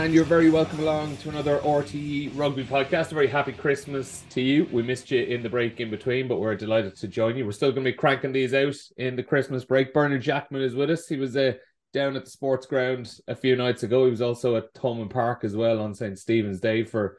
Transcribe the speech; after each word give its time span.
and 0.00 0.14
you're 0.14 0.24
very 0.24 0.48
welcome 0.48 0.80
along 0.80 1.14
to 1.18 1.28
another 1.28 1.58
RTE 1.58 2.30
Rugby 2.34 2.64
podcast. 2.64 3.12
A 3.12 3.14
very 3.14 3.26
happy 3.26 3.52
Christmas 3.52 4.24
to 4.30 4.40
you. 4.40 4.66
We 4.72 4.82
missed 4.82 5.10
you 5.10 5.22
in 5.22 5.42
the 5.42 5.50
break 5.50 5.78
in 5.78 5.90
between, 5.90 6.26
but 6.26 6.40
we're 6.40 6.56
delighted 6.56 6.96
to 6.96 7.06
join 7.06 7.36
you. 7.36 7.44
We're 7.44 7.52
still 7.52 7.70
going 7.70 7.84
to 7.84 7.90
be 7.90 7.96
cranking 7.96 8.32
these 8.32 8.54
out 8.54 8.76
in 8.96 9.14
the 9.14 9.22
Christmas 9.22 9.66
break. 9.66 9.92
Bernard 9.92 10.22
Jackman 10.22 10.62
is 10.62 10.74
with 10.74 10.88
us. 10.88 11.06
He 11.06 11.18
was 11.18 11.36
uh, 11.36 11.52
down 11.92 12.16
at 12.16 12.24
the 12.24 12.30
sports 12.30 12.64
ground 12.64 13.14
a 13.28 13.34
few 13.34 13.56
nights 13.56 13.82
ago. 13.82 14.06
He 14.06 14.10
was 14.10 14.22
also 14.22 14.56
at 14.56 14.72
Thomond 14.72 15.10
Park 15.10 15.44
as 15.44 15.54
well 15.54 15.82
on 15.82 15.94
St. 15.94 16.18
Stephen's 16.18 16.60
Day 16.60 16.82
for 16.82 17.18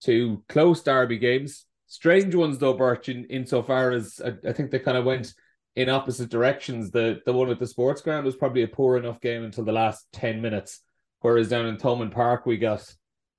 two 0.00 0.42
close 0.48 0.82
derby 0.82 1.18
games. 1.18 1.66
Strange 1.86 2.34
ones 2.34 2.56
though, 2.56 2.72
Birch, 2.72 3.10
in, 3.10 3.26
insofar 3.26 3.90
as 3.90 4.22
I, 4.24 4.48
I 4.48 4.52
think 4.54 4.70
they 4.70 4.78
kind 4.78 4.96
of 4.96 5.04
went 5.04 5.34
in 5.76 5.90
opposite 5.90 6.30
directions. 6.30 6.92
The 6.92 7.20
the 7.26 7.34
one 7.34 7.50
at 7.50 7.58
the 7.58 7.66
sports 7.66 8.00
ground 8.00 8.24
was 8.24 8.36
probably 8.36 8.62
a 8.62 8.68
poor 8.68 8.96
enough 8.96 9.20
game 9.20 9.44
until 9.44 9.64
the 9.64 9.72
last 9.72 10.06
10 10.14 10.40
minutes 10.40 10.80
Whereas 11.22 11.48
down 11.48 11.66
in 11.66 11.76
Thomond 11.76 12.12
Park, 12.12 12.46
we 12.46 12.58
got 12.58 12.84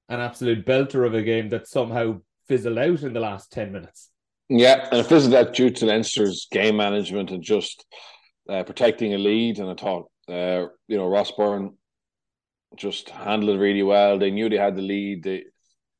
an 0.09 0.19
absolute 0.19 0.65
belter 0.65 1.05
of 1.05 1.13
a 1.13 1.21
game 1.21 1.49
that 1.49 1.67
somehow 1.67 2.21
fizzled 2.47 2.77
out 2.77 3.03
in 3.03 3.13
the 3.13 3.19
last 3.19 3.51
10 3.51 3.71
minutes. 3.71 4.09
Yeah, 4.49 4.87
and 4.91 4.99
it 4.99 5.05
fizzled 5.05 5.33
out 5.33 5.53
due 5.53 5.69
to 5.69 5.85
Leinster's 5.85 6.47
game 6.51 6.77
management 6.77 7.31
and 7.31 7.43
just 7.43 7.85
uh, 8.49 8.63
protecting 8.63 9.13
a 9.13 9.17
lead. 9.17 9.59
And 9.59 9.69
I 9.69 9.75
thought, 9.75 10.09
uh, 10.27 10.67
you 10.87 10.97
know, 10.97 11.07
Ross 11.07 11.31
just 12.75 13.09
handled 13.09 13.55
it 13.55 13.59
really 13.59 13.83
well. 13.83 14.17
They 14.17 14.31
knew 14.31 14.49
they 14.49 14.57
had 14.57 14.75
the 14.75 14.81
lead. 14.81 15.23
They 15.23 15.45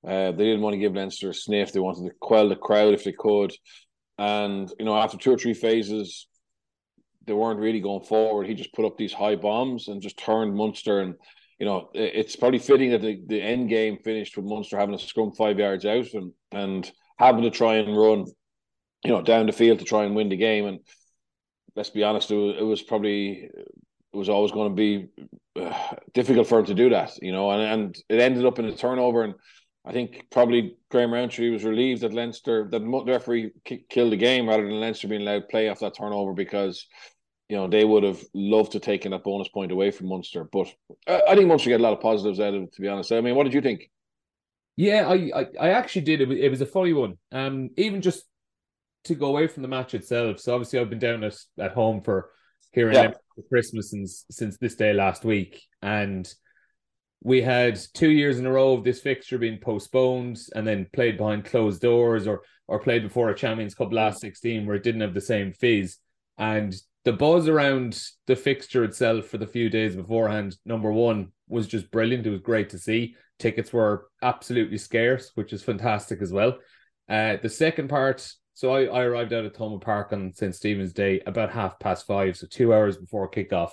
uh, 0.05 0.31
they 0.31 0.43
didn't 0.43 0.61
want 0.61 0.73
to 0.73 0.79
give 0.79 0.95
Leinster 0.95 1.29
a 1.29 1.34
sniff. 1.34 1.71
They 1.71 1.79
wanted 1.79 2.09
to 2.09 2.15
quell 2.20 2.49
the 2.49 2.57
crowd 2.57 2.93
if 2.93 3.05
they 3.05 3.13
could. 3.13 3.53
And, 4.17 4.71
you 4.77 4.85
know, 4.85 4.95
after 4.97 5.17
two 5.17 5.31
or 5.31 5.37
three 5.37 5.53
phases, 5.53 6.27
they 7.25 7.34
weren't 7.34 7.59
really 7.59 7.79
going 7.79 8.03
forward. 8.03 8.47
He 8.47 8.53
just 8.53 8.73
put 8.73 8.85
up 8.85 8.97
these 8.97 9.13
high 9.13 9.37
bombs 9.37 9.87
and 9.87 10.01
just 10.01 10.18
turned 10.18 10.55
Munster 10.55 10.99
and 10.99 11.15
you 11.59 11.65
know, 11.65 11.90
it's 11.93 12.35
probably 12.35 12.59
fitting 12.59 12.91
that 12.91 13.01
the, 13.01 13.21
the 13.27 13.41
end 13.41 13.70
game 13.70 13.98
finished 14.04 14.35
with 14.35 14.46
Munster 14.46 14.77
having 14.77 14.96
a 14.96 14.99
scrum 14.99 15.32
five 15.32 15.59
yards 15.59 15.85
out 15.85 16.13
and 16.13 16.32
and 16.51 16.91
having 17.18 17.43
to 17.43 17.51
try 17.51 17.76
and 17.76 17.98
run, 17.98 18.26
you 19.04 19.12
know, 19.12 19.21
down 19.21 19.46
the 19.46 19.51
field 19.51 19.79
to 19.79 19.85
try 19.85 20.04
and 20.04 20.15
win 20.15 20.29
the 20.29 20.35
game. 20.35 20.65
And 20.65 20.79
let's 21.76 21.90
be 21.90 22.04
honest, 22.04 22.31
it 22.31 22.35
was, 22.35 22.55
it 22.59 22.63
was 22.63 22.81
probably 22.81 23.49
it 24.13 24.18
was 24.18 24.29
always 24.29 24.51
going 24.51 24.70
to 24.70 24.76
be 24.76 25.07
uh, 25.59 25.96
difficult 26.13 26.48
for 26.48 26.59
him 26.59 26.65
to 26.65 26.74
do 26.74 26.90
that, 26.90 27.12
you 27.21 27.31
know. 27.31 27.51
And 27.51 27.62
and 27.62 27.96
it 28.09 28.20
ended 28.20 28.46
up 28.46 28.59
in 28.59 28.65
a 28.65 28.76
turnover, 28.76 29.24
and 29.24 29.35
I 29.85 29.91
think 29.91 30.27
probably 30.31 30.77
Graham 30.90 31.13
Rowntree 31.13 31.49
was 31.49 31.63
relieved 31.63 32.01
that 32.01 32.13
Leinster 32.13 32.68
that 32.71 32.79
the 32.79 33.04
referee 33.05 33.51
killed 33.90 34.12
the 34.12 34.18
game 34.18 34.48
rather 34.48 34.63
than 34.63 34.79
Leinster 34.79 35.07
being 35.07 35.21
allowed 35.21 35.49
play 35.49 35.70
off 35.70 35.79
that 35.79 35.96
turnover 35.96 36.34
because 36.34 36.87
you 37.49 37.58
know, 37.58 37.68
they 37.68 37.84
would 37.84 38.04
have 38.04 38.24
loved 38.34 38.72
to 38.72 38.80
taken 38.80 39.12
that 39.12 39.24
bonus 39.24 39.49
point 39.49 39.72
away 39.72 39.91
from 39.91 40.08
Munster. 40.08 40.44
But 40.44 40.74
I 41.08 41.36
think 41.36 41.48
Munster 41.48 41.70
get 41.70 41.80
a 41.80 41.84
lot 41.84 41.94
of 41.94 41.99
positives 41.99 42.40
out 42.40 42.54
of 42.54 42.63
it, 42.63 42.74
to 42.74 42.82
be 42.82 42.88
honest. 42.88 43.12
I 43.12 43.22
mean, 43.22 43.36
what 43.36 43.44
did 43.44 43.54
you 43.54 43.62
think? 43.62 43.90
Yeah, 44.76 45.08
I 45.08 45.32
I, 45.36 45.46
I 45.60 45.70
actually 45.70 46.04
did. 46.04 46.21
It 46.21 46.27
was, 46.27 46.38
it 46.40 46.49
was 46.49 46.62
a 46.62 46.66
funny 46.66 46.94
one. 46.94 47.18
Um, 47.32 47.70
even 47.77 48.02
just 48.02 48.24
to 49.04 49.16
go 49.16 49.27
away 49.27 49.48
from 49.48 49.62
the 49.62 49.70
match 49.70 49.94
itself. 49.94 50.40
So 50.40 50.54
obviously, 50.54 50.80
I've 50.80 50.90
been 50.90 50.99
down 50.99 51.24
at, 51.24 51.36
at 51.60 51.74
home 51.74 52.02
for 52.02 52.32
here 52.71 52.90
in 52.90 52.96
yeah. 52.96 53.12
for 53.36 53.44
Christmas 53.49 53.91
since 53.91 54.26
since 54.32 54.58
this 54.58 54.76
day 54.76 54.94
last 54.94 55.24
week, 55.24 55.62
and 55.82 56.27
we 57.21 57.41
had 57.41 57.80
two 57.94 58.10
years 58.10 58.40
in 58.40 58.46
a 58.46 58.52
row 58.52 58.74
of 58.74 58.84
this 58.84 58.99
fixture 58.99 59.38
being 59.38 59.60
postponed 59.60 60.40
and 60.55 60.66
then 60.66 60.88
played 60.91 61.18
behind 61.18 61.46
closed 61.46 61.82
doors 61.82 62.26
or 62.26 62.41
or 62.68 62.80
played 62.80 63.04
before 63.04 63.30
a 63.30 63.36
Champions 63.36 63.76
Cup 63.76 63.94
last 63.94 64.22
sixteen 64.22 64.66
where 64.66 64.75
it 64.75 64.84
didn't 64.84 65.02
have 65.02 65.14
the 65.14 65.22
same 65.22 65.53
fizz. 65.53 65.97
And 66.38 66.74
the 67.06 67.13
buzz 67.13 67.47
around 67.47 68.01
the 68.28 68.35
fixture 68.35 68.84
itself 68.84 69.25
for 69.28 69.38
the 69.38 69.47
few 69.47 69.69
days 69.69 69.96
beforehand, 69.96 70.57
number 70.66 70.91
one, 70.91 71.31
was 71.47 71.68
just 71.68 71.91
brilliant. 71.91 72.25
It 72.25 72.30
was 72.30 72.41
great 72.41 72.69
to 72.69 72.80
see. 72.80 73.16
Tickets 73.40 73.74
were 73.74 74.08
absolutely 74.22 74.78
scarce, 74.78 75.31
which 75.36 75.52
is 75.52 75.64
fantastic 75.64 76.22
as 76.22 76.31
well. 76.31 76.58
Uh, 77.09 77.38
the 77.41 77.50
second 77.50 77.90
part, 77.90 78.31
so 78.53 78.72
I, 78.72 78.86
I 78.86 79.03
arrived 79.03 79.34
out 79.34 79.46
at 79.46 79.53
Thomond 79.53 79.81
Park 79.81 80.14
on 80.14 80.34
St. 80.34 80.56
Stephen's 80.56 80.94
Day 80.94 81.22
about 81.25 81.52
half 81.52 81.78
past 81.80 82.08
five, 82.08 82.38
so 82.38 82.47
two 82.50 82.74
hours 82.74 82.96
before 82.97 83.30
kickoff, 83.30 83.72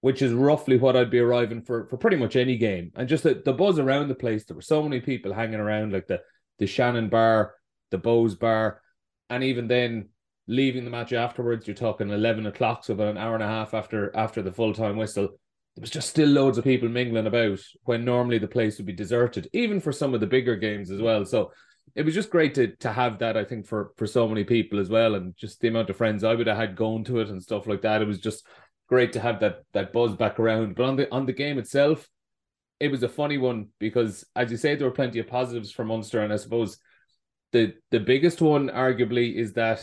which 0.00 0.22
is 0.22 0.32
roughly 0.32 0.76
what 0.76 0.96
I'd 0.96 1.10
be 1.10 1.18
arriving 1.18 1.62
for 1.62 1.86
for 1.88 1.96
pretty 1.96 2.16
much 2.16 2.36
any 2.36 2.56
game. 2.56 2.92
And 2.94 3.08
just 3.08 3.24
the, 3.24 3.42
the 3.44 3.52
buzz 3.52 3.80
around 3.80 4.08
the 4.08 4.14
place, 4.14 4.44
there 4.44 4.54
were 4.54 4.62
so 4.62 4.82
many 4.82 5.00
people 5.00 5.32
hanging 5.32 5.60
around, 5.60 5.92
like 5.92 6.06
the 6.06 6.20
the 6.58 6.66
Shannon 6.66 7.08
Bar, 7.08 7.54
the 7.90 7.98
Bose 7.98 8.36
Bar, 8.36 8.80
and 9.28 9.42
even 9.42 9.66
then 9.66 10.10
leaving 10.46 10.84
the 10.84 10.90
match 10.90 11.12
afterwards, 11.12 11.66
you're 11.66 11.74
talking 11.74 12.10
eleven 12.10 12.46
o'clock, 12.46 12.84
so 12.84 12.94
about 12.94 13.08
an 13.08 13.18
hour 13.18 13.34
and 13.34 13.42
a 13.42 13.48
half 13.48 13.74
after 13.74 14.14
after 14.16 14.42
the 14.42 14.52
full 14.52 14.74
time 14.74 14.96
whistle. 14.96 15.28
There 15.74 15.80
was 15.80 15.90
just 15.90 16.10
still 16.10 16.28
loads 16.28 16.58
of 16.58 16.64
people 16.64 16.88
mingling 16.88 17.26
about 17.26 17.58
when 17.84 18.04
normally 18.04 18.38
the 18.38 18.48
place 18.48 18.76
would 18.76 18.86
be 18.86 18.92
deserted, 18.92 19.48
even 19.54 19.80
for 19.80 19.90
some 19.92 20.12
of 20.12 20.20
the 20.20 20.26
bigger 20.26 20.56
games 20.56 20.90
as 20.90 21.00
well. 21.00 21.24
So 21.24 21.50
it 21.94 22.04
was 22.04 22.14
just 22.14 22.30
great 22.30 22.54
to 22.54 22.76
to 22.76 22.92
have 22.92 23.18
that. 23.18 23.36
I 23.36 23.44
think 23.44 23.66
for 23.66 23.92
for 23.96 24.06
so 24.06 24.28
many 24.28 24.44
people 24.44 24.78
as 24.80 24.88
well, 24.88 25.14
and 25.14 25.36
just 25.36 25.60
the 25.60 25.68
amount 25.68 25.90
of 25.90 25.96
friends 25.96 26.24
I 26.24 26.34
would 26.34 26.46
have 26.46 26.56
had 26.56 26.76
going 26.76 27.04
to 27.04 27.20
it 27.20 27.28
and 27.28 27.42
stuff 27.42 27.66
like 27.66 27.82
that. 27.82 28.02
It 28.02 28.08
was 28.08 28.20
just 28.20 28.46
great 28.88 29.12
to 29.14 29.20
have 29.20 29.40
that 29.40 29.62
that 29.72 29.92
buzz 29.92 30.14
back 30.14 30.38
around. 30.38 30.74
But 30.74 30.84
on 30.84 30.96
the 30.96 31.10
on 31.12 31.26
the 31.26 31.32
game 31.32 31.58
itself, 31.58 32.08
it 32.80 32.88
was 32.88 33.02
a 33.02 33.08
funny 33.08 33.38
one 33.38 33.68
because, 33.78 34.24
as 34.34 34.50
you 34.50 34.56
say, 34.56 34.74
there 34.74 34.88
were 34.88 34.94
plenty 34.94 35.18
of 35.18 35.26
positives 35.26 35.70
for 35.72 35.84
Munster, 35.84 36.20
and 36.20 36.32
I 36.32 36.36
suppose 36.36 36.78
the 37.52 37.74
the 37.90 38.00
biggest 38.00 38.40
one, 38.40 38.68
arguably, 38.68 39.34
is 39.34 39.54
that 39.54 39.82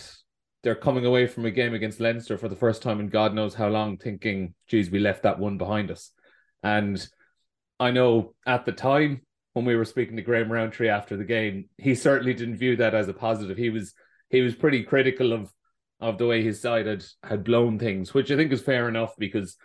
they're 0.64 0.75
coming 0.75 1.06
away 1.06 1.28
from 1.28 1.46
a 1.46 1.52
game 1.52 1.74
against 1.74 2.00
Leinster 2.00 2.38
for 2.38 2.50
the 2.50 2.56
first 2.56 2.81
time 2.81 3.00
in 3.00 3.08
God 3.08 3.34
knows 3.34 3.53
how 3.53 3.70
long, 3.70 3.97
thinking, 3.97 4.53
geez, 4.68 4.90
we 4.90 5.00
left 5.00 5.24
that 5.24 5.40
one 5.40 5.58
behind 5.58 5.90
us. 5.90 6.12
And 6.64 7.06
I 7.80 7.92
know 7.92 8.34
at 8.46 8.66
the 8.66 8.72
time 8.72 9.22
when 9.53 9.66
we 9.66 9.75
were 9.75 9.86
speaking 9.86 10.18
to 10.18 10.22
Graham 10.22 10.52
Rowntree 10.52 10.90
after 10.90 11.16
the 11.16 11.24
game, 11.24 11.70
he 11.78 11.96
certainly 11.96 12.34
didn't 12.34 12.58
view 12.58 12.75
that 12.78 12.94
as 12.94 13.08
a 13.08 13.14
positive. 13.14 13.58
He 13.58 13.70
was 13.70 13.94
he 14.30 14.42
was 14.42 14.56
pretty 14.56 14.84
critical 14.84 15.34
of 15.34 15.52
of 16.02 16.18
the 16.18 16.28
way 16.28 16.44
his 16.44 16.62
side 16.62 16.86
had 16.86 17.03
had 17.24 17.44
blown 17.44 17.80
things, 17.80 18.14
which 18.14 18.31
I 18.31 18.36
think 18.36 18.52
is 18.52 18.62
fair 18.62 18.88
enough 18.88 19.16
because 19.18 19.58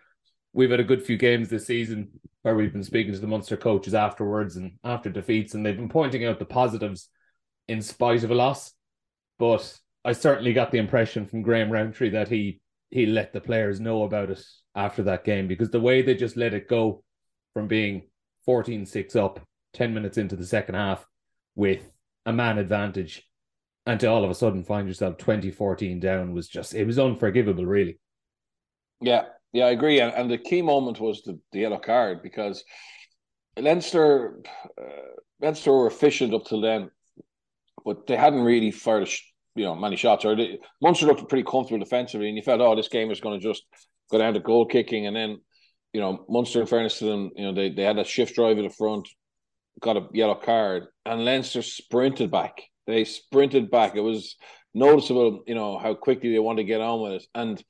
we've 0.53 0.71
had 0.71 0.81
a 0.81 0.85
good 0.85 1.03
few 1.03 1.17
games 1.17 1.49
this 1.49 1.67
season 1.67 2.09
where 2.43 2.55
we've 2.55 2.73
been 2.73 2.85
speaking 2.85 3.13
to 3.13 3.19
the 3.19 3.27
Munster 3.27 3.57
coaches 3.57 3.95
afterwards 3.95 4.57
and 4.57 4.73
after 4.85 5.11
defeats, 5.11 5.55
and 5.55 5.65
they've 5.65 5.77
been 5.77 5.89
pointing 5.89 6.25
out 6.25 6.39
the 6.39 6.45
positives 6.45 7.09
in 7.69 7.83
spite 7.83 8.23
of 8.23 8.31
a 8.31 8.35
loss. 8.35 8.73
But 9.39 9.79
I 10.05 10.13
certainly 10.13 10.53
got 10.53 10.71
the 10.71 10.79
impression 10.79 11.27
from 11.27 11.43
Graham 11.43 11.71
Rowntree 11.71 12.11
that 12.11 12.29
he 12.29 12.61
he 12.91 13.07
let 13.07 13.33
the 13.33 13.41
players 13.41 13.81
know 13.81 14.05
about 14.05 14.31
it 14.31 14.41
after 14.75 15.03
that 15.05 15.25
game 15.25 15.49
because 15.49 15.71
the 15.71 15.81
way 15.81 16.03
they 16.03 16.15
just 16.15 16.37
let 16.37 16.55
it 16.55 16.69
go 16.69 17.03
from 17.53 17.67
being 17.67 18.03
14-6 18.47 19.17
up 19.17 19.41
10 19.73 19.93
minutes 19.93 20.17
into 20.17 20.37
the 20.37 20.47
second 20.47 20.77
half 20.77 21.05
with 21.57 21.91
a 22.27 22.33
man 22.33 22.59
advantage 22.59 23.23
and 23.87 23.99
to 23.99 24.07
all 24.07 24.25
of 24.25 24.31
a 24.31 24.35
sudden 24.35 24.63
find 24.63 24.87
yourself 24.87 25.17
2014 25.19 25.99
down 25.99 26.33
was 26.33 26.49
just 26.49 26.75
it 26.75 26.85
was 26.85 26.99
unforgivable 26.99 27.67
really. 27.67 27.99
Yeah 29.01 29.25
yeah 29.53 29.67
i 29.67 29.71
agree. 29.71 30.01
And, 30.01 30.13
and 30.15 30.31
the 30.31 30.39
key 30.39 30.63
moment 30.63 31.01
was 31.01 31.23
the, 31.23 31.39
the 31.53 31.61
yellow 31.61 31.79
card 31.79 32.23
because 32.23 32.65
leinster 33.59 34.41
uh, 34.81 35.17
leinster 35.41 35.73
were 35.73 35.87
efficient 35.87 36.35
up 36.35 36.45
till 36.45 36.61
then 36.61 36.91
but 37.85 38.07
they 38.07 38.17
hadn't 38.17 38.43
really 38.43 38.71
fired 38.71 39.03
a, 39.03 39.11
you 39.55 39.65
know 39.65 39.75
many 39.75 39.97
shots. 39.97 40.25
Or 40.25 40.37
Munster 40.83 41.07
looked 41.07 41.29
pretty 41.29 41.45
comfortable 41.45 41.79
defensively, 41.79 42.29
and 42.29 42.37
you 42.37 42.43
felt, 42.43 42.61
oh, 42.61 42.75
this 42.75 42.89
game 42.89 43.11
is 43.11 43.21
going 43.21 43.41
to 43.41 43.47
just 43.47 43.63
go 44.11 44.19
down 44.19 44.35
to 44.35 44.41
goal 44.41 44.67
kicking, 44.67 45.07
and 45.07 45.17
then 45.17 45.41
you 45.93 46.01
know 46.01 46.25
Munster, 46.29 46.61
in 46.61 46.67
fairness 46.67 46.99
to 46.99 47.05
them, 47.05 47.31
you 47.37 47.45
know 47.45 47.55
they 47.55 47.71
they 47.71 47.83
had 47.83 47.99
a 47.99 48.05
shift 48.05 48.35
drive 48.35 48.59
in 48.59 48.65
the 48.65 48.71
front, 48.71 49.09
got 49.81 49.97
a 49.97 50.09
yellow 50.13 50.35
card, 50.35 50.85
and 51.07 51.25
Leinster 51.25 51.63
sprinted 51.63 52.31
back. 52.31 52.63
They 52.87 53.05
sprinted 53.05 53.71
back. 53.71 53.97
It 53.97 54.01
was 54.01 54.37
noticeable, 54.75 55.43
you 55.47 55.55
know, 55.55 55.79
how 55.79 55.95
quickly 55.95 56.33
they 56.33 56.39
wanted 56.39 56.63
to 56.63 56.69
get 56.69 56.81
on 56.81 57.01
with 57.01 57.13
it. 57.13 57.27
And 57.35 57.63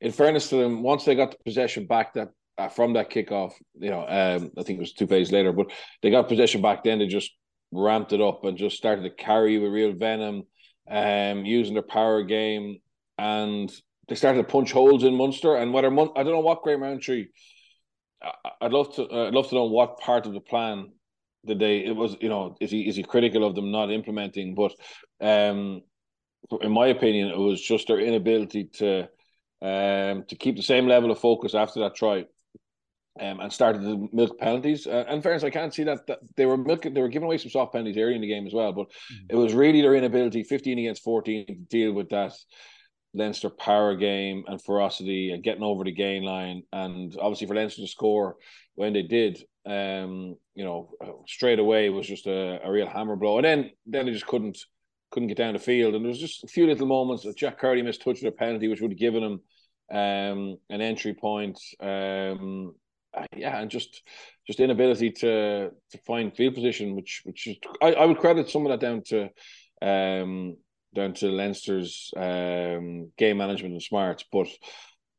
in 0.00 0.12
fairness 0.12 0.48
to 0.50 0.56
them, 0.56 0.82
once 0.82 1.04
they 1.04 1.14
got 1.14 1.30
the 1.30 1.38
possession 1.44 1.86
back 1.86 2.14
that 2.14 2.28
uh, 2.58 2.68
from 2.68 2.92
that 2.92 3.10
kickoff, 3.10 3.52
you 3.74 3.90
know, 3.90 4.00
um, 4.00 4.50
I 4.58 4.62
think 4.62 4.76
it 4.76 4.80
was 4.80 4.92
two 4.92 5.06
phases 5.06 5.32
later, 5.32 5.52
but 5.52 5.72
they 6.02 6.10
got 6.10 6.28
possession 6.28 6.60
back. 6.60 6.84
Then 6.84 6.98
they 6.98 7.06
just 7.06 7.32
ramped 7.72 8.12
it 8.12 8.20
up 8.20 8.44
and 8.44 8.58
just 8.58 8.76
started 8.76 9.02
to 9.02 9.10
carry 9.10 9.58
with 9.58 9.72
real 9.72 9.94
venom 9.94 10.44
um, 10.90 11.44
using 11.44 11.74
their 11.74 11.82
power 11.82 12.22
game, 12.22 12.78
and 13.18 13.72
they 14.08 14.14
started 14.14 14.38
to 14.38 14.44
punch 14.52 14.72
holes 14.72 15.04
in 15.04 15.14
Munster. 15.14 15.56
And 15.56 15.72
whether 15.72 15.90
Mun- 15.90 16.12
I 16.16 16.22
don't 16.22 16.32
know 16.32 16.40
what 16.40 16.62
Graham 16.62 16.82
Rowntree, 16.82 17.28
I'd 18.60 18.72
love 18.72 18.94
to 18.96 19.08
uh, 19.08 19.28
I'd 19.28 19.34
love 19.34 19.48
to 19.48 19.54
know 19.54 19.64
what 19.64 19.98
part 19.98 20.26
of 20.26 20.32
the 20.32 20.40
plan 20.40 20.92
did 21.44 21.58
they 21.58 21.78
it 21.78 21.96
was 21.96 22.16
you 22.20 22.28
know 22.28 22.56
is 22.60 22.70
he 22.70 22.88
is 22.88 22.96
he 22.96 23.02
critical 23.02 23.44
of 23.44 23.54
them 23.54 23.70
not 23.70 23.90
implementing? 23.90 24.54
But 24.54 24.72
um, 25.20 25.82
in 26.60 26.72
my 26.72 26.88
opinion, 26.88 27.28
it 27.28 27.38
was 27.38 27.60
just 27.60 27.88
their 27.88 28.00
inability 28.00 28.64
to 28.74 29.08
um 29.60 30.24
to 30.28 30.36
keep 30.38 30.56
the 30.56 30.62
same 30.62 30.88
level 30.88 31.10
of 31.10 31.18
focus 31.18 31.54
after 31.54 31.80
that 31.80 31.94
try 31.94 32.24
um, 33.20 33.40
and 33.40 33.52
started 33.52 33.82
to 33.82 34.08
milk 34.12 34.38
penalties. 34.38 34.86
Uh, 34.86 35.04
and 35.08 35.22
fairness, 35.22 35.44
I 35.44 35.50
can't 35.50 35.74
see 35.74 35.84
that, 35.84 36.06
that 36.06 36.20
they 36.36 36.46
were 36.46 36.56
milking, 36.56 36.94
they 36.94 37.00
were 37.00 37.08
giving 37.08 37.26
away 37.26 37.38
some 37.38 37.50
soft 37.50 37.72
penalties 37.72 37.98
early 37.98 38.14
in 38.14 38.20
the 38.20 38.28
game 38.28 38.46
as 38.46 38.54
well. 38.54 38.72
But 38.72 38.88
mm-hmm. 38.88 39.26
it 39.30 39.36
was 39.36 39.54
really 39.54 39.82
their 39.82 39.94
inability, 39.94 40.42
fifteen 40.44 40.78
against 40.78 41.02
fourteen, 41.02 41.46
to 41.46 41.54
deal 41.54 41.92
with 41.92 42.08
that 42.10 42.32
Leinster 43.14 43.50
power 43.50 43.94
game 43.94 44.44
and 44.46 44.62
ferocity 44.62 45.32
and 45.32 45.42
getting 45.42 45.62
over 45.62 45.84
the 45.84 45.92
gain 45.92 46.22
line. 46.22 46.62
And 46.72 47.14
obviously 47.20 47.46
for 47.46 47.54
Leinster 47.54 47.82
to 47.82 47.88
score 47.88 48.36
when 48.74 48.94
they 48.94 49.02
did, 49.02 49.44
um, 49.66 50.36
you 50.54 50.64
know, 50.64 50.90
straight 51.26 51.58
away 51.58 51.90
was 51.90 52.06
just 52.06 52.26
a, 52.26 52.58
a 52.64 52.72
real 52.72 52.88
hammer 52.88 53.16
blow. 53.16 53.36
And 53.36 53.44
then 53.44 53.70
then 53.84 54.06
they 54.06 54.12
just 54.12 54.26
couldn't 54.26 54.58
couldn't 55.10 55.28
get 55.28 55.36
down 55.36 55.52
the 55.52 55.58
field. 55.58 55.94
And 55.94 56.02
there 56.02 56.08
was 56.08 56.18
just 56.18 56.42
a 56.42 56.46
few 56.46 56.66
little 56.66 56.86
moments 56.86 57.24
that 57.24 57.36
Jack 57.36 57.60
Carty 57.60 57.82
missed 57.82 58.00
touch 58.00 58.22
with 58.22 58.32
a 58.32 58.36
penalty, 58.36 58.68
which 58.68 58.80
would 58.80 58.92
have 58.92 58.98
given 58.98 59.22
him 59.22 59.40
um, 59.94 60.56
an 60.70 60.80
entry 60.80 61.12
point. 61.12 61.60
Um, 61.80 62.74
uh, 63.14 63.26
yeah, 63.36 63.60
and 63.60 63.70
just 63.70 64.02
just 64.46 64.60
inability 64.60 65.10
to 65.10 65.70
to 65.90 65.98
find 66.06 66.34
field 66.34 66.54
position, 66.54 66.96
which 66.96 67.22
which 67.24 67.46
is, 67.46 67.56
I, 67.80 67.92
I 67.92 68.04
would 68.06 68.18
credit 68.18 68.50
some 68.50 68.66
of 68.66 68.70
that 68.70 68.80
down 68.80 69.02
to 69.06 69.28
um, 69.82 70.56
down 70.94 71.14
to 71.14 71.28
Leinster's 71.28 72.10
um, 72.16 73.10
game 73.18 73.38
management 73.38 73.72
and 73.72 73.82
smarts. 73.82 74.24
But 74.30 74.48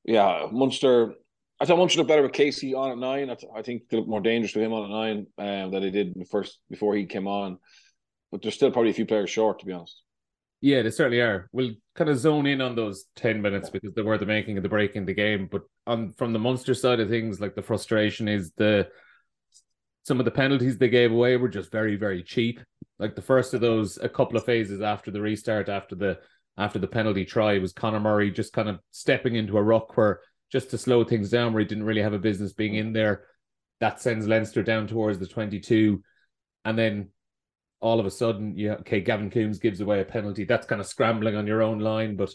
yeah, 0.05 0.47
Munster. 0.51 1.13
I 1.59 1.65
thought 1.65 1.77
Munster 1.77 1.99
looked 1.99 2.09
better 2.09 2.23
with 2.23 2.33
Casey 2.33 2.73
on 2.73 2.91
at 2.91 2.97
nine. 2.97 3.29
I, 3.29 3.35
th- 3.35 3.51
I 3.55 3.61
think 3.61 3.83
they 3.87 3.95
looked 3.95 4.09
more 4.09 4.19
dangerous 4.19 4.53
with 4.53 4.65
him 4.65 4.73
on 4.73 4.83
at 4.83 4.89
nine 4.89 5.27
um, 5.37 5.71
than 5.71 5.81
they 5.81 5.91
did 5.91 6.13
first 6.29 6.59
before 6.69 6.93
he 6.95 7.05
came 7.05 7.27
on. 7.27 7.57
But 8.31 8.41
there's 8.41 8.55
still 8.55 8.71
probably 8.71 8.91
a 8.91 8.95
few 8.95 9.05
players 9.05 9.29
short, 9.29 9.59
to 9.59 9.65
be 9.65 9.71
honest. 9.71 10.01
Yeah, 10.63 10.81
they 10.81 10.91
certainly 10.91 11.19
are. 11.19 11.49
We'll 11.51 11.73
kind 11.93 12.09
of 12.09 12.17
zone 12.17 12.47
in 12.47 12.61
on 12.61 12.73
those 12.73 13.03
ten 13.17 13.41
minutes 13.41 13.69
because 13.69 13.93
they 13.93 14.01
were 14.01 14.17
the 14.17 14.25
making 14.25 14.55
of 14.55 14.63
the 14.63 14.69
break 14.69 14.95
in 14.95 15.03
the 15.03 15.13
game. 15.13 15.49
But 15.51 15.63
on 15.85 16.13
from 16.13 16.31
the 16.31 16.39
Munster 16.39 16.73
side 16.73 17.01
of 17.01 17.09
things, 17.09 17.41
like 17.41 17.53
the 17.53 17.61
frustration 17.61 18.29
is 18.29 18.53
the 18.55 18.87
some 20.03 20.19
of 20.19 20.25
the 20.25 20.31
penalties 20.31 20.77
they 20.77 20.87
gave 20.87 21.11
away 21.11 21.35
were 21.35 21.49
just 21.49 21.69
very, 21.69 21.97
very 21.97 22.23
cheap. 22.23 22.61
Like 22.97 23.13
the 23.13 23.21
first 23.21 23.53
of 23.53 23.59
those, 23.59 23.97
a 23.97 24.07
couple 24.07 24.37
of 24.37 24.45
phases 24.45 24.79
after 24.79 25.11
the 25.11 25.19
restart, 25.19 25.67
after 25.67 25.95
the 25.95 26.19
after 26.57 26.79
the 26.79 26.87
penalty 26.87 27.25
try, 27.25 27.57
was 27.59 27.73
Conor 27.73 27.99
Murray 27.99 28.31
just 28.31 28.53
kind 28.53 28.69
of 28.69 28.79
stepping 28.91 29.35
into 29.35 29.57
a 29.57 29.61
ruck 29.61 29.97
where 29.97 30.21
just 30.49 30.69
to 30.69 30.77
slow 30.77 31.03
things 31.03 31.29
down, 31.29 31.51
where 31.51 31.59
he 31.59 31.67
didn't 31.67 31.83
really 31.83 32.01
have 32.01 32.13
a 32.13 32.19
business 32.19 32.53
being 32.53 32.75
in 32.75 32.93
there. 32.93 33.25
That 33.81 33.99
sends 33.99 34.29
Leinster 34.29 34.63
down 34.63 34.87
towards 34.87 35.19
the 35.19 35.27
twenty-two, 35.27 36.01
and 36.63 36.79
then 36.79 37.09
all 37.83 37.99
of 37.99 38.05
a 38.05 38.11
sudden, 38.11 38.57
yeah, 38.57 38.75
okay, 38.75 39.01
Gavin 39.01 39.29
Coombes 39.29 39.59
gives 39.59 39.81
away 39.81 39.99
a 39.99 40.05
penalty. 40.05 40.45
That's 40.45 40.65
kind 40.65 40.79
of 40.79 40.87
scrambling 40.87 41.35
on 41.35 41.45
your 41.45 41.61
own 41.61 41.79
line. 41.79 42.15
But 42.15 42.33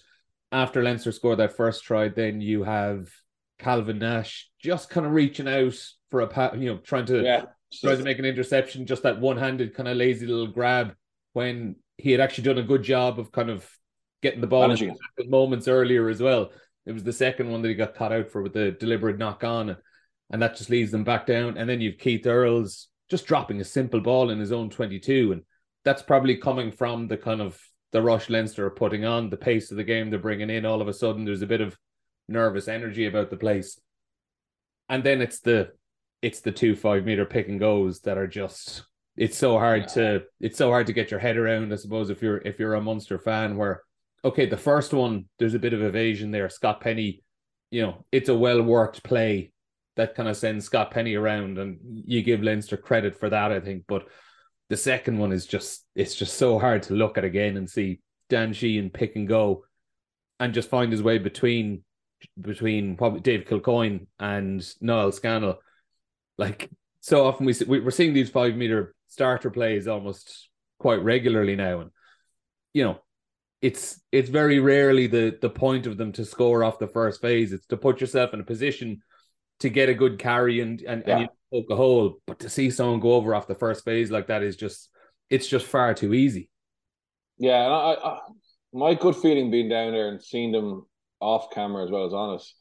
after 0.53 0.83
Leinster 0.83 1.11
scored 1.11 1.39
that 1.39 1.56
first 1.56 1.85
try, 1.85 2.09
then 2.09 2.43
you 2.43 2.65
have 2.65 3.09
Calvin 3.59 3.99
Nash 3.99 4.50
just 4.62 4.91
kind 4.91 5.06
of 5.06 5.12
reaching 5.12 5.49
out 5.49 5.75
for 6.11 6.21
a 6.21 6.59
you 6.59 6.71
know 6.71 6.77
trying 6.77 7.06
to 7.06 7.23
yeah. 7.23 7.45
trying 7.83 7.97
to 7.97 8.05
make 8.05 8.19
an 8.19 8.27
interception, 8.27 8.85
just 8.85 9.05
that 9.05 9.21
one-handed 9.21 9.75
kind 9.75 9.89
of 9.89 9.97
lazy 9.97 10.27
little 10.27 10.49
grab 10.49 10.95
when 11.33 11.77
he 11.97 12.12
had 12.12 12.21
actually 12.21 12.45
done 12.45 12.59
a 12.59 12.62
good 12.62 12.83
job 12.83 13.19
of 13.19 13.33
kind 13.33 13.49
of 13.49 13.67
getting 14.23 14.43
the 14.43 14.47
ball 14.47 14.71
in 14.71 15.31
moments 15.31 15.67
earlier 15.67 16.11
as 16.11 16.21
well. 16.21 16.50
It 16.85 16.93
was 16.93 17.05
the 17.05 17.12
second 17.12 17.50
one 17.50 17.62
that 17.62 17.69
he 17.69 17.75
got 17.75 17.95
caught 17.95 18.12
out 18.12 18.31
for 18.31 18.43
with 18.43 18.53
the 18.53 18.73
deliberate 18.73 19.17
knock 19.17 19.45
on, 19.45 19.79
and 20.31 20.43
that 20.43 20.56
just 20.56 20.69
leads 20.69 20.91
them 20.91 21.05
back 21.05 21.25
down. 21.27 21.56
And 21.56 21.67
then 21.67 21.81
you've 21.81 21.97
Keith 21.97 22.27
Earls 22.27 22.89
just 23.08 23.26
dropping 23.26 23.60
a 23.60 23.64
simple 23.64 24.00
ball 24.00 24.31
in 24.31 24.38
his 24.38 24.52
own 24.52 24.70
22. 24.70 25.32
And 25.32 25.43
that's 25.84 26.02
probably 26.02 26.37
coming 26.37 26.70
from 26.70 27.08
the 27.08 27.16
kind 27.16 27.40
of 27.40 27.60
the 27.93 28.02
rush 28.02 28.28
Leinster 28.28 28.66
are 28.66 28.70
putting 28.70 29.05
on, 29.05 29.31
the 29.31 29.37
pace 29.37 29.70
of 29.70 29.76
the 29.76 29.84
game 29.84 30.10
they're 30.10 30.19
bringing 30.19 30.50
in. 30.50 30.66
All 30.66 30.82
of 30.82 30.88
a 30.88 30.93
sudden, 30.93 31.25
there's 31.25 31.43
a 31.43 31.46
bit 31.46 31.60
of 31.60 31.76
nervous 32.28 32.69
energy 32.69 33.06
about 33.06 33.31
the 33.31 33.37
place. 33.37 33.81
And 34.88 35.02
then 35.02 35.20
it's 35.20 35.40
the 35.40 35.72
it's 36.20 36.40
the 36.40 36.52
two 36.52 36.75
five 36.75 37.05
meter 37.05 37.25
pick 37.25 37.49
and 37.49 37.60
goes 37.60 38.00
that 38.00 38.19
are 38.19 38.26
just 38.26 38.82
it's 39.16 39.38
so 39.38 39.58
hard 39.58 39.82
yeah. 39.82 39.87
to 39.87 40.22
it's 40.40 40.58
so 40.58 40.70
hard 40.70 40.87
to 40.87 40.93
get 40.93 41.11
your 41.11 41.20
head 41.20 41.37
around. 41.37 41.72
I 41.72 41.76
suppose 41.76 42.11
if 42.11 42.22
you're 42.22 42.38
if 42.38 42.58
you're 42.58 42.75
a 42.75 42.81
Munster 42.81 43.19
fan, 43.19 43.56
where 43.56 43.82
okay, 44.25 44.46
the 44.46 44.56
first 44.56 44.93
one 44.93 45.26
there's 45.38 45.54
a 45.54 45.58
bit 45.58 45.72
of 45.72 45.82
evasion 45.82 46.31
there. 46.31 46.49
Scott 46.49 46.81
Penny, 46.81 47.22
you 47.70 47.82
know, 47.82 48.04
it's 48.12 48.28
a 48.28 48.34
well 48.34 48.62
worked 48.62 49.02
play 49.02 49.52
that 49.99 50.15
kind 50.15 50.29
of 50.29 50.37
sends 50.37 50.65
Scott 50.65 50.93
Penny 50.93 51.17
around, 51.17 51.59
and 51.59 51.77
you 51.83 52.23
give 52.23 52.41
Leinster 52.41 52.77
credit 52.77 53.19
for 53.19 53.29
that, 53.29 53.50
I 53.50 53.59
think. 53.59 53.83
But 53.89 54.06
the 54.69 54.77
second 54.77 55.19
one 55.19 55.33
is 55.33 55.45
just 55.45 55.85
it's 55.97 56.15
just 56.15 56.39
so 56.39 56.59
hard 56.61 56.85
to 56.85 56.95
look 56.95 57.19
at 57.19 57.25
again 57.25 57.56
and 57.56 57.69
see 57.69 58.00
Dan 58.29 58.53
Sheehan 58.53 58.91
pick 58.91 59.17
and 59.17 59.27
go, 59.27 59.65
and 60.39 60.55
just 60.55 60.71
find 60.71 60.93
his 60.93 61.03
way 61.03 61.19
between 61.19 61.83
between 62.41 62.97
probably 62.97 63.21
Dave 63.21 63.45
Kilcoyne 63.45 64.06
and 64.21 64.65
Niall 64.81 65.11
Scannell. 65.11 65.59
Like 66.39 66.71
so 67.00 67.27
often 67.27 67.45
we 67.45 67.81
we're 67.81 67.91
seeing 67.91 68.15
these 68.15 68.31
five 68.31 68.55
meter 68.55 68.95
starter 69.09 69.50
plays 69.50 69.89
almost 69.89 70.49
quite 70.79 71.03
regularly 71.03 71.56
now, 71.56 71.81
and 71.81 71.91
you 72.73 72.85
know 72.85 73.00
it's 73.61 74.00
it's 74.12 74.31
very 74.31 74.61
rarely 74.61 75.09
the 75.09 75.37
the 75.43 75.50
point 75.50 75.89
of 75.89 75.97
them 75.97 76.12
to 76.12 76.25
score 76.25 76.62
off 76.62 76.79
the 76.79 76.87
first 76.87 77.21
phase. 77.21 77.53
It's 77.53 77.67
to 77.67 77.77
put 77.77 78.00
yourself 78.00 78.33
in 78.33 78.39
a 78.39 78.45
position 78.45 79.03
to 79.60 79.69
get 79.69 79.88
a 79.88 79.94
good 79.94 80.19
carry 80.19 80.60
and 80.60 80.81
and, 80.82 81.05
yeah. 81.06 81.19
and 81.19 81.22
you 81.22 81.62
poke 81.62 81.70
a 81.70 81.76
hole. 81.76 82.20
But 82.26 82.40
to 82.40 82.49
see 82.49 82.70
someone 82.70 83.00
go 83.00 83.14
over 83.14 83.34
off 83.34 83.46
the 83.46 83.55
first 83.55 83.84
phase 83.84 84.10
like 84.10 84.28
that 84.28 84.43
is 84.43 84.56
just 84.56 84.90
it's 85.31 85.46
just 85.46 85.66
far 85.66 85.94
too 85.94 86.14
easy. 86.14 86.50
Yeah, 87.38 87.64
and 87.64 87.72
I, 87.72 88.08
I 88.08 88.19
my 88.72 88.94
good 88.94 89.16
feeling 89.16 89.50
being 89.50 89.69
down 89.69 89.93
there 89.93 90.08
and 90.08 90.22
seeing 90.22 90.52
them 90.52 90.87
off 91.20 91.50
camera 91.50 91.84
as 91.84 91.90
well 91.90 92.06
as 92.06 92.12
honest. 92.12 92.55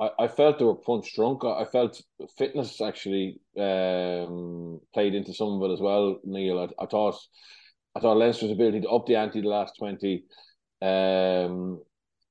I, 0.00 0.10
I 0.18 0.28
felt 0.28 0.58
they 0.58 0.64
were 0.64 0.74
punch 0.74 1.14
drunk. 1.14 1.44
I 1.44 1.64
felt 1.64 2.00
fitness 2.38 2.80
actually 2.80 3.40
um, 3.58 4.80
played 4.94 5.14
into 5.14 5.34
some 5.34 5.60
of 5.60 5.70
it 5.70 5.74
as 5.74 5.80
well. 5.80 6.18
Neil, 6.24 6.58
I, 6.58 6.82
I 6.82 6.86
thought 6.86 7.16
I 7.94 8.00
thought 8.00 8.16
Leinster's 8.16 8.52
ability 8.52 8.82
to 8.82 8.88
up 8.88 9.06
the 9.06 9.16
ante 9.16 9.40
the 9.40 9.48
last 9.48 9.74
twenty 9.78 10.24
um, 10.82 11.80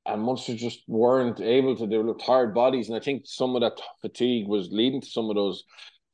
and 0.06 0.22
Munster 0.22 0.56
just 0.56 0.82
weren't 0.88 1.40
able 1.40 1.76
to. 1.76 1.86
They 1.86 1.98
were 1.98 2.14
tired 2.16 2.54
bodies, 2.54 2.90
and 2.90 2.98
I 2.98 3.00
think 3.00 3.24
some 3.26 3.56
of 3.56 3.62
that 3.62 3.80
fatigue 4.02 4.48
was 4.48 4.70
leading 4.72 5.02
to 5.02 5.08
some 5.08 5.30
of 5.30 5.36
those, 5.36 5.64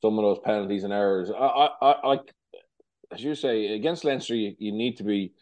some 0.02 0.18
of 0.18 0.24
those 0.24 0.40
penalties 0.44 0.84
and 0.84 0.94
errors. 0.94 1.32
I, 1.32 1.70
I, 1.82 2.14
I 2.14 2.20
as 3.12 3.24
you 3.24 3.36
say 3.36 3.68
against 3.76 4.04
Leinster, 4.04 4.36
you, 4.36 4.56
you 4.58 4.72
need 4.72 4.98
to 4.98 5.04
be 5.04 5.34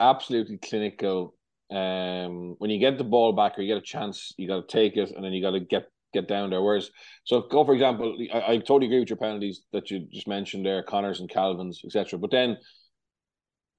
absolutely 0.00 0.58
clinical. 0.58 1.34
Um, 1.70 2.56
when 2.58 2.68
you 2.68 2.78
get 2.78 2.98
the 2.98 3.04
ball 3.04 3.32
back 3.32 3.58
or 3.58 3.62
you 3.62 3.74
get 3.74 3.82
a 3.82 3.86
chance, 3.86 4.34
you 4.36 4.46
got 4.46 4.68
to 4.68 4.72
take 4.72 4.96
it, 4.96 5.10
and 5.14 5.24
then 5.24 5.32
you 5.32 5.42
got 5.42 5.52
to 5.52 5.60
get 5.60 5.86
get 6.12 6.28
down 6.28 6.50
there. 6.50 6.60
Whereas, 6.60 6.90
so 7.24 7.42
go 7.42 7.64
for 7.64 7.72
example, 7.72 8.14
I, 8.34 8.52
I 8.52 8.58
totally 8.58 8.86
agree 8.86 9.00
with 9.00 9.08
your 9.08 9.16
penalties 9.16 9.62
that 9.72 9.90
you 9.90 10.06
just 10.12 10.28
mentioned 10.28 10.66
there, 10.66 10.82
Connors 10.82 11.20
and 11.20 11.30
Calvin's, 11.30 11.80
etc. 11.84 12.18
But 12.18 12.30
then 12.30 12.58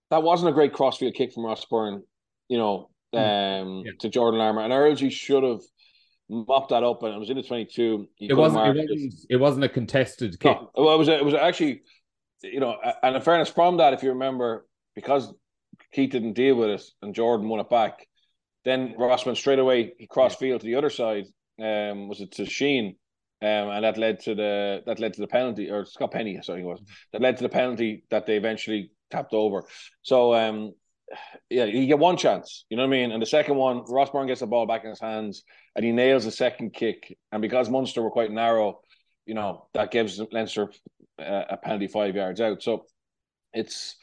that 0.09 0.24
wasn't 0.24 0.50
a 0.50 0.53
great 0.53 0.74
crossfield 0.74 1.13
kick 1.13 1.33
from 1.33 1.45
Ross 1.45 1.65
Byrne. 1.65 2.03
You 2.47 2.57
know. 2.57 2.89
Um, 3.13 3.84
yeah. 3.86 3.91
to 4.00 4.10
Jordan 4.10 4.39
Larmour. 4.39 4.62
And 4.62 4.74
RLG 4.74 5.12
should 5.12 5.43
have 5.43 5.62
mopped 6.29 6.70
that 6.70 6.84
up, 6.84 7.03
and 7.03 7.13
it 7.13 7.20
was 7.20 7.29
in 7.29 7.38
the 7.38 7.43
22. 7.43 8.08
It 8.20 8.34
wasn't, 8.34 8.77
it 8.77 8.89
wasn't, 8.89 9.13
it 9.29 9.36
wasn't. 9.38 9.63
a 9.65 9.70
contested 9.70 10.39
kick. 10.39 10.58
No, 10.58 10.70
well, 10.75 10.96
it 10.96 10.98
was. 10.98 11.08
It 11.08 11.24
was 11.24 11.34
actually, 11.34 11.82
you 12.41 12.60
know, 12.60 12.75
and 13.01 13.15
in 13.15 13.22
fairness, 13.22 13.50
from 13.50 13.77
that, 13.77 13.93
if 13.93 14.03
you 14.03 14.10
remember, 14.10 14.65
because 14.96 15.34
Keith 15.91 16.12
didn't 16.12 16.34
deal 16.34 16.55
with 16.55 16.70
it 16.70 16.84
and 17.01 17.15
Jordan 17.15 17.50
won 17.50 17.60
it 17.60 17.70
back, 17.70 18.08
then 18.65 18.96
Ross 18.98 19.25
went 19.25 19.38
straight 19.38 19.60
away. 19.60 19.93
He 19.98 20.08
crossed 20.08 20.39
field 20.39 20.62
to 20.62 20.67
the 20.67 20.75
other 20.75 20.89
side. 20.89 21.25
Um, 21.62 22.08
was 22.08 22.22
it 22.22 22.32
to 22.34 22.46
Sheen? 22.46 22.96
Um, 23.41 23.70
and 23.70 23.84
that 23.84 23.98
led 23.98 24.22
to 24.22 24.36
the 24.36 24.84
that 24.86 25.00
led 25.00 25.13
to 25.15 25.22
the 25.22 25.27
penalty, 25.27 25.70
or 25.70 25.86
Scott 25.86 26.12
Penny, 26.12 26.39
sorry, 26.41 26.62
it 26.62 26.65
was 26.65 26.82
that 27.12 27.22
led 27.22 27.36
to 27.38 27.43
the 27.43 27.50
penalty 27.50 28.05
that 28.10 28.25
they 28.25 28.38
eventually 28.38 28.91
tapped 29.12 29.34
over. 29.34 29.65
So 30.01 30.34
um, 30.34 30.74
yeah, 31.50 31.65
you 31.65 31.86
get 31.86 32.00
one 32.00 32.17
chance, 32.17 32.65
you 32.70 32.77
know 32.77 32.84
what 32.84 32.96
I 32.96 33.00
mean? 33.00 33.12
And 33.12 33.22
the 33.22 33.27
second 33.27 33.55
one, 33.55 33.84
Ross 33.88 34.10
Byrne 34.10 34.27
gets 34.27 34.39
the 34.39 34.48
ball 34.48 34.65
back 34.65 34.84
in 34.84 34.89
his 34.89 35.00
hands 35.00 35.43
and 35.75 35.86
he 35.86 35.91
nails 35.91 36.25
the 36.25 36.32
second 36.32 36.74
kick. 36.74 37.17
And 37.32 37.41
because 37.41 37.70
Munster 37.70 38.01
were 38.01 38.12
quite 38.12 38.32
narrow, 38.32 38.82
you 39.25 39.34
know, 39.34 39.67
that 39.74 39.91
gives 39.91 40.22
Leinster 40.32 40.70
a, 41.20 41.43
a 41.51 41.58
penalty 41.58 41.88
five 41.88 42.15
yards 42.15 42.41
out. 42.41 42.62
So 42.62 42.86
it's 43.53 43.96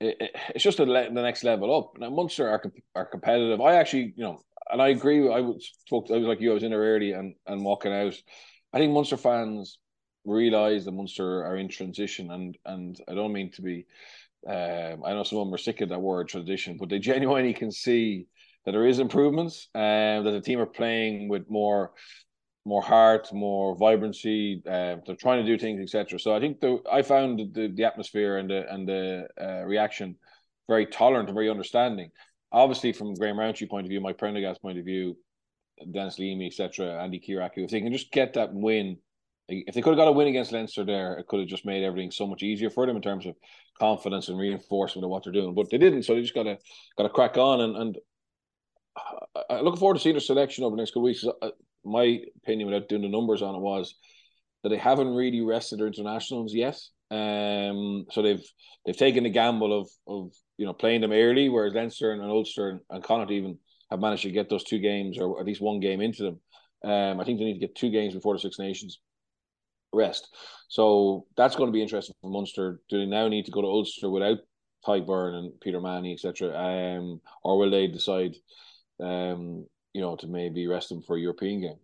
it, 0.00 0.30
it's 0.54 0.64
just 0.64 0.80
a 0.80 0.84
le- 0.84 1.12
the 1.12 1.22
next 1.22 1.44
level 1.44 1.76
up. 1.76 1.98
Now 1.98 2.10
Munster 2.10 2.48
are 2.48 2.62
are 2.94 3.06
competitive. 3.06 3.60
I 3.60 3.76
actually, 3.76 4.12
you 4.16 4.24
know, 4.24 4.40
and 4.70 4.80
I 4.80 4.88
agree. 4.88 5.28
I 5.28 5.42
spoke. 5.86 6.10
I 6.10 6.16
was 6.16 6.26
like 6.26 6.40
you. 6.40 6.50
I 6.50 6.54
was 6.54 6.62
in 6.62 6.70
there 6.70 6.80
early 6.80 7.12
and 7.12 7.34
and 7.46 7.64
walking 7.64 7.92
out. 7.92 8.14
I 8.72 8.78
think 8.78 8.92
Munster 8.92 9.16
fans 9.16 9.78
realize 10.24 10.84
that 10.84 10.92
Munster 10.92 11.44
are 11.44 11.56
in 11.56 11.68
transition, 11.68 12.30
and 12.30 12.56
and 12.64 13.00
I 13.08 13.14
don't 13.14 13.32
mean 13.32 13.50
to 13.52 13.62
be 13.62 13.86
um, 14.46 15.04
I 15.04 15.12
know 15.12 15.22
some 15.22 15.38
of 15.38 15.46
them 15.46 15.54
are 15.54 15.58
sick 15.58 15.80
of 15.80 15.88
that 15.90 16.00
word 16.00 16.28
tradition, 16.28 16.76
but 16.78 16.88
they 16.88 16.98
genuinely 16.98 17.54
can 17.54 17.70
see 17.70 18.26
that 18.64 18.72
there 18.72 18.86
is 18.86 18.98
improvements 18.98 19.68
and 19.74 20.26
that 20.26 20.32
the 20.32 20.40
team 20.40 20.60
are 20.60 20.66
playing 20.66 21.28
with 21.28 21.48
more 21.48 21.92
more 22.64 22.82
heart, 22.82 23.28
more 23.32 23.76
vibrancy. 23.76 24.62
Uh, 24.64 24.96
they're 25.04 25.16
trying 25.18 25.44
to 25.44 25.46
do 25.46 25.58
things, 25.58 25.80
etc. 25.80 26.18
So 26.18 26.34
I 26.34 26.38
think 26.40 26.60
the 26.60 26.80
I 26.90 27.02
found 27.02 27.54
the, 27.54 27.72
the 27.74 27.84
atmosphere 27.84 28.38
and 28.38 28.50
the 28.50 28.72
and 28.72 28.88
the 28.88 29.26
uh, 29.40 29.64
reaction 29.64 30.16
very 30.68 30.86
tolerant 30.86 31.28
and 31.28 31.34
very 31.34 31.50
understanding. 31.50 32.10
Obviously, 32.52 32.92
from 32.92 33.14
Graham 33.14 33.38
Rowntree 33.38 33.66
point 33.66 33.86
of 33.86 33.90
view, 33.90 34.00
Mike 34.00 34.18
Prendergast 34.18 34.62
point 34.62 34.78
of 34.78 34.84
view, 34.84 35.16
Denis 35.90 36.18
Leamy, 36.18 36.46
etc., 36.46 36.86
Andi 36.86 37.20
Kyriacou, 37.26 37.64
if 37.64 37.70
they 37.70 37.80
can 37.80 37.92
just 37.92 38.12
get 38.12 38.34
that 38.34 38.52
win 38.52 38.98
if 39.48 39.74
they 39.74 39.82
could 39.82 39.90
have 39.90 39.98
got 39.98 40.08
a 40.08 40.12
win 40.12 40.28
against 40.28 40.52
Leinster 40.52 40.84
there, 40.84 41.14
it 41.14 41.26
could 41.26 41.40
have 41.40 41.48
just 41.48 41.66
made 41.66 41.84
everything 41.84 42.10
so 42.10 42.26
much 42.26 42.42
easier 42.42 42.70
for 42.70 42.86
them 42.86 42.96
in 42.96 43.02
terms 43.02 43.26
of 43.26 43.34
confidence 43.78 44.28
and 44.28 44.38
reinforcement 44.38 45.04
of 45.04 45.10
what 45.10 45.24
they're 45.24 45.32
doing. 45.32 45.54
But 45.54 45.70
they 45.70 45.78
didn't, 45.78 46.04
so 46.04 46.14
they 46.14 46.22
just 46.22 46.34
got 46.34 46.44
to 46.44 46.58
got 46.96 47.04
to 47.04 47.08
crack 47.08 47.36
on. 47.36 47.60
And 47.60 47.76
and 47.76 47.98
I 49.50 49.60
look 49.60 49.78
forward 49.78 49.94
to 49.94 50.00
seeing 50.00 50.14
their 50.14 50.20
selection 50.20 50.64
over 50.64 50.76
the 50.76 50.82
next 50.82 50.90
couple 50.90 51.02
weeks. 51.02 51.24
Uh, 51.24 51.50
my 51.84 52.20
opinion, 52.36 52.70
without 52.70 52.88
doing 52.88 53.02
the 53.02 53.08
numbers 53.08 53.42
on 53.42 53.54
it, 53.54 53.60
was 53.60 53.94
that 54.62 54.68
they 54.68 54.76
haven't 54.76 55.14
really 55.14 55.40
rested 55.40 55.80
their 55.80 55.86
internationals 55.86 56.54
yet. 56.54 56.78
Um, 57.10 58.06
so 58.10 58.22
they've 58.22 58.44
they've 58.86 58.96
taken 58.96 59.24
the 59.24 59.30
gamble 59.30 59.78
of 59.78 59.88
of 60.06 60.32
you 60.56 60.66
know 60.66 60.72
playing 60.72 61.00
them 61.00 61.12
early, 61.12 61.48
whereas 61.48 61.74
Leinster 61.74 62.12
and, 62.12 62.22
Ulster 62.22 62.70
and, 62.70 62.80
and 62.90 63.04
Connacht 63.04 63.30
even 63.30 63.58
have 63.90 64.00
managed 64.00 64.22
to 64.22 64.30
get 64.30 64.48
those 64.48 64.64
two 64.64 64.78
games 64.78 65.18
or 65.18 65.38
at 65.38 65.46
least 65.46 65.60
one 65.60 65.80
game 65.80 66.00
into 66.00 66.22
them. 66.22 66.40
Um, 66.90 67.20
I 67.20 67.24
think 67.24 67.38
they 67.38 67.44
need 67.44 67.54
to 67.54 67.66
get 67.66 67.74
two 67.74 67.90
games 67.90 68.14
before 68.14 68.34
the 68.34 68.40
Six 68.40 68.58
Nations 68.58 68.98
rest. 69.92 70.28
So 70.68 71.26
that's 71.36 71.56
going 71.56 71.68
to 71.68 71.72
be 71.72 71.82
interesting 71.82 72.14
for 72.20 72.30
Munster. 72.30 72.80
Do 72.88 72.98
they 72.98 73.06
now 73.06 73.28
need 73.28 73.44
to 73.46 73.50
go 73.50 73.62
to 73.62 73.68
Ulster 73.68 74.10
without 74.10 74.38
Tadhg 74.86 75.06
Beirne 75.06 75.34
and 75.34 75.60
Peter 75.60 75.78
O'Mahony, 75.78 76.12
etc., 76.12 76.56
um, 76.56 77.20
or 77.44 77.58
will 77.58 77.70
they 77.70 77.86
decide, 77.86 78.34
um, 79.00 79.66
you 79.92 80.00
know, 80.00 80.16
to 80.16 80.26
maybe 80.26 80.66
rest 80.66 80.88
them 80.88 81.02
for 81.02 81.16
a 81.16 81.20
European 81.20 81.60
game? 81.60 81.78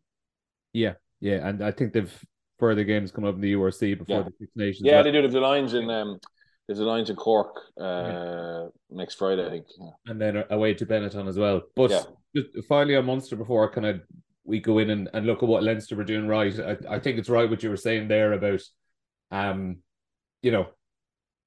Yeah, 0.73 0.95
yeah, 1.21 1.47
and 1.47 1.63
I 1.63 1.71
think 1.71 1.93
they've 1.93 2.25
further 2.59 2.85
games 2.85 3.13
coming 3.13 3.29
up 3.29 3.37
in 3.37 3.41
the 3.41 3.53
URC 3.53 3.99
before 3.99 4.17
yeah. 4.17 4.23
the 4.23 4.33
Six 4.39 4.51
Nations. 4.57 4.83
Yeah, 4.85 5.03
they 5.03 5.13
do. 5.13 5.27
The 5.29 5.41
Lions 5.41 5.75
in 5.75 5.89
um, 5.91 6.19
there's 6.67 6.81
a 6.81 6.85
Lions 6.85 7.11
in 7.11 7.17
Cork 7.17 7.57
uh, 7.81 7.85
yeah. 7.85 8.67
next 8.91 9.15
Friday, 9.15 9.47
I 9.47 9.51
think. 9.51 9.67
Yeah. 9.81 9.91
And 10.07 10.21
then 10.21 10.45
away 10.51 10.75
to 10.75 10.87
Benetton 10.87 11.27
as 11.27 11.39
well. 11.39 11.63
But 11.75 12.07
just 12.37 12.49
finally 12.69 12.97
on 12.97 13.07
Munster 13.07 13.37
before 13.37 13.71
kind 13.71 13.87
of 13.87 14.01
we 14.49 14.61
go 14.61 14.79
in 14.79 14.91
and, 14.91 15.09
and 15.13 15.27
look 15.27 15.43
at 15.43 15.49
what 15.49 15.63
Leinster 15.63 15.95
were 15.95 16.05
doing 16.05 16.27
right. 16.27 16.59
I, 16.59 16.77
I 16.89 16.99
think 16.99 17.19
it's 17.19 17.29
right 17.29 17.49
what 17.49 17.63
you 17.63 17.71
were 17.71 17.77
saying 17.77 18.09
there 18.09 18.33
about 18.33 18.63
um, 19.31 19.79
you 20.43 20.51
know, 20.51 20.69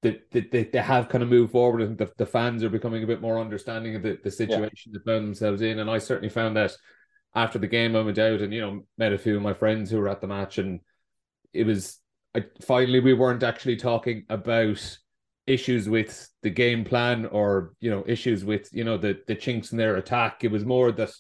they, 0.03 0.19
they, 0.31 0.63
they 0.63 0.79
have 0.79 1.09
kind 1.09 1.23
of 1.23 1.29
moved 1.29 1.51
forward 1.51 1.81
and 1.81 1.97
the, 1.97 2.11
the 2.17 2.25
fans 2.25 2.63
are 2.63 2.69
becoming 2.69 3.03
a 3.03 3.07
bit 3.07 3.21
more 3.21 3.39
understanding 3.39 3.95
of 3.95 4.03
the, 4.03 4.17
the 4.23 4.31
situation 4.31 4.91
yeah. 4.91 4.99
they 5.03 5.11
found 5.11 5.25
themselves 5.27 5.61
in. 5.61 5.79
And 5.79 5.89
I 5.89 5.97
certainly 5.97 6.29
found 6.29 6.55
that 6.57 6.71
after 7.35 7.59
the 7.59 7.67
game 7.67 7.95
I 7.95 8.01
went 8.01 8.17
out 8.17 8.41
and, 8.41 8.53
you 8.53 8.61
know, 8.61 8.85
met 8.97 9.13
a 9.13 9.17
few 9.17 9.35
of 9.35 9.41
my 9.41 9.53
friends 9.53 9.89
who 9.89 9.99
were 9.99 10.09
at 10.09 10.21
the 10.21 10.27
match 10.27 10.57
and 10.57 10.79
it 11.53 11.65
was 11.65 11.99
I 12.33 12.45
finally 12.61 12.99
we 12.99 13.13
weren't 13.13 13.43
actually 13.43 13.75
talking 13.75 14.25
about 14.29 14.97
issues 15.47 15.89
with 15.89 16.29
the 16.43 16.49
game 16.49 16.85
plan 16.85 17.25
or 17.25 17.73
you 17.79 17.89
know 17.91 18.03
issues 18.07 18.45
with 18.45 18.69
you 18.71 18.83
know 18.83 18.97
the 18.97 19.19
the 19.27 19.35
chinks 19.35 19.71
in 19.71 19.77
their 19.77 19.97
attack. 19.97 20.43
It 20.43 20.51
was 20.51 20.65
more 20.65 20.91
that 20.93 21.11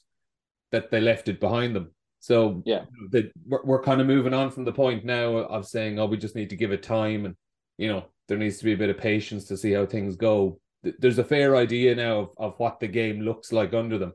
that 0.71 0.91
they 0.91 1.01
left 1.01 1.27
it 1.27 1.39
behind 1.39 1.75
them. 1.75 1.91
So 2.19 2.61
yeah, 2.65 2.85
that 3.11 3.31
we're, 3.47 3.63
we're 3.63 3.83
kind 3.83 3.99
of 3.99 4.07
moving 4.07 4.33
on 4.33 4.51
from 4.51 4.65
the 4.65 4.71
point 4.71 5.05
now 5.05 5.37
of 5.37 5.67
saying, 5.67 5.99
oh, 5.99 6.05
we 6.05 6.17
just 6.17 6.35
need 6.35 6.51
to 6.51 6.55
give 6.55 6.71
it 6.71 6.83
time, 6.83 7.25
and 7.25 7.35
you 7.77 7.87
know 7.87 8.05
there 8.27 8.37
needs 8.37 8.57
to 8.59 8.65
be 8.65 8.73
a 8.73 8.77
bit 8.77 8.89
of 8.89 8.97
patience 8.97 9.45
to 9.45 9.57
see 9.57 9.71
how 9.71 9.85
things 9.85 10.15
go. 10.15 10.59
There's 10.83 11.19
a 11.19 11.23
fair 11.23 11.55
idea 11.55 11.95
now 11.95 12.19
of, 12.19 12.29
of 12.37 12.53
what 12.57 12.79
the 12.79 12.87
game 12.87 13.21
looks 13.21 13.51
like 13.51 13.73
under 13.73 13.97
them. 13.97 14.13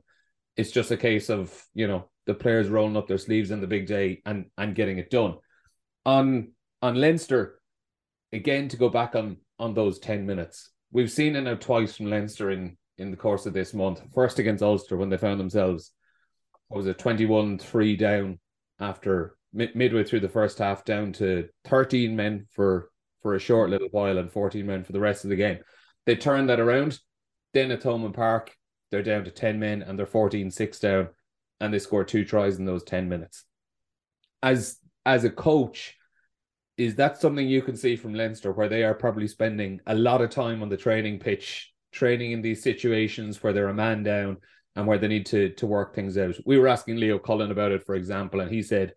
It's 0.57 0.71
just 0.71 0.91
a 0.91 0.97
case 0.97 1.29
of 1.31 1.65
you 1.75 1.89
know 1.89 2.09
the 2.27 2.35
players 2.35 2.69
rolling 2.69 2.97
up 2.97 3.09
their 3.09 3.19
sleeves 3.19 3.51
in 3.51 3.61
the 3.61 3.67
big 3.67 3.87
day 3.87 4.23
and 4.25 4.47
and 4.57 4.75
getting 4.75 4.99
it 4.99 5.11
done. 5.11 5.37
On 6.05 6.53
on 6.83 6.95
Leinster, 6.95 7.61
again 8.33 8.69
to 8.69 8.77
go 8.77 8.89
back 8.89 9.17
on 9.17 9.39
on 9.59 9.75
those 9.75 9.99
10 9.99 10.27
minutes. 10.27 10.71
We've 10.93 11.11
seen 11.11 11.37
it 11.37 11.43
now 11.43 11.55
twice 11.55 11.97
from 11.97 12.11
Leinster 12.11 12.51
in, 12.51 12.77
in 12.99 13.11
the 13.11 13.17
course 13.17 13.47
of 13.47 13.53
this 13.53 13.75
month. 13.75 14.03
First 14.15 14.39
against 14.39 14.63
Ulster 14.63 14.97
when 14.97 15.09
they 15.09 15.17
found 15.17 15.41
themselves, 15.41 15.93
was 16.71 16.87
it 16.87 16.99
21 16.99 17.59
3 17.59 17.97
down 17.97 18.39
after 18.81 19.37
mid- 19.53 19.75
midway 19.75 20.05
through 20.05 20.21
the 20.21 20.29
first 20.29 20.59
half, 20.59 20.85
down 20.85 21.13
to 21.15 21.49
13 21.65 22.15
men 22.15 22.47
for, 22.51 22.91
for 23.23 23.35
a 23.35 23.41
short 23.41 23.71
little 23.71 23.89
while 23.91 24.19
and 24.19 24.31
14 24.31 24.67
men 24.67 24.85
for 24.85 24.93
the 24.93 25.01
rest 25.01 25.25
of 25.25 25.31
the 25.31 25.37
game. 25.37 25.59
They 26.05 26.17
turned 26.17 26.49
that 26.49 26.61
around. 26.61 26.99
Then 27.55 27.71
at 27.71 27.83
Thomond 27.83 28.15
Park, 28.15 28.55
they're 28.91 29.03
down 29.03 29.25
to 29.25 29.31
10 29.31 29.59
men 29.59 29.83
and 29.83 29.99
they're 29.99 30.07
14 30.07 30.51
6 30.51 30.79
down, 30.79 31.09
and 31.61 31.73
they 31.73 31.79
scored 31.79 32.09
two 32.09 32.25
tries 32.25 32.59
in 32.59 32.65
those 32.65 32.85
10 32.85 33.09
minutes. 33.09 33.45
As 34.43 34.79
as 35.05 35.25
a 35.25 35.31
coach, 35.31 35.95
is 36.77 36.97
that 36.97 37.19
something 37.19 37.49
you 37.49 37.63
can 37.63 37.77
see 37.77 37.97
from 37.97 38.13
Leinster 38.13 38.53
where 38.53 38.69
they 38.69 38.83
are 38.83 38.95
probably 38.95 39.29
spending 39.29 39.81
a 39.87 39.95
lot 39.95 40.21
of 40.21 40.31
time 40.31 40.63
on 40.63 40.69
the 40.69 40.77
training 40.77 41.19
pitch, 41.19 41.73
training 41.93 42.33
in 42.33 42.43
these 42.43 42.63
situations 42.63 43.43
where 43.43 43.53
they're 43.53 43.69
a 43.69 43.75
man 43.75 44.03
down 44.03 44.37
and 44.77 44.87
where 44.87 44.99
they 44.99 45.09
need 45.09 45.27
to 45.27 45.51
to 45.51 45.67
work 45.67 45.95
things 45.95 46.17
out? 46.17 46.37
We 46.45 46.59
were 46.59 46.69
asking 46.69 46.97
Leo 46.97 47.19
Cullen 47.19 47.51
about 47.51 47.73
it, 47.73 47.85
for 47.85 47.95
example, 47.95 48.41
and 48.41 48.51
he 48.51 48.63
said, 48.63 48.95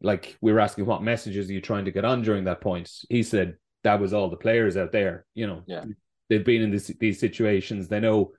like, 0.00 0.36
we 0.40 0.52
were 0.52 0.60
asking 0.60 0.86
what 0.86 1.02
messages 1.02 1.48
are 1.48 1.52
you 1.52 1.60
trying 1.60 1.84
to 1.84 1.92
get 1.92 2.04
on 2.04 2.22
during 2.22 2.44
that 2.44 2.60
point? 2.60 2.90
He 3.08 3.22
said 3.22 3.56
that 3.84 4.00
was 4.00 4.12
all 4.12 4.30
the 4.30 4.36
players 4.36 4.76
out 4.76 4.92
there, 4.92 5.26
you 5.34 5.46
know. 5.46 5.62
Yeah. 5.66 5.84
They've 6.28 6.44
been 6.44 6.62
in 6.62 6.70
this, 6.70 6.86
these 6.98 7.18
situations. 7.18 7.88
They 7.88 8.00
know 8.00 8.32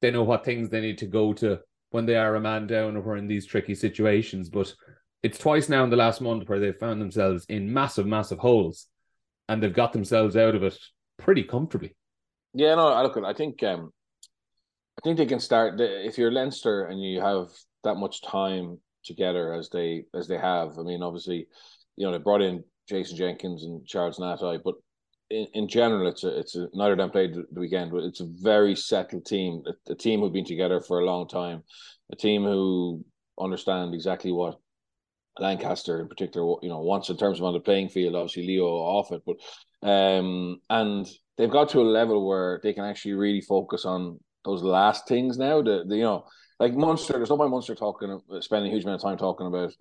they 0.00 0.10
know 0.10 0.22
what 0.22 0.44
things 0.44 0.68
they 0.68 0.80
need 0.80 0.98
to 0.98 1.06
go 1.06 1.32
to 1.34 1.60
when 1.90 2.06
they 2.06 2.16
are 2.16 2.34
a 2.34 2.40
man 2.40 2.66
down 2.66 2.96
or 2.96 3.16
in 3.16 3.26
these 3.26 3.46
tricky 3.46 3.74
situations. 3.74 4.48
But 4.48 4.74
it's 5.22 5.38
twice 5.38 5.68
now 5.68 5.84
in 5.84 5.90
the 5.90 5.96
last 5.96 6.20
month 6.20 6.48
where 6.48 6.60
they've 6.60 6.76
found 6.76 7.00
themselves 7.00 7.46
in 7.48 7.72
massive, 7.72 8.06
massive 8.06 8.38
holes, 8.38 8.86
and 9.48 9.62
they've 9.62 9.72
got 9.72 9.92
themselves 9.92 10.36
out 10.36 10.54
of 10.54 10.62
it 10.62 10.78
pretty 11.18 11.42
comfortably. 11.42 11.96
Yeah, 12.52 12.74
no, 12.74 12.88
I 12.88 13.02
look. 13.02 13.16
I 13.16 13.32
think 13.32 13.62
um, 13.62 13.92
I 14.98 15.00
think 15.02 15.18
they 15.18 15.26
can 15.26 15.40
start 15.40 15.80
if 15.80 16.18
you're 16.18 16.30
Leinster 16.30 16.86
and 16.86 17.02
you 17.02 17.20
have 17.20 17.48
that 17.82 17.96
much 17.96 18.22
time 18.22 18.78
together 19.04 19.52
as 19.52 19.68
they 19.68 20.04
as 20.14 20.28
they 20.28 20.38
have. 20.38 20.78
I 20.78 20.82
mean, 20.82 21.02
obviously, 21.02 21.46
you 21.96 22.06
know 22.06 22.12
they 22.12 22.18
brought 22.18 22.42
in 22.42 22.64
Jason 22.88 23.16
Jenkins 23.16 23.64
and 23.64 23.86
Charles 23.86 24.18
Ngatai, 24.18 24.60
but 24.64 24.74
in, 25.30 25.46
in 25.54 25.68
general, 25.68 26.06
it's 26.08 26.24
a 26.24 26.38
it's 26.38 26.56
a 26.56 26.68
neither 26.74 26.92
of 26.92 26.98
them 26.98 27.10
played 27.10 27.34
the 27.34 27.60
weekend, 27.60 27.90
but 27.90 28.04
it's 28.04 28.20
a 28.20 28.28
very 28.40 28.76
settled 28.76 29.26
team. 29.26 29.62
A, 29.66 29.92
a 29.92 29.94
team 29.94 30.20
who've 30.20 30.32
been 30.32 30.44
together 30.44 30.80
for 30.80 31.00
a 31.00 31.04
long 31.04 31.28
time, 31.28 31.62
a 32.12 32.16
team 32.16 32.44
who 32.44 33.04
understand 33.38 33.94
exactly 33.94 34.32
what 34.32 34.58
Lancaster 35.38 36.00
in 36.00 36.08
particular, 36.08 36.56
you 36.62 36.68
know, 36.68 36.80
once 36.80 37.08
in 37.08 37.16
terms 37.16 37.38
of 37.40 37.44
on 37.44 37.54
the 37.54 37.60
playing 37.60 37.88
field, 37.88 38.14
obviously 38.14 38.46
Leo 38.46 38.66
off 38.66 39.10
it, 39.12 39.22
but 39.26 39.36
um, 39.88 40.60
and 40.70 41.06
they've 41.36 41.50
got 41.50 41.68
to 41.70 41.80
a 41.80 41.82
level 41.82 42.26
where 42.26 42.60
they 42.62 42.72
can 42.72 42.84
actually 42.84 43.14
really 43.14 43.40
focus 43.40 43.84
on 43.84 44.20
those 44.44 44.62
last 44.62 45.08
things 45.08 45.38
now. 45.38 45.62
The, 45.62 45.84
the 45.86 45.96
you 45.96 46.02
know, 46.02 46.24
like 46.60 46.74
Munster, 46.74 47.14
there's 47.14 47.30
no 47.30 47.36
point 47.36 47.50
Munster 47.50 47.74
talking, 47.74 48.20
spending 48.40 48.70
a 48.70 48.74
huge 48.74 48.84
amount 48.84 49.02
of 49.02 49.02
time 49.02 49.18
talking 49.18 49.46
about, 49.46 49.72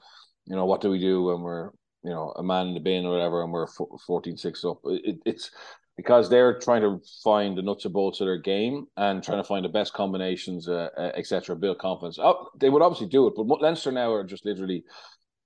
you 0.46 0.56
know, 0.56 0.66
what 0.66 0.82
do 0.82 0.90
we 0.90 1.00
do 1.00 1.24
when 1.24 1.42
we're, 1.42 1.70
you 2.04 2.12
know, 2.12 2.34
a 2.36 2.44
man 2.44 2.68
in 2.68 2.74
the 2.74 2.80
bin 2.80 3.06
or 3.06 3.12
whatever, 3.12 3.44
and 3.44 3.52
we're 3.52 3.68
14 3.68 4.38
6 4.38 4.66
up. 4.66 4.80
It, 4.86 5.20
it's 5.26 5.52
because 5.96 6.30
they're 6.30 6.60
trying 6.60 6.82
to 6.82 7.00
find 7.24 7.58
the 7.58 7.62
nuts 7.62 7.86
and 7.86 7.94
bolts 7.94 8.20
of 8.20 8.26
their 8.26 8.40
game 8.40 8.88
and 8.98 9.24
trying 9.24 9.38
to 9.38 9.48
find 9.48 9.64
the 9.64 9.70
best 9.70 9.94
combinations, 9.94 10.68
uh, 10.68 10.90
uh, 10.98 11.12
etc. 11.16 11.56
Build 11.56 11.78
confidence. 11.78 12.18
Oh, 12.20 12.50
they 12.60 12.70
would 12.70 12.82
obviously 12.82 13.08
do 13.08 13.28
it, 13.28 13.34
but 13.36 13.62
Leinster 13.62 13.92
now 13.92 14.12
are 14.12 14.24
just 14.24 14.46
literally 14.46 14.84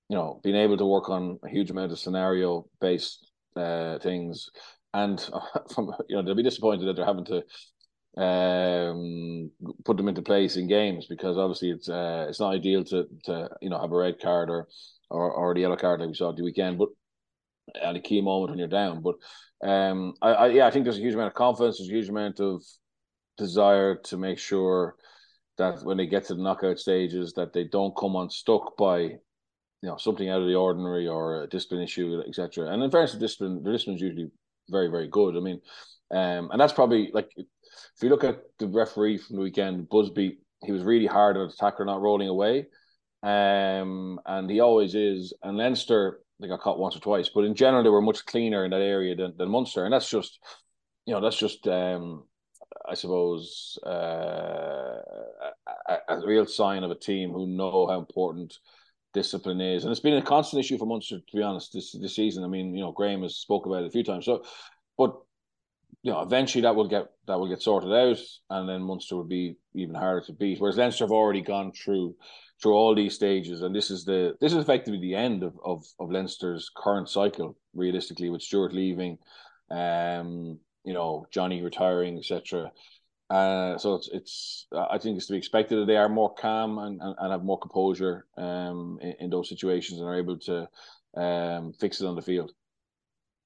you 0.10 0.16
know, 0.16 0.40
being 0.44 0.56
able 0.56 0.78
to 0.78 0.86
work 0.86 1.10
on 1.10 1.40
a 1.44 1.50
huge 1.50 1.70
amount 1.70 1.92
of 1.92 2.00
scenario 2.00 2.66
based 2.80 3.30
uh, 3.56 4.00
things, 4.00 4.50
and 4.94 5.20
from 5.74 5.92
you 6.08 6.16
know, 6.16 6.22
they'll 6.22 6.36
be 6.36 6.44
disappointed 6.44 6.86
that 6.86 6.96
they're 6.96 7.06
having 7.06 7.26
to 7.26 7.44
um 8.18 9.52
put 9.86 9.96
them 9.96 10.08
into 10.08 10.22
place 10.22 10.58
in 10.58 10.68
games 10.68 11.06
because 11.06 11.38
obviously 11.38 11.70
it's 11.70 11.88
uh 11.88 12.26
it's 12.28 12.40
not 12.40 12.54
ideal 12.54 12.84
to 12.84 13.06
to 13.24 13.50
you 13.62 13.70
know 13.70 13.80
have 13.80 13.92
a 13.92 13.96
red 13.96 14.20
card 14.20 14.50
or 14.50 14.68
or, 15.10 15.32
or 15.32 15.54
the 15.54 15.62
yellow 15.62 15.76
card 15.76 16.00
like 16.00 16.10
we 16.10 16.16
saw 16.16 16.32
at 16.32 16.36
the 16.36 16.44
weekend 16.44 16.78
but 16.78 16.90
at 17.82 17.96
a 17.96 18.00
key 18.00 18.22
moment 18.22 18.50
when 18.50 18.60
you're 18.60 18.68
down 18.68 19.02
but 19.02 19.16
um 19.68 20.14
I, 20.22 20.30
I 20.30 20.48
yeah 20.48 20.68
I 20.68 20.72
think 20.72 20.84
there's 20.84 20.98
a 20.98 21.02
huge 21.02 21.14
amount 21.14 21.28
of 21.28 21.34
confidence 21.36 21.78
there's 21.78 21.90
a 21.90 21.94
huge 21.94 22.10
amount 22.10 22.40
of 22.40 22.64
desire 23.38 23.96
to 23.96 24.18
make 24.18 24.40
sure 24.40 24.96
that 25.58 25.84
when 25.84 25.98
they 25.98 26.08
get 26.08 26.26
to 26.26 26.36
the 26.36 26.42
knockout 26.42 26.80
stages 26.80 27.34
that 27.34 27.54
they 27.54 27.66
don't 27.66 27.96
come 27.96 28.16
unstuck 28.16 28.78
by 28.78 29.18
you 29.82 29.90
know 29.90 29.98
something 29.98 30.30
out 30.30 30.42
of 30.42 30.48
the 30.48 30.56
ordinary 30.56 31.08
or 31.08 31.44
a 31.44 31.48
discipline 31.48 31.82
issue, 31.82 32.22
etc. 32.28 32.72
And 32.72 32.84
in 32.84 32.92
fairness, 32.92 33.14
the 33.14 33.20
discipline, 33.20 33.64
the 33.64 33.72
discipline 33.72 33.96
is 33.98 34.02
usually 34.02 34.30
very, 34.70 34.90
very 34.90 35.08
good. 35.08 35.36
I 35.36 35.40
mean, 35.40 35.62
um, 36.12 36.50
and 36.52 36.60
that's 36.60 36.74
probably 36.74 37.12
like 37.14 37.30
if 37.98 38.04
you 38.04 38.10
look 38.10 38.24
at 38.24 38.44
the 38.60 38.68
referee 38.68 39.18
from 39.18 39.38
the 39.38 39.42
weekend, 39.42 39.90
Busby, 39.90 40.38
he 40.64 40.72
was 40.72 40.84
really 40.84 41.08
hard 41.08 41.36
on 41.36 41.48
the 41.48 41.54
attacker 41.54 41.84
not 41.84 42.02
rolling 42.02 42.28
away, 42.28 42.68
um, 43.24 44.20
and 44.26 44.48
he 44.50 44.60
always 44.60 44.94
is. 44.94 45.34
And 45.42 45.58
Leinster, 45.58 46.20
they 46.40 46.48
got 46.48 46.60
caught 46.60 46.78
once 46.78 46.96
or 46.96 47.00
twice, 47.00 47.30
but 47.34 47.44
in 47.44 47.56
general, 47.56 47.84
they 47.84 47.90
were 47.90 48.02
much 48.02 48.26
cleaner 48.28 48.66
in 48.66 48.72
that 48.72 48.82
area 48.82 49.16
than, 49.16 49.36
than 49.36 49.50
Munster, 49.50 49.84
and 49.84 49.92
that's 49.92 50.10
just, 50.10 50.40
you 51.06 51.14
know, 51.14 51.22
that's 51.22 51.38
just. 51.38 51.68
Um, 51.68 52.24
I 52.88 52.94
suppose 52.94 53.80
uh, 53.86 55.00
a, 55.90 55.98
a, 56.10 56.26
real 56.26 56.46
sign 56.46 56.84
of 56.84 56.92
a 56.92 56.96
team 56.96 57.32
who 57.32 57.48
know 57.48 57.88
how 57.88 57.98
important 57.98 58.58
discipline 59.14 59.62
is, 59.62 59.84
and 59.84 59.92
it's 59.92 60.02
been 60.02 60.16
a 60.18 60.22
constant 60.22 60.60
issue 60.60 60.78
for 60.78 60.86
Munster 60.86 61.20
to 61.20 61.36
be 61.36 61.42
honest 61.42 61.74
this 61.74 61.94
this 61.94 62.16
season. 62.16 62.44
I 62.44 62.48
mean, 62.48 62.74
you 62.74 62.82
know, 62.82 62.92
Graham 62.92 63.24
has 63.24 63.38
spoke 63.38 63.66
about 63.66 63.84
it 63.84 63.88
a 63.88 63.92
few 63.92 64.04
times. 64.04 64.26
So, 64.26 64.44
but 64.98 65.16
you 66.04 66.12
know, 66.12 66.22
eventually 66.22 66.62
that 66.62 66.76
will 66.76 66.88
get 66.88 67.08
that 67.28 67.40
will 67.40 67.50
get 67.50 67.62
sorted 67.62 67.92
out, 67.92 68.20
and 68.50 68.70
then 68.70 68.82
Munster 68.82 69.16
will 69.16 69.24
be 69.24 69.58
even 69.74 69.96
harder 69.96 70.26
to 70.26 70.34
beat. 70.34 70.60
Whereas 70.60 70.78
Leinster 70.78 71.04
have 71.04 71.12
already 71.12 71.42
gone 71.42 71.72
through 71.72 72.16
through 72.62 72.74
all 72.74 72.96
these 72.96 73.16
stages, 73.16 73.62
and 73.62 73.76
this 73.76 73.92
is 73.92 74.06
the 74.06 74.36
this 74.40 74.54
is 74.54 74.60
effectively 74.60 75.00
the 75.00 75.16
end 75.16 75.44
of 75.44 75.58
of, 75.64 75.84
of 76.00 76.12
Leinster's 76.12 76.70
current 76.76 77.10
cycle, 77.10 77.58
realistically, 77.74 78.30
with 78.30 78.42
Stuart 78.42 78.74
leaving, 78.74 79.18
um, 79.72 80.60
you 80.84 80.94
know, 80.94 81.26
Johnny 81.32 81.62
retiring, 81.62 82.18
etc. 82.18 82.72
Uh, 83.30 83.78
so 83.78 83.96
it's 83.96 84.10
it's 84.14 84.68
I 84.72 84.98
think 84.98 85.18
it's 85.18 85.28
to 85.28 85.34
be 85.34 85.38
expected 85.38 85.80
that 85.80 85.88
they 85.88 85.98
are 85.98 86.08
more 86.08 86.34
calm 86.34 86.78
and, 86.78 87.02
and, 87.02 87.16
and 87.20 87.32
have 87.32 87.44
more 87.44 87.60
composure 87.60 88.26
um 88.38 89.00
in, 89.02 89.14
in 89.20 89.30
those 89.30 89.50
situations 89.50 90.00
and 90.00 90.08
are 90.08 90.18
able 90.18 90.38
to 90.40 90.70
um, 91.18 91.74
fix 91.74 92.00
it 92.00 92.08
on 92.08 92.16
the 92.16 92.22
field. 92.22 92.52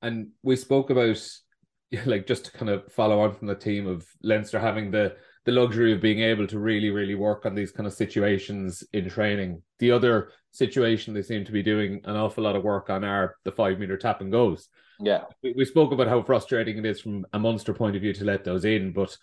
And 0.03 0.29
we 0.43 0.55
spoke 0.55 0.91
about 0.91 1.19
like 2.05 2.27
just 2.27 2.45
to 2.45 2.51
kind 2.51 2.69
of 2.69 2.91
follow 2.91 3.19
on 3.21 3.33
from 3.33 3.47
the 3.47 3.55
team 3.55 3.87
of 3.87 4.05
Leinster 4.23 4.59
having 4.59 4.91
the 4.91 5.15
the 5.45 5.51
luxury 5.51 5.91
of 5.91 6.01
being 6.01 6.19
able 6.19 6.45
to 6.45 6.59
really, 6.59 6.91
really 6.91 7.15
work 7.15 7.45
on 7.47 7.55
these 7.55 7.71
kind 7.71 7.87
of 7.87 7.93
situations 7.93 8.83
in 8.93 9.09
training. 9.09 9.61
The 9.79 9.91
other 9.91 10.31
situation 10.51 11.13
they 11.13 11.23
seem 11.23 11.45
to 11.45 11.51
be 11.51 11.63
doing 11.63 12.01
an 12.03 12.15
awful 12.15 12.43
lot 12.43 12.55
of 12.55 12.63
work 12.63 12.89
on 12.89 13.03
are 13.03 13.35
the 13.43 13.51
five 13.51 13.79
meter 13.79 13.97
tap 13.97 14.21
and 14.21 14.31
goes. 14.31 14.69
Yeah. 14.99 15.23
We, 15.41 15.53
we 15.57 15.65
spoke 15.65 15.91
about 15.91 16.07
how 16.07 16.21
frustrating 16.21 16.77
it 16.77 16.85
is 16.85 17.01
from 17.01 17.25
a 17.33 17.39
Munster 17.39 17.73
point 17.73 17.95
of 17.95 18.03
view 18.03 18.13
to 18.13 18.23
let 18.23 18.43
those 18.43 18.65
in, 18.65 18.93
but 18.93 19.17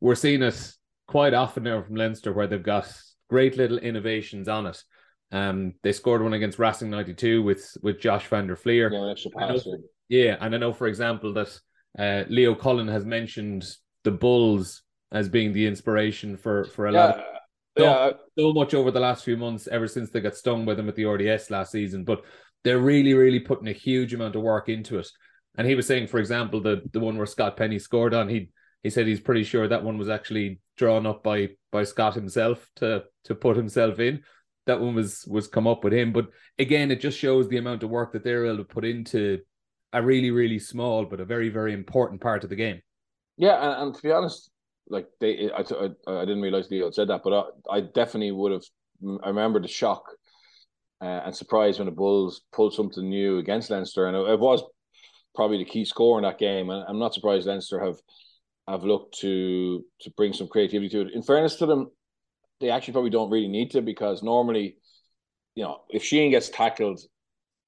we're 0.00 0.16
seeing 0.16 0.42
it 0.42 0.72
quite 1.06 1.32
often 1.32 1.62
now 1.62 1.80
from 1.80 1.94
Leinster 1.94 2.32
where 2.32 2.48
they've 2.48 2.62
got 2.62 2.92
great 3.30 3.56
little 3.56 3.78
innovations 3.78 4.48
on 4.48 4.66
it. 4.66 4.82
Um, 5.30 5.74
they 5.82 5.92
scored 5.92 6.22
one 6.22 6.34
against 6.34 6.58
Racing 6.58 6.90
92 6.90 7.42
with 7.42 7.76
with 7.82 8.00
Josh 8.00 8.26
van 8.26 8.48
der 8.48 8.56
Flier. 8.56 8.90
Yeah, 10.08 10.24
yeah, 10.24 10.36
and 10.40 10.54
I 10.54 10.58
know, 10.58 10.74
for 10.74 10.88
example, 10.88 11.32
that 11.34 11.58
uh, 11.98 12.24
Leo 12.28 12.54
Cullen 12.54 12.88
has 12.88 13.04
mentioned 13.04 13.66
the 14.04 14.10
Bulls 14.10 14.82
as 15.10 15.28
being 15.28 15.52
the 15.52 15.66
inspiration 15.66 16.36
for 16.36 16.64
for 16.64 16.86
a 16.86 16.92
yeah, 16.92 17.04
lot 17.04 17.18
of 17.18 17.24
so, 17.76 17.84
yeah. 17.84 18.10
so 18.38 18.52
much 18.52 18.74
over 18.74 18.90
the 18.90 19.00
last 19.00 19.24
few 19.24 19.36
months, 19.36 19.66
ever 19.66 19.88
since 19.88 20.10
they 20.10 20.20
got 20.20 20.36
stung 20.36 20.64
by 20.64 20.74
them 20.74 20.88
at 20.88 20.94
the 20.94 21.06
RDS 21.06 21.50
last 21.50 21.72
season. 21.72 22.04
But 22.04 22.22
they're 22.64 22.78
really, 22.78 23.14
really 23.14 23.40
putting 23.40 23.68
a 23.68 23.72
huge 23.72 24.12
amount 24.14 24.36
of 24.36 24.42
work 24.42 24.68
into 24.68 24.98
it. 24.98 25.08
And 25.56 25.66
he 25.66 25.74
was 25.74 25.86
saying, 25.86 26.08
for 26.08 26.18
example, 26.18 26.60
the 26.60 26.82
the 26.92 27.00
one 27.00 27.16
where 27.16 27.26
Scott 27.26 27.56
Penny 27.56 27.78
scored 27.78 28.14
on, 28.14 28.28
he 28.28 28.50
he 28.82 28.90
said 28.90 29.06
he's 29.06 29.20
pretty 29.20 29.44
sure 29.44 29.68
that 29.68 29.84
one 29.84 29.98
was 29.98 30.08
actually 30.08 30.60
drawn 30.76 31.06
up 31.06 31.22
by 31.22 31.50
by 31.70 31.84
Scott 31.84 32.14
himself 32.14 32.68
to 32.76 33.04
to 33.24 33.34
put 33.34 33.56
himself 33.56 34.00
in. 34.00 34.22
That 34.66 34.80
one 34.80 34.94
was 34.94 35.24
was 35.26 35.48
come 35.48 35.66
up 35.66 35.82
with 35.84 35.92
him. 35.92 36.12
But 36.12 36.28
again, 36.58 36.90
it 36.90 37.00
just 37.00 37.18
shows 37.18 37.48
the 37.48 37.58
amount 37.58 37.82
of 37.82 37.90
work 37.90 38.12
that 38.12 38.24
they're 38.24 38.46
able 38.46 38.58
to 38.58 38.64
put 38.64 38.84
into 38.84 39.40
a 39.92 40.02
really, 40.02 40.30
really 40.30 40.58
small 40.58 41.04
but 41.04 41.20
a 41.20 41.24
very, 41.24 41.48
very 41.48 41.72
important 41.72 42.20
part 42.20 42.44
of 42.44 42.50
the 42.50 42.56
game. 42.56 42.80
Yeah, 43.36 43.56
and, 43.56 43.82
and 43.82 43.94
to 43.94 44.02
be 44.02 44.12
honest, 44.12 44.50
like 44.88 45.06
they, 45.20 45.50
I, 45.50 45.60
I, 45.60 46.12
I 46.12 46.24
didn't 46.24 46.42
realize 46.42 46.70
Leo 46.70 46.90
said 46.90 47.08
that, 47.08 47.22
but 47.24 47.32
I, 47.70 47.76
I 47.76 47.80
definitely 47.80 48.32
would 48.32 48.52
have. 48.52 48.62
I 49.24 49.28
remember 49.28 49.60
the 49.60 49.68
shock 49.68 50.04
uh, 51.00 51.22
and 51.24 51.34
surprise 51.34 51.78
when 51.78 51.86
the 51.86 51.92
Bulls 51.92 52.42
pulled 52.52 52.74
something 52.74 53.08
new 53.08 53.38
against 53.38 53.70
Leinster, 53.70 54.06
and 54.06 54.16
it, 54.16 54.20
it, 54.20 54.38
was 54.38 54.62
probably 55.34 55.58
the 55.58 55.64
key 55.64 55.84
score 55.84 56.18
in 56.18 56.22
that 56.22 56.38
game. 56.38 56.70
And 56.70 56.84
I'm 56.88 56.98
not 56.98 57.14
surprised 57.14 57.46
Leinster 57.46 57.84
have 57.84 57.96
have 58.68 58.84
looked 58.84 59.18
to 59.18 59.84
to 60.02 60.10
bring 60.16 60.32
some 60.32 60.46
creativity 60.46 60.88
to 60.90 61.00
it. 61.02 61.14
In 61.14 61.22
fairness 61.22 61.56
to 61.56 61.66
them, 61.66 61.90
they 62.60 62.70
actually 62.70 62.92
probably 62.92 63.10
don't 63.10 63.30
really 63.30 63.48
need 63.48 63.72
to 63.72 63.82
because 63.82 64.22
normally, 64.22 64.76
you 65.56 65.64
know, 65.64 65.80
if 65.90 66.04
Sheehan 66.04 66.30
gets 66.30 66.48
tackled, 66.48 67.00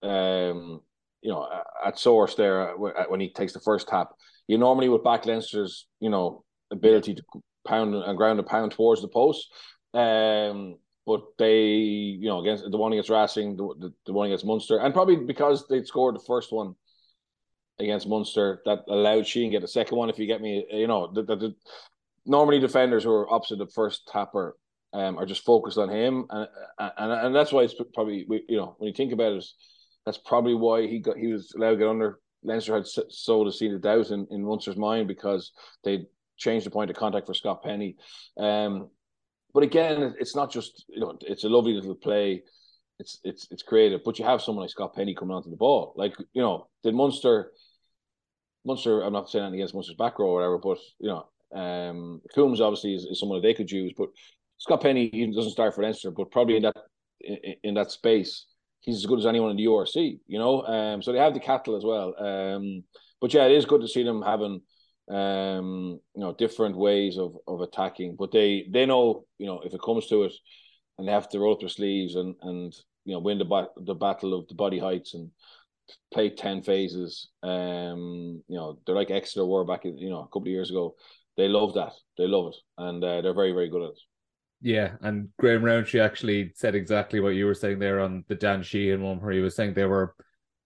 um, 0.02 0.80
you 1.24 1.30
know, 1.30 1.48
at 1.84 1.98
source 1.98 2.34
there 2.34 2.76
uh, 2.78 2.88
uh, 2.90 3.04
when 3.08 3.18
he 3.18 3.30
takes 3.30 3.54
the 3.54 3.60
first 3.60 3.88
tap, 3.88 4.10
you 4.46 4.58
normally 4.58 4.90
would 4.90 5.02
back 5.02 5.24
Leinster's, 5.24 5.86
you 5.98 6.10
know, 6.10 6.44
ability 6.70 7.14
to 7.14 7.22
pound 7.66 7.94
uh, 7.94 8.02
and 8.02 8.16
ground 8.18 8.38
a 8.38 8.42
pound 8.42 8.72
towards 8.72 9.00
the 9.00 9.08
post. 9.08 9.48
Um, 9.94 10.76
but 11.06 11.22
they, 11.38 11.62
you 11.64 12.28
know, 12.28 12.40
against 12.40 12.70
the 12.70 12.76
one 12.76 12.92
against 12.92 13.10
Racing, 13.10 13.56
the, 13.56 13.74
the, 13.78 13.94
the 14.06 14.12
one 14.12 14.26
against 14.26 14.44
Munster, 14.44 14.78
and 14.78 14.92
probably 14.92 15.16
because 15.16 15.66
they 15.66 15.82
scored 15.82 16.14
the 16.14 16.24
first 16.26 16.52
one 16.52 16.74
against 17.78 18.06
Munster, 18.06 18.60
that 18.66 18.80
allowed 18.88 19.26
Sheehan 19.26 19.50
get 19.50 19.62
the 19.62 19.68
second 19.68 19.96
one. 19.96 20.10
If 20.10 20.18
you 20.18 20.26
get 20.26 20.42
me, 20.42 20.66
you 20.70 20.86
know, 20.86 21.10
the, 21.12 21.22
the, 21.22 21.36
the 21.36 21.54
normally 22.26 22.58
defenders 22.58 23.04
who 23.04 23.10
are 23.10 23.32
opposite 23.32 23.58
the 23.58 23.66
first 23.66 24.08
tapper 24.08 24.56
um, 24.92 25.18
are 25.18 25.26
just 25.26 25.44
focused 25.44 25.78
on 25.78 25.88
him, 25.88 26.26
and 26.30 26.48
and 26.78 27.12
and 27.12 27.34
that's 27.34 27.52
why 27.52 27.62
it's 27.62 27.74
probably 27.94 28.26
you 28.48 28.56
know 28.56 28.74
when 28.78 28.88
you 28.88 28.94
think 28.94 29.12
about 29.12 29.32
it, 29.32 29.44
that's 30.06 30.18
probably 30.18 30.54
why 30.54 30.86
he 30.86 30.98
got 30.98 31.16
he 31.16 31.28
was 31.28 31.52
allowed 31.56 31.72
to 31.72 31.76
get 31.76 31.88
under. 31.88 32.18
Leinster 32.42 32.74
had 32.74 32.86
sowed 32.86 33.46
a 33.46 33.52
seed 33.52 33.72
of 33.72 33.80
doubt 33.80 34.10
in, 34.10 34.26
in 34.30 34.44
Munster's 34.44 34.76
mind 34.76 35.08
because 35.08 35.52
they 35.82 36.06
changed 36.36 36.66
the 36.66 36.70
point 36.70 36.90
of 36.90 36.96
contact 36.96 37.26
for 37.26 37.32
Scott 37.32 37.62
Penny. 37.62 37.96
Um, 38.38 38.90
but 39.54 39.62
again, 39.62 40.14
it's 40.18 40.36
not 40.36 40.52
just 40.52 40.84
you 40.88 41.00
know 41.00 41.16
it's 41.22 41.44
a 41.44 41.48
lovely 41.48 41.72
little 41.72 41.94
play. 41.94 42.42
It's 42.98 43.20
it's 43.24 43.48
it's 43.50 43.62
creative, 43.62 44.02
but 44.04 44.18
you 44.18 44.24
have 44.24 44.42
someone 44.42 44.64
like 44.64 44.70
Scott 44.70 44.94
Penny 44.94 45.14
coming 45.14 45.34
onto 45.34 45.50
the 45.50 45.56
ball. 45.56 45.94
Like 45.96 46.14
you 46.32 46.42
know, 46.42 46.68
did 46.82 46.94
Munster? 46.94 47.52
Munster, 48.66 49.02
I'm 49.02 49.12
not 49.12 49.28
saying 49.28 49.44
anything 49.44 49.60
against 49.60 49.74
Munster's 49.74 49.96
back 49.96 50.18
row 50.18 50.28
or 50.28 50.34
whatever, 50.34 50.58
but 50.58 50.78
you 50.98 51.08
know, 51.08 51.26
um, 51.58 52.22
Coombes 52.34 52.62
obviously 52.62 52.94
is, 52.94 53.04
is 53.04 53.20
someone 53.20 53.40
that 53.40 53.46
they 53.46 53.52
could 53.52 53.70
use, 53.70 53.92
but 53.96 54.08
Scott 54.58 54.80
Penny 54.80 55.10
even 55.12 55.34
doesn't 55.34 55.52
start 55.52 55.74
for 55.74 55.82
Leinster, 55.82 56.10
but 56.10 56.30
probably 56.30 56.56
in 56.56 56.62
that 56.62 56.76
in, 57.20 57.54
in, 57.62 57.74
that 57.74 57.90
space, 57.90 58.46
he's 58.84 58.96
as 58.96 59.06
good 59.06 59.18
as 59.18 59.26
anyone 59.26 59.50
in 59.50 59.56
the 59.56 59.64
URC, 59.64 60.20
you 60.26 60.38
know. 60.38 60.62
Um, 60.62 61.02
so 61.02 61.12
they 61.12 61.18
have 61.18 61.34
the 61.34 61.40
cattle 61.40 61.76
as 61.76 61.84
well. 61.84 62.14
Um, 62.18 62.84
but 63.20 63.32
yeah, 63.32 63.46
it 63.46 63.52
is 63.52 63.64
good 63.64 63.80
to 63.80 63.88
see 63.88 64.02
them 64.02 64.22
having 64.22 64.60
um, 65.10 66.00
you 66.14 66.20
know, 66.20 66.34
different 66.34 66.76
ways 66.76 67.18
of 67.18 67.36
of 67.46 67.60
attacking. 67.60 68.16
But 68.18 68.32
they 68.32 68.66
they 68.70 68.86
know, 68.86 69.26
you 69.38 69.46
know, 69.46 69.60
if 69.64 69.74
it 69.74 69.82
comes 69.82 70.06
to 70.08 70.24
it, 70.24 70.32
and 70.98 71.06
they 71.06 71.12
have 71.12 71.28
to 71.30 71.38
roll 71.38 71.54
up 71.54 71.60
their 71.60 71.68
sleeves 71.68 72.14
and 72.14 72.34
and 72.42 72.74
you 73.04 73.14
know 73.14 73.20
win 73.20 73.38
the 73.38 73.44
bat- 73.44 73.74
the 73.76 73.94
battle 73.94 74.34
of 74.34 74.48
the 74.48 74.54
body 74.54 74.78
heights 74.78 75.14
and 75.14 75.30
play 76.12 76.30
ten 76.30 76.62
phases. 76.62 77.28
Um, 77.42 78.42
you 78.48 78.56
know, 78.56 78.78
they're 78.86 78.94
like 78.94 79.10
Exeter 79.10 79.44
were 79.44 79.64
back, 79.64 79.84
in, 79.84 79.98
you 79.98 80.10
know, 80.10 80.20
a 80.20 80.26
couple 80.26 80.42
of 80.42 80.48
years 80.48 80.70
ago. 80.70 80.94
They 81.36 81.48
love 81.48 81.74
that. 81.74 81.92
They 82.16 82.26
love 82.26 82.52
it, 82.52 82.56
and 82.78 83.02
uh, 83.02 83.20
they're 83.20 83.34
very 83.34 83.52
very 83.52 83.68
good 83.68 83.82
at 83.82 83.90
it. 83.90 84.00
Yeah, 84.64 84.92
and 85.02 85.28
Graham 85.38 85.62
Rowntree 85.62 86.00
actually 86.00 86.50
said 86.54 86.74
exactly 86.74 87.20
what 87.20 87.34
you 87.34 87.44
were 87.44 87.52
saying 87.52 87.80
there 87.80 88.00
on 88.00 88.24
the 88.28 88.34
Dan 88.34 88.62
Sheehan 88.62 89.02
one, 89.02 89.20
where 89.20 89.30
he 89.30 89.40
was 89.40 89.54
saying 89.54 89.74
they 89.74 89.84
were 89.84 90.14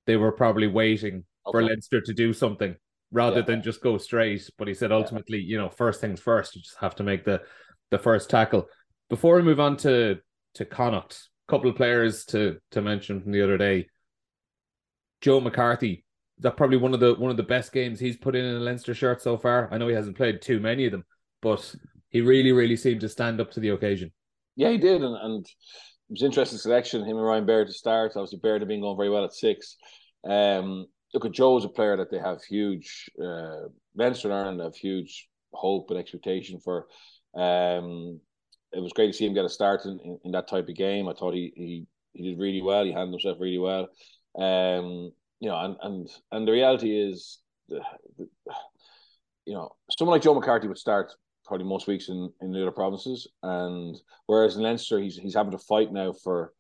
they 0.06 0.16
were 0.16 0.30
probably 0.30 0.68
waiting 0.68 1.24
okay. 1.44 1.50
for 1.50 1.62
Leinster 1.64 2.00
to 2.00 2.14
do 2.14 2.32
something 2.32 2.76
rather 3.10 3.40
yeah. 3.40 3.46
than 3.46 3.60
just 3.60 3.82
go 3.82 3.98
straight. 3.98 4.48
But 4.56 4.68
he 4.68 4.74
said 4.74 4.92
ultimately, 4.92 5.38
yeah. 5.38 5.50
you 5.50 5.58
know, 5.58 5.68
first 5.68 6.00
things 6.00 6.20
first, 6.20 6.54
you 6.54 6.62
just 6.62 6.78
have 6.78 6.94
to 6.94 7.02
make 7.02 7.24
the 7.24 7.42
the 7.90 7.98
first 7.98 8.30
tackle. 8.30 8.68
Before 9.10 9.34
we 9.34 9.42
move 9.42 9.58
on 9.58 9.76
to 9.78 10.18
to 10.54 10.64
Connacht, 10.64 11.28
a 11.48 11.50
couple 11.50 11.68
of 11.68 11.74
players 11.74 12.24
to 12.26 12.58
to 12.70 12.80
mention 12.80 13.20
from 13.20 13.32
the 13.32 13.42
other 13.42 13.58
day. 13.58 13.88
Joe 15.20 15.40
McCarthy, 15.40 16.04
that 16.38 16.56
probably 16.56 16.76
one 16.76 16.94
of 16.94 17.00
the 17.00 17.14
one 17.14 17.32
of 17.32 17.36
the 17.36 17.42
best 17.42 17.72
games 17.72 17.98
he's 17.98 18.16
put 18.16 18.36
in 18.36 18.44
in 18.44 18.54
a 18.54 18.60
Leinster 18.60 18.94
shirt 18.94 19.20
so 19.20 19.36
far. 19.36 19.68
I 19.72 19.78
know 19.78 19.88
he 19.88 19.94
hasn't 19.96 20.16
played 20.16 20.40
too 20.40 20.60
many 20.60 20.86
of 20.86 20.92
them, 20.92 21.04
but 21.42 21.74
he 22.10 22.20
really, 22.20 22.52
really 22.52 22.76
seemed 22.76 23.00
to 23.02 23.08
stand 23.08 23.40
up 23.40 23.50
to 23.52 23.60
the 23.60 23.70
occasion. 23.70 24.12
Yeah, 24.56 24.70
he 24.70 24.78
did, 24.78 25.02
and, 25.02 25.16
and 25.16 25.46
it 25.46 26.10
was 26.10 26.22
interesting 26.22 26.58
selection. 26.58 27.04
Him 27.04 27.16
and 27.16 27.26
Ryan 27.26 27.46
Baird 27.46 27.68
to 27.68 27.72
start. 27.72 28.12
Obviously, 28.16 28.40
Baird 28.42 28.62
had 28.62 28.68
been 28.68 28.80
going 28.80 28.96
very 28.96 29.10
well 29.10 29.24
at 29.24 29.34
six. 29.34 29.76
Um, 30.28 30.86
look 31.14 31.24
at 31.24 31.32
Joe 31.32 31.58
Joe's 31.58 31.64
a 31.64 31.68
player 31.68 31.96
that 31.96 32.10
they 32.10 32.18
have 32.18 32.42
huge 32.42 33.10
uh 33.22 33.68
Leinster 33.94 34.28
and 34.28 34.36
Ireland 34.36 34.60
have 34.60 34.74
huge 34.74 35.28
hope 35.52 35.90
and 35.90 35.98
expectation 35.98 36.60
for. 36.60 36.86
Um 37.34 38.20
it 38.72 38.80
was 38.80 38.92
great 38.92 39.06
to 39.06 39.12
see 39.14 39.24
him 39.24 39.32
get 39.32 39.46
a 39.46 39.48
start 39.48 39.86
in, 39.86 39.98
in, 40.04 40.18
in, 40.24 40.32
that 40.32 40.46
type 40.46 40.68
of 40.68 40.74
game. 40.74 41.08
I 41.08 41.14
thought 41.14 41.32
he 41.34 41.52
he 41.56 41.86
he 42.12 42.22
did 42.30 42.38
really 42.38 42.60
well. 42.60 42.84
He 42.84 42.92
handled 42.92 43.20
himself 43.22 43.38
really 43.40 43.58
well. 43.58 43.88
Um, 44.38 45.12
you 45.40 45.48
know, 45.48 45.58
and 45.58 45.76
and 45.82 46.08
and 46.32 46.46
the 46.46 46.52
reality 46.52 46.94
is, 46.94 47.38
you 47.68 49.54
know, 49.54 49.70
someone 49.96 50.14
like 50.14 50.22
Joe 50.22 50.34
McCarthy 50.34 50.68
would 50.68 50.78
start 50.78 51.12
probably 51.48 51.66
most 51.66 51.86
weeks 51.86 52.08
in 52.08 52.30
in 52.40 52.52
the 52.52 52.62
other 52.62 52.70
provinces, 52.70 53.26
and 53.42 53.96
whereas 54.26 54.56
in 54.56 54.62
Leinster 54.62 55.00
he's 55.00 55.16
he's 55.16 55.34
having 55.34 55.52
to 55.52 55.58
fight 55.58 55.92
now 55.92 56.12
for 56.12 56.52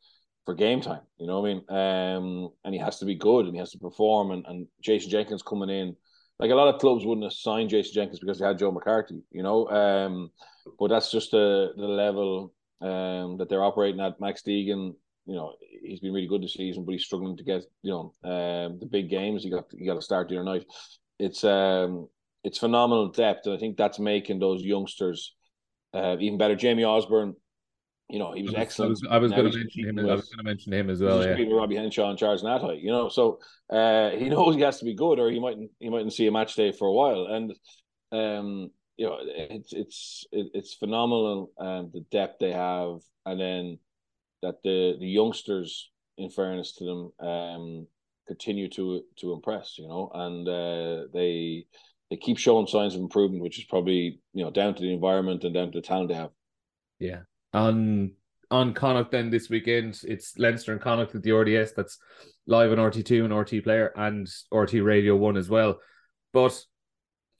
for 0.48 0.54
game 0.54 0.80
time. 0.80 1.02
You 1.18 1.26
know 1.26 1.40
what 1.40 1.50
I 1.50 1.52
mean? 1.52 1.64
Um, 1.68 2.48
and 2.64 2.74
he 2.74 2.80
has 2.80 2.98
to 3.00 3.04
be 3.04 3.14
good 3.14 3.44
and 3.44 3.54
he 3.54 3.58
has 3.58 3.72
to 3.72 3.78
perform. 3.78 4.30
And, 4.30 4.46
and 4.46 4.66
Jason 4.80 5.10
Jenkins 5.10 5.42
coming 5.42 5.68
in, 5.68 5.94
like 6.38 6.50
a 6.50 6.54
lot 6.54 6.74
of 6.74 6.80
clubs 6.80 7.04
wouldn't 7.04 7.26
have 7.26 7.34
signed 7.34 7.68
Jason 7.68 7.92
Jenkins 7.92 8.18
because 8.18 8.38
they 8.38 8.46
had 8.46 8.58
Joe 8.58 8.72
McCarthy. 8.72 9.20
You 9.30 9.42
know, 9.42 9.68
um, 9.68 10.30
but 10.78 10.88
that's 10.88 11.10
just 11.10 11.32
the 11.32 11.72
the 11.76 11.86
level 11.86 12.54
um 12.80 13.36
that 13.36 13.48
they're 13.50 13.62
operating 13.62 14.00
at. 14.00 14.20
Max 14.20 14.40
Deegan, 14.40 14.94
you 15.26 15.34
know, 15.34 15.52
he's 15.82 16.00
been 16.00 16.14
really 16.14 16.26
good 16.26 16.42
this 16.42 16.54
season, 16.54 16.86
but 16.86 16.92
he's 16.92 17.04
struggling 17.04 17.36
to 17.36 17.44
get 17.44 17.64
you 17.82 17.90
know 17.90 18.14
um 18.24 18.78
the 18.78 18.88
big 18.90 19.10
games. 19.10 19.44
He 19.44 19.50
got 19.50 19.66
he 19.76 19.84
got 19.84 19.96
to 19.96 20.02
start 20.02 20.30
the 20.30 20.36
other 20.36 20.44
night. 20.44 20.64
It's 21.18 21.44
um 21.44 22.08
it's 22.44 22.58
phenomenal 22.58 23.08
depth, 23.08 23.46
and 23.46 23.54
I 23.54 23.58
think 23.58 23.76
that's 23.76 23.98
making 23.98 24.38
those 24.38 24.62
youngsters 24.62 25.34
uh, 25.94 26.16
even 26.20 26.38
better. 26.38 26.56
Jamie 26.56 26.84
Osborne 26.84 27.34
you 28.08 28.18
know, 28.18 28.32
he 28.32 28.42
was, 28.42 28.52
was 28.52 28.60
excellent. 28.60 29.06
I 29.10 29.18
was, 29.18 29.32
was 29.32 29.38
going 29.38 29.52
to 29.52 29.58
mention 29.58 29.84
him. 29.84 29.98
I 29.98 30.14
was 30.14 30.28
going 30.30 30.38
to 30.38 30.44
mention 30.44 30.72
him 30.72 30.88
as 30.88 31.02
well. 31.02 31.22
Yeah, 31.22 31.44
Robbie 31.54 31.76
Henshaw 31.76 32.08
and 32.08 32.18
Charles 32.18 32.42
Ngatai. 32.42 32.82
You 32.82 32.90
know, 32.90 33.10
so 33.10 33.38
uh, 33.70 34.10
he 34.10 34.28
knows 34.30 34.54
he 34.54 34.62
has 34.62 34.78
to 34.78 34.86
be 34.86 34.94
good, 34.94 35.18
or 35.18 35.30
he 35.30 35.38
mightn't. 35.38 35.70
He 35.78 35.90
mightn't 35.90 36.14
see 36.14 36.26
a 36.26 36.32
match 36.32 36.54
day 36.54 36.72
for 36.72 36.88
a 36.88 36.92
while. 36.92 37.26
And 37.26 37.52
um, 38.10 38.70
you 38.96 39.06
know, 39.06 39.18
it's 39.20 39.74
it's 39.74 40.24
it's 40.32 40.74
phenomenal 40.74 41.52
um, 41.58 41.90
the 41.92 42.00
depth 42.10 42.38
they 42.40 42.52
have, 42.52 43.00
and 43.26 43.38
then 43.38 43.78
that 44.42 44.62
the 44.64 44.96
the 44.98 45.06
youngsters, 45.06 45.90
in 46.16 46.30
fairness 46.30 46.76
to 46.76 46.84
them, 46.84 47.28
um, 47.28 47.86
continue 48.26 48.70
to 48.70 49.02
to 49.16 49.34
impress. 49.34 49.74
You 49.76 49.86
know, 49.86 50.10
and 50.14 50.48
uh, 50.48 51.08
they 51.12 51.66
they 52.10 52.16
keep 52.16 52.38
showing 52.38 52.66
signs 52.66 52.94
of 52.94 53.00
improvement, 53.00 53.42
which 53.42 53.58
is 53.58 53.64
probably 53.64 54.20
you 54.32 54.44
know 54.44 54.50
down 54.50 54.74
to 54.74 54.82
the 54.82 54.92
environment 54.92 55.44
and 55.44 55.54
down 55.54 55.72
to 55.72 55.80
the 55.80 55.86
talent 55.86 56.08
they 56.08 56.14
have. 56.14 56.30
Yeah, 56.98 57.20
on 57.52 58.12
on 58.50 58.74
Connacht 58.74 59.10
then 59.10 59.30
this 59.30 59.50
weekend. 59.50 60.00
It's 60.04 60.38
Leinster 60.38 60.72
and 60.72 60.80
Connacht 60.80 61.14
at 61.14 61.22
the 61.22 61.32
RDS. 61.32 61.72
That's 61.72 61.98
live 62.46 62.72
on 62.72 62.78
RTE2 62.78 63.24
and 63.24 63.32
RTE 63.32 63.62
Player 63.62 63.92
and 63.94 64.26
RTE 64.52 64.84
Radio 64.84 65.16
One 65.16 65.36
as 65.36 65.50
well. 65.50 65.80
But 66.32 66.64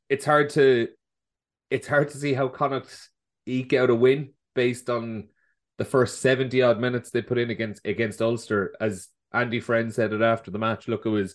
it's 0.08 0.24
hard 0.24 0.50
to 0.50 0.88
it's 1.70 1.88
hard 1.88 2.10
to 2.10 2.18
see 2.18 2.34
how 2.34 2.48
Connacht 2.48 3.08
eke 3.46 3.74
out 3.74 3.90
a 3.90 3.94
win 3.94 4.32
based 4.54 4.90
on 4.90 5.28
the 5.78 5.84
first 5.84 6.20
70 6.20 6.60
odd 6.62 6.80
minutes 6.80 7.10
they 7.10 7.22
put 7.22 7.38
in 7.38 7.50
against 7.50 7.86
against 7.86 8.20
Ulster. 8.20 8.74
As 8.80 9.08
Andy 9.32 9.60
Friend 9.60 9.92
said 9.92 10.12
it 10.12 10.22
after 10.22 10.50
the 10.50 10.58
match, 10.58 10.88
look, 10.88 11.06
it 11.06 11.10
was 11.10 11.34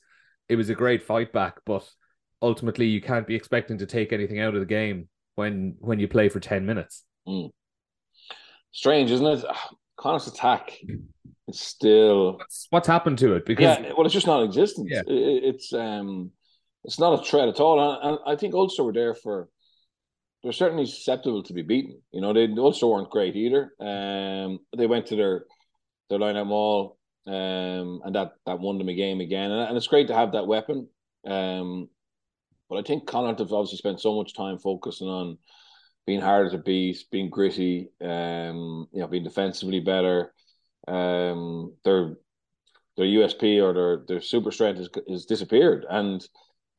it 0.49 0.55
was 0.55 0.69
a 0.69 0.75
great 0.75 1.03
fight 1.03 1.31
back, 1.31 1.59
but 1.65 1.87
ultimately 2.43 2.85
you 2.85 3.01
can't 3.01 3.25
be 3.25 3.33
expecting 3.33 3.79
to 3.79 3.87
take 3.87 4.13
anything 4.13 4.39
out 4.39 4.53
of 4.53 4.59
the 4.59 4.65
game 4.67 5.07
when 5.35 5.75
when 5.79 5.99
you 5.99 6.07
play 6.07 6.29
for 6.29 6.39
10 6.39 6.65
minutes. 6.65 7.03
Mm. 7.27 7.49
Strange, 8.71 9.09
isn't 9.09 9.25
it? 9.25 9.45
Connacht's 9.97 10.27
attack 10.27 10.77
is 11.47 11.59
still 11.59 12.33
what's, 12.37 12.67
what's, 12.69 12.87
happened 12.87 13.17
to 13.19 13.33
it 13.33 13.45
because 13.45 13.79
yeah, 13.79 13.91
well, 13.95 14.05
it's 14.05 14.13
just 14.13 14.27
not 14.27 14.43
existent. 14.43 14.89
Yeah. 14.91 15.01
It, 15.07 15.43
it's 15.55 15.73
um, 15.73 16.31
it's 16.83 16.99
not 16.99 17.19
a 17.19 17.23
threat 17.23 17.47
at 17.47 17.59
all, 17.59 17.79
and, 17.79 18.09
and 18.09 18.19
I 18.25 18.35
think 18.35 18.53
Ulster 18.53 18.83
were 18.83 18.93
there 18.93 19.15
for 19.15 19.47
they're 20.43 20.51
certainly 20.51 20.85
susceptible 20.85 21.43
to 21.43 21.53
be 21.53 21.61
beaten. 21.61 22.01
You 22.11 22.21
know, 22.21 22.33
they 22.33 22.47
also 22.59 22.89
weren't 22.89 23.09
great 23.09 23.35
either. 23.35 23.71
Um, 23.79 24.59
they 24.75 24.87
went 24.87 25.07
to 25.07 25.15
their 25.15 25.45
their 26.09 26.19
line 26.19 26.35
out 26.35 26.47
mall, 26.47 26.97
um, 27.27 28.01
and 28.03 28.15
that 28.15 28.33
that 28.45 28.59
won 28.59 28.77
them 28.77 28.89
a 28.89 28.95
game 28.95 29.21
again. 29.21 29.51
And, 29.51 29.69
and 29.69 29.77
it's 29.77 29.87
great 29.87 30.07
to 30.07 30.15
have 30.15 30.33
that 30.33 30.47
weapon. 30.47 30.89
Um, 31.25 31.89
but 32.69 32.77
I 32.77 32.81
think 32.83 33.07
Connacht 33.07 33.39
have 33.39 33.53
obviously 33.53 33.77
spent 33.77 34.01
so 34.01 34.15
much 34.15 34.33
time 34.35 34.57
focusing 34.57 35.07
on 35.07 35.37
being 36.05 36.21
harder 36.21 36.49
to 36.51 36.57
beat, 36.57 37.03
being 37.11 37.29
gritty, 37.29 37.89
um, 38.01 38.87
you 38.91 38.99
know, 38.99 39.07
being 39.07 39.23
defensively 39.23 39.79
better. 39.79 40.33
Um, 40.87 41.73
their 41.85 42.17
their 42.97 43.05
USP 43.05 43.61
or 43.63 43.73
their 43.73 44.05
their 44.07 44.21
super 44.21 44.51
strength 44.51 44.77
has, 44.77 44.89
has 45.09 45.25
disappeared, 45.25 45.85
and 45.89 46.21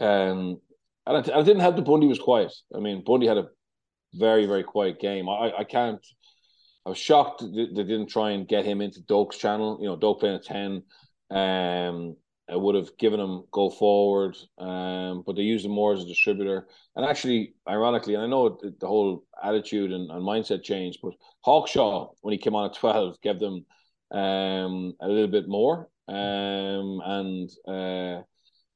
um, 0.01 0.61
and 1.07 1.16
I, 1.16 1.38
I 1.38 1.42
didn't 1.42 1.61
have 1.61 1.77
the 1.77 1.83
Bundee 1.83 2.07
was 2.07 2.18
quiet. 2.18 2.53
I 2.75 2.81
mean, 2.81 3.03
Bundee 3.05 3.27
had 3.27 3.38
a 3.38 3.49
very 4.14 4.47
very 4.47 4.62
quiet 4.62 5.01
game. 5.01 5.29
I 5.29 5.53
I 5.59 5.64
can't. 5.64 6.05
I 6.87 6.90
was 6.90 6.99
shocked 6.99 7.40
they, 7.40 7.66
didn't 7.66 8.09
try 8.09 8.33
and 8.33 8.47
get 8.47 8.66
him 8.66 8.83
into 8.83 9.01
Doak's 9.01 9.38
channel. 9.38 9.79
You 9.81 9.87
know, 9.87 9.97
Doak 9.97 10.20
playing 10.20 10.37
a 10.37 10.38
ten. 10.38 10.83
Um, 11.31 12.16
I 12.50 12.57
would 12.57 12.74
have 12.74 12.96
given 12.98 13.20
him 13.20 13.44
go 13.50 13.70
forward, 13.70 14.37
um, 14.59 15.22
but 15.26 15.37
they 15.37 15.42
used 15.42 15.64
him 15.64 15.72
more 15.72 15.94
as 15.94 16.02
a 16.02 16.07
distributor. 16.07 16.68
And 16.94 17.07
actually, 17.07 17.54
ironically, 17.68 18.14
and 18.14 18.22
I 18.22 18.26
know 18.26 18.59
the 18.61 18.87
whole 18.87 19.24
attitude 19.42 19.92
and, 19.92 20.11
and 20.11 20.22
mindset 20.22 20.62
changed, 20.62 20.98
but 21.02 21.14
Hawkshaw, 21.44 22.11
when 22.20 22.33
he 22.33 22.38
came 22.38 22.54
on 22.54 22.66
at 22.68 22.76
12, 22.76 23.20
gave 23.22 23.40
them 23.40 23.64
um, 24.11 24.94
a 25.00 25.09
little 25.09 25.28
bit 25.28 25.48
more. 25.48 25.88
Um, 26.07 27.00
and 27.04 27.50
uh, 27.66 28.22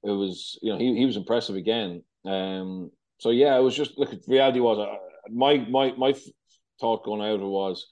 it 0.02 0.11
was, 0.11 0.59
you 0.62 0.72
know, 0.72 0.78
he, 0.78 0.96
he 0.96 1.04
was 1.04 1.16
impressive 1.16 1.57
again. 1.57 2.02
Um, 2.24 2.90
so 3.18 3.31
yeah, 3.31 3.57
it 3.57 3.62
was 3.62 3.76
just 3.76 3.98
look. 3.98 4.14
Reality 4.26 4.61
was 4.61 4.78
uh, 4.78 4.94
my 5.31 5.59
my 5.68 5.92
my 5.96 6.14
thought 6.81 7.04
going 7.04 7.20
out 7.20 7.40
was, 7.40 7.88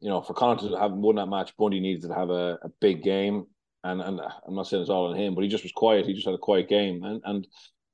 you 0.00 0.08
know, 0.08 0.20
for 0.20 0.34
Connacht 0.34 0.62
to 0.62 0.76
have 0.76 0.92
won 0.92 1.16
that 1.16 1.26
match, 1.26 1.56
Bundee 1.56 1.80
needed 1.80 2.02
to 2.02 2.14
have 2.14 2.30
a, 2.30 2.58
a 2.62 2.68
big 2.80 3.02
game, 3.02 3.46
and 3.84 4.00
and 4.00 4.20
I'm 4.46 4.54
not 4.54 4.66
saying 4.66 4.82
it's 4.82 4.90
all 4.90 5.10
on 5.10 5.16
him, 5.16 5.34
but 5.34 5.44
he 5.44 5.48
just 5.48 5.64
was 5.64 5.72
quiet. 5.72 6.06
He 6.06 6.14
just 6.14 6.26
had 6.26 6.34
a 6.34 6.38
quiet 6.38 6.68
game, 6.68 7.02
and 7.04 7.22
and 7.24 7.46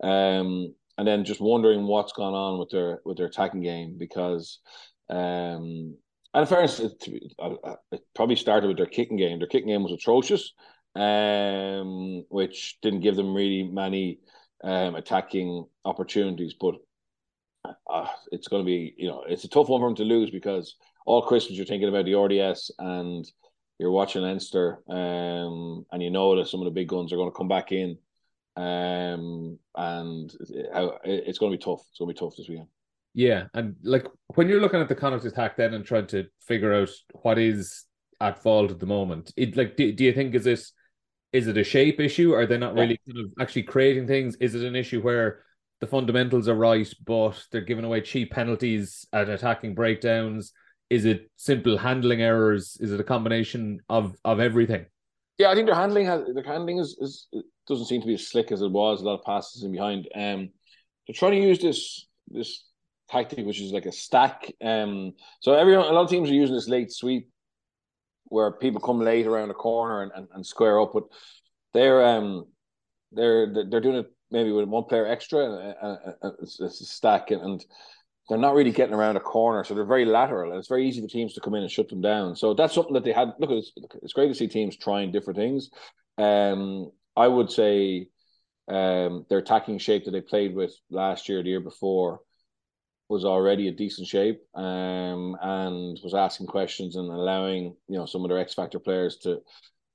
um 0.03 0.75
and 0.97 1.07
then 1.07 1.25
just 1.25 1.41
wondering 1.41 1.87
what's 1.87 2.13
gone 2.13 2.35
on 2.35 2.59
with 2.59 2.71
their 2.71 3.01
with 3.05 3.17
their 3.17 3.27
attacking 3.27 3.63
game 3.63 3.97
because 3.99 4.61
um 5.11 5.97
and 6.35 6.43
in 6.43 6.47
fairness, 6.49 6.81
it, 6.81 6.93
it 7.93 8.03
probably 8.15 8.35
started 8.35 8.67
with 8.67 8.77
their 8.77 8.87
kicking 8.87 9.17
game. 9.17 9.39
Their 9.39 9.47
kicking 9.47 9.69
game 9.69 9.85
was 9.85 9.93
atrocious, 9.93 10.53
um, 10.97 12.25
which 12.29 12.79
didn't 12.83 13.01
give 13.01 13.15
them 13.15 13.33
really 13.33 13.63
many 13.63 14.19
um, 14.65 14.97
attacking 14.97 15.65
opportunities. 15.85 16.55
But 16.61 16.75
uh, 17.89 18.09
it's 18.33 18.49
going 18.49 18.63
to 18.63 18.67
be, 18.67 18.95
you 18.99 19.07
know, 19.07 19.23
it's 19.29 19.45
a 19.45 19.49
tough 19.49 19.69
one 19.69 19.81
for 19.81 19.89
them 19.89 19.97
to 19.97 20.03
lose 20.03 20.31
because 20.31 20.75
all 21.07 21.23
Christmas 21.23 21.57
you're 21.57 21.67
thinking 21.67 21.89
about 21.89 22.05
the 22.05 22.19
RDS 22.19 22.73
and 22.81 23.25
you're 23.79 23.91
watching 23.91 24.23
Leinster, 24.23 24.79
um, 24.89 25.85
and 25.91 26.03
you 26.03 26.11
know 26.11 26.37
that 26.37 26.49
some 26.49 26.61
of 26.61 26.65
the 26.65 26.71
big 26.71 26.89
guns 26.89 27.13
are 27.13 27.17
going 27.17 27.31
to 27.31 27.37
come 27.37 27.49
back 27.49 27.73
in, 27.73 27.99
um, 28.57 29.59
and 29.75 30.33
it's 31.05 31.39
going 31.39 31.53
to 31.53 31.59
be 31.59 31.65
tough. 31.65 31.81
It's 31.91 31.99
going 31.99 32.09
to 32.09 32.15
be 32.15 32.19
tough 32.19 32.37
this 32.37 32.49
weekend. 32.49 32.69
Yeah, 33.15 33.45
and 33.55 33.77
like 33.83 34.07
when 34.35 34.49
you're 34.49 34.61
looking 34.61 34.81
at 34.81 34.89
the 34.89 34.95
Connacht 34.95 35.25
attack 35.25 35.57
then 35.57 35.75
and 35.75 35.85
trying 35.85 36.07
to 36.09 36.27
figure 36.41 36.73
out 36.73 36.91
what 37.23 37.39
is 37.39 37.85
at 38.21 38.43
fault 38.43 38.71
at 38.71 38.81
the 38.81 38.87
moment, 38.87 39.33
it 39.37 39.57
like 39.57 39.77
do, 39.77 39.93
do 39.93 40.05
you 40.05 40.13
think 40.13 40.35
is 40.35 40.45
this 40.45 40.73
is 41.33 41.49
it 41.49 41.57
a 41.57 41.65
shape 41.65 41.99
issue? 41.99 42.33
Are 42.33 42.47
they 42.47 42.59
not 42.59 42.75
really 42.75 43.01
kind 43.07 43.19
of 43.19 43.33
actually 43.41 43.65
creating 43.65 44.07
things? 44.07 44.37
Is 44.37 44.55
it 44.55 44.63
an 44.63 44.77
issue 44.77 45.01
where 45.01 45.41
the 45.81 45.87
fundamentals 45.89 46.49
are 46.49 46.55
right, 46.55 46.89
but 47.05 47.45
they're 47.51 47.61
giving 47.61 47.85
away 47.85 48.01
cheap 48.03 48.31
penalties 48.31 49.05
at 49.13 49.29
attacking 49.29 49.75
breakdowns? 49.75 50.53
Is 50.91 51.05
it 51.05 51.31
simple 51.37 51.79
handling 51.79 52.23
errors? 52.23 52.77
Is 52.81 52.93
it 52.93 53.01
a 53.01 53.05
combination 53.05 53.81
of 53.89 54.15
of 54.25 54.41
everything? 54.41 54.87
Yeah, 55.39 55.51
I 55.51 55.55
think 55.55 55.67
their 55.67 55.75
handling 55.75 56.07
has 56.07 56.23
their 56.33 56.45
handling 56.45 56.79
is, 56.79 56.97
is 57.01 57.29
doesn't 57.67 57.87
seem 57.87 58.01
to 58.01 58.07
be 58.07 58.15
as 58.15 58.29
slick 58.29 58.53
as 58.53 58.63
it 58.63 58.71
was. 58.71 59.01
A 59.01 59.05
lot 59.05 59.19
of 59.19 59.25
passes 59.25 59.65
in 59.65 59.73
behind. 59.73 60.09
Um, 60.15 60.51
they're 61.07 61.15
trying 61.15 61.33
to 61.41 61.49
use 61.49 61.61
this 61.61 62.07
this 62.29 62.65
tactic, 63.11 63.45
which 63.45 63.61
is 63.61 63.73
like 63.73 63.87
a 63.87 63.93
stack. 63.93 64.53
Um, 64.63 65.13
so 65.41 65.55
everyone, 65.55 65.87
a 65.87 65.93
lot 65.93 66.05
of 66.05 66.11
teams 66.11 66.31
are 66.31 66.35
using 66.35 66.55
this 66.55 66.69
late 66.69 66.93
sweep 66.93 67.31
where 68.27 68.53
people 68.53 68.81
come 68.81 69.01
late 69.01 69.27
around 69.27 69.49
the 69.49 69.55
corner 69.55 70.03
and, 70.03 70.13
and, 70.15 70.29
and 70.35 70.47
square 70.47 70.81
up. 70.81 70.93
But 70.93 71.05
they're 71.73 72.05
um 72.05 72.47
they're 73.13 73.53
they're 73.53 73.81
doing 73.81 73.97
it 73.97 74.07
maybe 74.31 74.53
with 74.53 74.69
one 74.69 74.85
player 74.85 75.07
extra. 75.07 75.45
and, 75.45 75.75
uh, 75.81 75.97
uh, 76.23 76.31
it's, 76.43 76.61
it's 76.61 76.81
a 76.81 76.85
stack 76.85 77.31
and, 77.31 77.43
and 77.43 77.65
they're 78.29 78.39
not 78.39 78.55
really 78.55 78.71
getting 78.71 78.95
around 78.95 79.17
a 79.17 79.21
corner, 79.21 79.65
so 79.65 79.75
they're 79.75 79.85
very 79.85 80.05
lateral, 80.07 80.51
and 80.51 80.59
it's 80.59 80.69
very 80.69 80.89
easy 80.89 81.01
for 81.01 81.09
teams 81.09 81.35
to 81.35 81.41
come 81.41 81.55
in 81.55 81.63
and 81.63 81.71
shut 81.71 81.89
them 81.89 82.01
down. 82.01 82.37
So 82.37 82.55
that's 82.55 82.75
something 82.75 82.95
that 82.95 83.05
they 83.05 83.13
had. 83.13 83.35
Look, 83.39 83.51
it's, 83.51 83.73
it's 84.03 84.13
great 84.13 84.29
to 84.29 84.35
see 84.35 84.49
teams 84.49 84.77
trying 84.77 85.13
different 85.13 85.39
things. 85.39 85.71
Um, 86.17 86.91
I 87.17 87.29
would 87.29 87.51
say 87.51 88.09
um, 88.69 89.27
their 89.29 89.39
attacking 89.39 89.79
shape 89.79 90.07
that 90.07 90.13
they 90.13 90.23
played 90.23 90.55
with 90.55 90.75
last 90.91 91.29
year, 91.29 91.43
the 91.43 91.51
year 91.51 91.61
before, 91.61 92.21
was 93.09 93.25
already 93.27 93.69
a 93.69 93.73
decent 93.73 94.09
shape, 94.09 94.41
um, 94.55 95.37
and 95.43 95.99
was 96.03 96.15
asking 96.15 96.47
questions 96.47 96.97
and 96.97 97.11
allowing 97.11 97.77
you 97.89 97.99
know 97.99 98.07
some 98.07 98.25
of 98.25 98.31
their 98.31 98.39
X 98.39 98.55
factor 98.55 98.79
players 98.79 99.19
to 99.19 99.41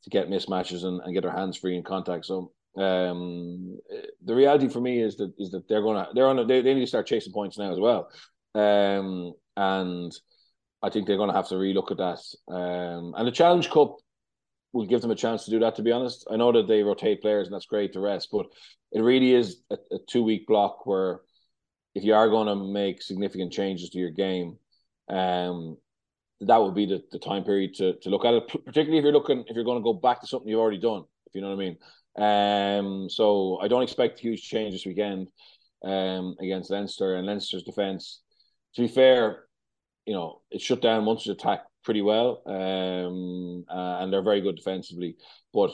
to 0.03 0.09
get 0.09 0.29
mismatches 0.29 0.83
and, 0.85 1.01
and 1.01 1.13
get 1.13 1.23
their 1.23 1.35
hands 1.35 1.57
free 1.57 1.75
in 1.75 1.83
contact. 1.83 2.25
So 2.25 2.51
um, 2.79 3.77
the 4.23 4.35
reality 4.35 4.69
for 4.69 4.79
me 4.79 5.01
is 5.01 5.17
that 5.17 5.33
is 5.37 5.51
that 5.51 5.67
they're 5.67 5.81
gonna 5.81 6.07
they're 6.13 6.27
on 6.27 6.39
a, 6.39 6.45
they, 6.45 6.61
they 6.61 6.73
need 6.73 6.81
to 6.81 6.87
start 6.87 7.07
chasing 7.07 7.33
points 7.33 7.57
now 7.57 7.71
as 7.71 7.79
well, 7.79 8.09
um, 8.55 9.33
and 9.57 10.11
I 10.81 10.89
think 10.89 11.05
they're 11.05 11.17
gonna 11.17 11.33
have 11.33 11.49
to 11.49 11.55
relook 11.55 11.91
at 11.91 11.97
that. 11.97 12.53
Um, 12.53 13.13
and 13.17 13.27
the 13.27 13.31
Challenge 13.31 13.69
Cup 13.69 13.97
will 14.71 14.85
give 14.85 15.01
them 15.01 15.11
a 15.11 15.15
chance 15.15 15.45
to 15.45 15.51
do 15.51 15.59
that. 15.59 15.75
To 15.75 15.81
be 15.81 15.91
honest, 15.91 16.27
I 16.31 16.37
know 16.37 16.51
that 16.51 16.67
they 16.67 16.83
rotate 16.83 17.21
players 17.21 17.47
and 17.47 17.53
that's 17.53 17.65
great 17.65 17.93
to 17.93 17.99
rest, 17.99 18.29
but 18.31 18.45
it 18.91 19.01
really 19.01 19.33
is 19.33 19.61
a, 19.69 19.75
a 19.91 19.97
two 20.07 20.23
week 20.23 20.47
block 20.47 20.85
where 20.85 21.21
if 21.95 22.03
you 22.03 22.13
are 22.13 22.29
going 22.29 22.47
to 22.47 22.55
make 22.55 23.01
significant 23.01 23.51
changes 23.51 23.89
to 23.89 23.97
your 23.97 24.11
game, 24.11 24.57
um, 25.09 25.77
that 26.41 26.57
would 26.57 26.75
be 26.75 26.85
the, 26.85 27.03
the 27.11 27.19
time 27.19 27.43
period 27.43 27.73
to, 27.75 27.95
to 28.01 28.09
look 28.09 28.25
at 28.25 28.33
it. 28.33 28.47
Particularly 28.47 28.99
if 28.99 29.03
you're 29.03 29.13
looking 29.13 29.43
if 29.47 29.55
you're 29.55 29.65
going 29.65 29.79
to 29.79 29.83
go 29.83 29.93
back 29.93 30.21
to 30.21 30.27
something 30.27 30.47
you've 30.47 30.59
already 30.59 30.79
done, 30.79 31.03
if 31.25 31.35
you 31.35 31.41
know 31.41 31.49
what 31.49 31.55
I 31.55 31.57
mean. 31.57 31.77
Um, 32.19 33.10
so 33.10 33.60
I 33.62 33.67
don't 33.67 33.84
expect 33.84 34.19
huge 34.19 34.41
change 34.41 34.73
this 34.73 34.86
weekend 34.86 35.29
um, 35.84 36.36
against 36.41 36.69
Leinster 36.69 37.15
and 37.15 37.25
Leinster's 37.25 37.63
defence. 37.63 38.21
To 38.75 38.82
be 38.82 38.88
fair, 38.88 39.45
you 40.05 40.13
know, 40.13 40.41
it 40.51 40.62
shut 40.62 40.82
down 40.82 41.05
Munster's 41.05 41.36
attack 41.36 41.62
pretty 41.84 42.01
well, 42.01 42.41
um, 42.45 43.65
uh, 43.69 44.01
and 44.01 44.12
they're 44.12 44.21
very 44.21 44.41
good 44.41 44.58
defensively. 44.58 45.15
But 45.53 45.71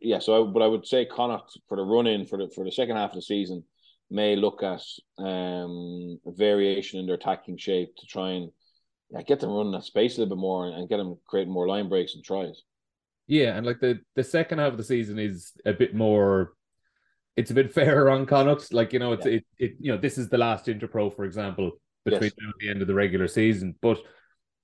yeah, 0.00 0.18
so 0.18 0.42
I, 0.42 0.46
but 0.50 0.62
I 0.62 0.66
would 0.66 0.86
say 0.86 1.06
Connacht 1.06 1.58
for 1.68 1.76
the 1.76 1.82
run 1.82 2.06
in 2.06 2.26
for 2.26 2.38
the 2.38 2.50
for 2.54 2.64
the 2.64 2.72
second 2.72 2.96
half 2.96 3.10
of 3.10 3.16
the 3.16 3.22
season 3.22 3.64
may 4.10 4.36
look 4.36 4.62
at 4.62 4.82
um, 5.18 6.20
variation 6.26 7.00
in 7.00 7.06
their 7.06 7.16
attacking 7.16 7.56
shape 7.56 7.96
to 7.96 8.06
try 8.06 8.30
and 8.32 8.50
yeah, 9.10 9.22
get 9.22 9.40
them 9.40 9.50
running 9.50 9.72
that 9.72 9.84
space 9.84 10.16
a 10.16 10.20
little 10.20 10.36
bit 10.36 10.40
more 10.40 10.66
and, 10.66 10.74
and 10.76 10.88
get 10.88 10.98
them 10.98 11.16
creating 11.26 11.52
more 11.52 11.68
line 11.68 11.88
breaks 11.88 12.14
and 12.14 12.24
tries. 12.24 12.62
Yeah, 13.26 13.56
and 13.56 13.64
like 13.64 13.80
the 13.80 14.00
the 14.16 14.24
second 14.24 14.58
half 14.58 14.72
of 14.72 14.78
the 14.78 14.84
season 14.84 15.18
is 15.18 15.52
a 15.64 15.72
bit 15.72 15.94
more. 15.94 16.52
It's 17.36 17.50
a 17.50 17.54
bit 17.54 17.72
fairer 17.74 18.10
on 18.10 18.26
Connacht. 18.26 18.72
Like 18.72 18.92
you 18.92 18.98
know, 18.98 19.12
it's 19.12 19.26
yeah. 19.26 19.32
it, 19.32 19.46
it 19.58 19.72
you 19.80 19.92
know 19.92 19.98
this 19.98 20.18
is 20.18 20.28
the 20.28 20.38
last 20.38 20.66
Interpro, 20.66 21.14
for 21.14 21.24
example, 21.24 21.72
between 22.04 22.24
yes. 22.24 22.32
now 22.38 22.46
and 22.46 22.54
the 22.60 22.70
end 22.70 22.82
of 22.82 22.88
the 22.88 22.94
regular 22.94 23.28
season. 23.28 23.74
But 23.80 23.98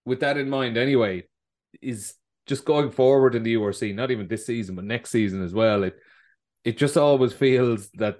with 0.04 0.20
that 0.20 0.36
in 0.36 0.50
mind, 0.50 0.76
anyway, 0.76 1.24
is 1.80 2.14
just 2.46 2.64
going 2.64 2.90
forward 2.90 3.34
in 3.34 3.42
the 3.42 3.54
URC, 3.54 3.94
not 3.94 4.10
even 4.10 4.28
this 4.28 4.46
season, 4.46 4.74
but 4.74 4.84
next 4.84 5.10
season 5.10 5.42
as 5.42 5.54
well. 5.54 5.82
It 5.84 5.96
it 6.64 6.76
just 6.76 6.96
always 6.96 7.32
feels 7.32 7.88
that 7.94 8.18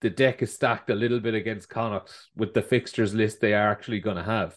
the 0.00 0.10
deck 0.10 0.42
is 0.42 0.54
stacked 0.54 0.90
a 0.90 0.94
little 0.94 1.20
bit 1.20 1.34
against 1.34 1.68
Connacht 1.68 2.12
with 2.36 2.54
the 2.54 2.62
fixtures 2.62 3.14
list 3.14 3.40
they 3.40 3.54
are 3.54 3.70
actually 3.70 4.00
going 4.00 4.16
to 4.16 4.22
have, 4.24 4.56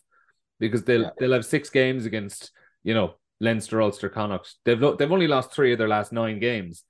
because 0.59 0.83
they'll 0.83 1.03
yeah. 1.03 1.09
they'll 1.19 1.33
have 1.33 1.45
six 1.45 1.69
games 1.69 2.05
against 2.05 2.51
you 2.83 2.93
know, 2.93 3.15
Leinster, 3.41 3.81
Ulster, 3.81 4.07
Connacht. 4.07 4.55
They've 4.63 4.79
they've 4.79 5.11
only 5.11 5.27
lost 5.27 5.51
three 5.51 5.73
of 5.73 5.79
their 5.79 5.87
last 5.87 6.13
nine 6.13 6.39
games, 6.39 6.83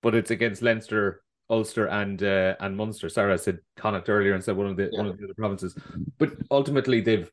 but 0.00 0.14
it's 0.14 0.30
against 0.30 0.62
Leinster, 0.62 1.22
Ulster, 1.50 1.86
and 1.86 2.22
uh, 2.22 2.54
and 2.60 2.76
Munster. 2.76 3.08
Sorry, 3.08 3.32
I 3.32 3.36
said 3.36 3.58
Connacht 3.76 4.08
earlier 4.08 4.34
and 4.34 4.42
said 4.42 4.56
one 4.56 4.68
of 4.68 4.76
the 4.76 4.88
yeah. 4.92 4.98
one 4.98 5.08
of 5.08 5.18
the 5.18 5.24
other 5.24 5.34
provinces. 5.34 5.76
But 6.16 6.30
ultimately, 6.50 7.00
they've 7.00 7.30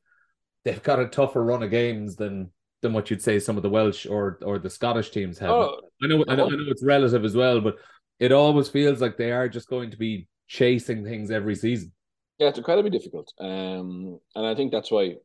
they've 0.65 0.81
got 0.81 0.99
a 0.99 1.07
tougher 1.07 1.43
run 1.43 1.61
of 1.61 1.69
games 1.69 2.15
than 2.15 2.51
than 2.81 2.91
what 2.91 3.09
you'd 3.09 3.21
say 3.21 3.39
some 3.39 3.55
of 3.55 3.63
the 3.63 3.69
Welsh 3.69 4.07
or 4.07 4.39
or 4.41 4.57
the 4.57 4.69
Scottish 4.69 5.11
teams 5.11 5.37
have. 5.37 5.51
Oh, 5.51 5.79
I 6.03 6.07
know, 6.07 6.25
I 6.27 6.35
know, 6.35 6.47
I 6.47 6.49
know 6.49 6.65
it's 6.67 6.83
relative 6.83 7.23
as 7.23 7.35
well, 7.35 7.61
but 7.61 7.75
it 8.19 8.31
always 8.31 8.67
feels 8.67 8.99
like 8.99 9.15
they 9.15 9.31
are 9.31 9.47
just 9.47 9.69
going 9.69 9.91
to 9.91 9.97
be 9.97 10.27
chasing 10.47 11.03
things 11.03 11.29
every 11.29 11.55
season. 11.55 11.91
Yeah, 12.39 12.47
it's 12.47 12.57
incredibly 12.57 12.89
difficult, 12.89 13.31
um, 13.39 14.19
and 14.35 14.45
I 14.45 14.55
think 14.55 14.71
that's 14.71 14.91
why 14.91 15.15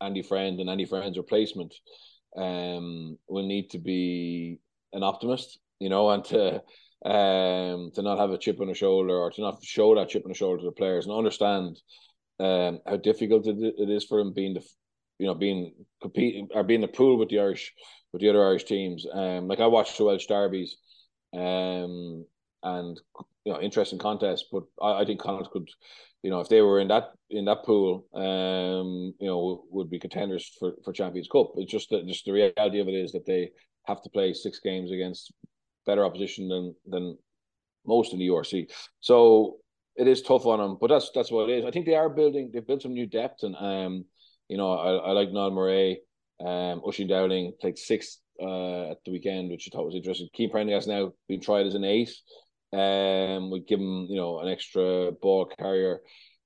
Andy 0.00 0.22
Friend 0.22 0.58
and 0.60 0.70
Andy 0.70 0.84
Friend's 0.84 1.18
replacement 1.18 1.74
um, 2.36 3.18
will 3.28 3.46
need 3.46 3.70
to 3.70 3.78
be 3.78 4.58
an 4.92 5.02
optimist, 5.02 5.58
you 5.78 5.88
know, 5.88 6.10
and 6.10 6.24
to 6.26 6.62
um, 7.04 7.90
to 7.94 8.02
not 8.02 8.18
have 8.18 8.30
a 8.30 8.38
chip 8.38 8.60
on 8.60 8.68
the 8.68 8.74
shoulder 8.74 9.16
or 9.16 9.30
to 9.30 9.40
not 9.40 9.64
show 9.64 9.94
that 9.94 10.10
chip 10.10 10.24
on 10.24 10.30
the 10.30 10.34
shoulder 10.34 10.58
to 10.58 10.66
the 10.66 10.72
players 10.72 11.06
and 11.06 11.14
understand 11.14 11.80
um, 12.38 12.80
how 12.86 12.96
difficult 12.96 13.46
it, 13.46 13.90
is 13.90 14.04
for 14.04 14.20
him 14.20 14.32
being 14.32 14.54
the 14.54 14.62
you 15.18 15.26
know 15.26 15.34
being 15.34 15.74
competing 16.02 16.48
or 16.54 16.62
being 16.62 16.80
the 16.80 16.88
pool 16.88 17.18
with 17.18 17.30
the 17.30 17.38
Irish 17.38 17.72
with 18.12 18.22
the 18.22 18.28
other 18.28 18.44
Irish 18.44 18.64
teams. 18.64 19.06
Um, 19.12 19.48
like 19.48 19.60
I 19.60 19.66
watched 19.66 19.96
the 19.98 20.04
Welsh 20.04 20.26
derbies, 20.26 20.76
um, 21.34 22.24
and 22.62 23.00
you 23.44 23.52
know 23.52 23.60
interesting 23.60 23.98
contest, 23.98 24.46
but 24.52 24.64
I, 24.80 25.02
I 25.02 25.04
think 25.04 25.20
Connacht 25.20 25.50
could 25.50 25.68
you 26.22 26.30
know, 26.30 26.40
if 26.40 26.48
they 26.48 26.60
were 26.60 26.80
in 26.80 26.88
that 26.88 27.12
in 27.30 27.46
that 27.46 27.64
pool, 27.64 28.06
um, 28.14 29.14
you 29.18 29.26
know, 29.26 29.64
would 29.70 29.88
be 29.88 29.98
contenders 29.98 30.50
for, 30.58 30.72
for 30.84 30.92
Champions 30.92 31.28
Cup. 31.30 31.52
It's 31.56 31.72
just 31.72 31.90
just 32.06 32.24
the 32.26 32.32
reality 32.32 32.80
of 32.80 32.88
it 32.88 32.94
is 32.94 33.12
that 33.12 33.26
they 33.26 33.50
have 33.86 34.02
to 34.02 34.10
play 34.10 34.34
six 34.34 34.60
games 34.60 34.90
against 34.90 35.32
better 35.86 36.04
opposition 36.04 36.48
than 36.48 36.74
than 36.86 37.16
most 37.86 38.12
in 38.12 38.18
the 38.18 38.28
URC. 38.28 38.70
So 39.00 39.56
it 39.96 40.06
is 40.06 40.20
tough 40.20 40.44
on 40.46 40.58
them, 40.58 40.76
but 40.80 40.88
that's 40.88 41.10
that's 41.14 41.32
what 41.32 41.48
it 41.48 41.58
is. 41.58 41.64
I 41.64 41.70
think 41.70 41.86
they 41.86 41.94
are 41.94 42.10
building. 42.10 42.50
They've 42.52 42.66
built 42.66 42.82
some 42.82 42.92
new 42.94 43.06
depth, 43.06 43.42
and 43.42 43.56
um, 43.56 44.04
you 44.48 44.58
know, 44.58 44.72
I, 44.72 45.08
I 45.08 45.10
like 45.12 45.30
Niall 45.30 45.52
Murray, 45.52 46.00
um, 46.40 46.82
Oisin 46.86 47.08
Dowling 47.08 47.54
played 47.62 47.78
six 47.78 48.18
uh, 48.38 48.90
at 48.90 48.98
the 49.06 49.12
weekend, 49.12 49.50
which 49.50 49.68
I 49.68 49.74
thought 49.74 49.86
was 49.86 49.94
interesting. 49.94 50.28
Cian 50.36 50.50
Prendergast 50.50 50.86
now 50.86 51.12
being 51.28 51.40
tried 51.40 51.66
as 51.66 51.74
an 51.74 51.84
eight. 51.84 52.10
Um, 52.72 53.50
we 53.50 53.60
give 53.60 53.80
him, 53.80 54.06
you 54.08 54.16
know, 54.16 54.40
an 54.40 54.48
extra 54.48 55.10
ball 55.12 55.46
carrier. 55.58 56.00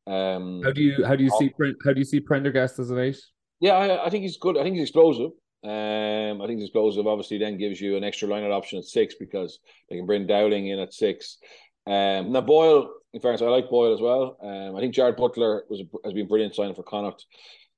Um, 0.07 0.63
how 0.63 0.73
do 0.73 0.83
you 0.83 1.05
how 1.05 1.17
do 1.17 1.25
you 1.25 1.31
see 1.39 1.53
how 1.85 1.93
do 1.93 1.99
you 1.99 2.05
see 2.05 2.21
Prendergast 2.21 2.79
as 2.79 2.91
an 2.91 2.99
eight? 2.99 3.19
Yeah, 3.61 3.73
I, 3.73 4.07
I 4.07 4.11
think 4.11 4.23
he's 4.23 4.37
good. 4.37 4.59
I 4.59 4.63
think 4.63 4.75
he's 4.75 4.85
explosive. 4.85 5.31
Um, 5.65 6.43
I 6.43 6.47
think 6.47 6.59
he's 6.59 6.69
explosive. 6.69 7.07
Obviously, 7.07 7.39
then 7.39 7.57
gives 7.57 7.81
you 7.81 7.97
an 7.97 8.05
extra 8.05 8.29
line 8.29 8.45
option 8.45 8.79
at 8.79 8.85
six 8.85 9.15
because 9.19 9.59
they 9.89 9.97
can 9.97 10.07
bring 10.07 10.27
Dowling 10.27 10.67
in 10.69 10.79
at 10.79 10.93
six. 10.93 11.39
Um, 11.87 12.33
now 12.33 12.43
Boyle, 12.43 12.91
in 13.13 13.21
fairness, 13.21 13.43
I 13.43 13.47
like 13.47 13.71
Boyle 13.71 13.95
as 13.95 14.01
well. 14.01 14.37
Um, 14.43 14.77
I 14.77 14.81
think 14.81 14.95
Jarrad 14.95 15.17
Butler 15.17 15.65
was 15.69 15.83
has 16.05 16.13
been 16.13 16.29
brilliant 16.29 16.55
signing 16.55 16.75
for 16.75 16.83
Connacht, 16.83 17.25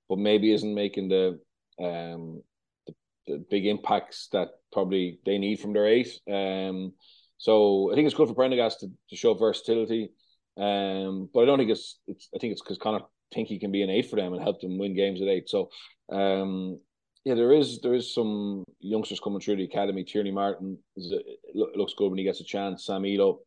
but 0.09 0.19
maybe 0.19 0.53
isn't 0.53 0.75
making 0.75 1.09
the 1.09 1.41
um 1.79 2.43
the, 2.87 2.95
the 3.27 3.45
big 3.51 3.67
impacts 3.67 4.29
that 4.33 4.49
probably 4.73 5.21
they 5.25 5.39
need 5.39 5.61
from 5.61 5.73
their 5.73 5.87
eight. 5.87 6.09
Um, 6.29 6.93
so 7.39 7.91
I 7.93 7.95
think 7.95 8.07
it's 8.07 8.15
good 8.15 8.29
for 8.29 8.35
Prendergast 8.35 8.81
to, 8.81 8.89
to 9.11 9.17
show 9.17 9.35
versatility. 9.35 10.11
Um, 10.57 11.29
but 11.35 11.41
I 11.43 11.45
don't 11.47 11.59
think 11.59 11.71
it's 11.71 11.99
it's 12.07 12.29
I 12.35 12.39
think 12.39 12.53
it's 12.53 12.63
because 12.63 12.79
Connacht 12.79 13.11
think 13.35 13.49
he 13.49 13.59
can 13.59 13.73
be 13.73 13.83
an 13.83 13.91
eight 13.91 14.09
for 14.09 14.17
them 14.17 14.33
and 14.33 14.43
help 14.43 14.61
them 14.61 14.79
win 14.79 14.95
games 14.95 15.21
at 15.21 15.29
eight. 15.29 15.49
So 15.49 15.69
um, 16.11 16.81
yeah, 17.25 17.35
there 17.35 17.53
is 17.53 17.81
there 17.81 17.95
is 17.95 18.15
some 18.15 18.65
youngsters 18.81 19.21
coming 19.21 19.41
through 19.41 19.57
the 19.57 19.65
academy. 19.65 20.05
Tierney 20.05 20.31
Martin 20.31 20.79
is, 20.97 21.13
looks 21.55 21.95
good 21.95 22.09
when 22.09 22.19
he 22.19 22.25
gets 22.25 22.41
a 22.41 22.45
chance. 22.45 22.87
Sam 22.87 23.05
Elo. 23.05 23.41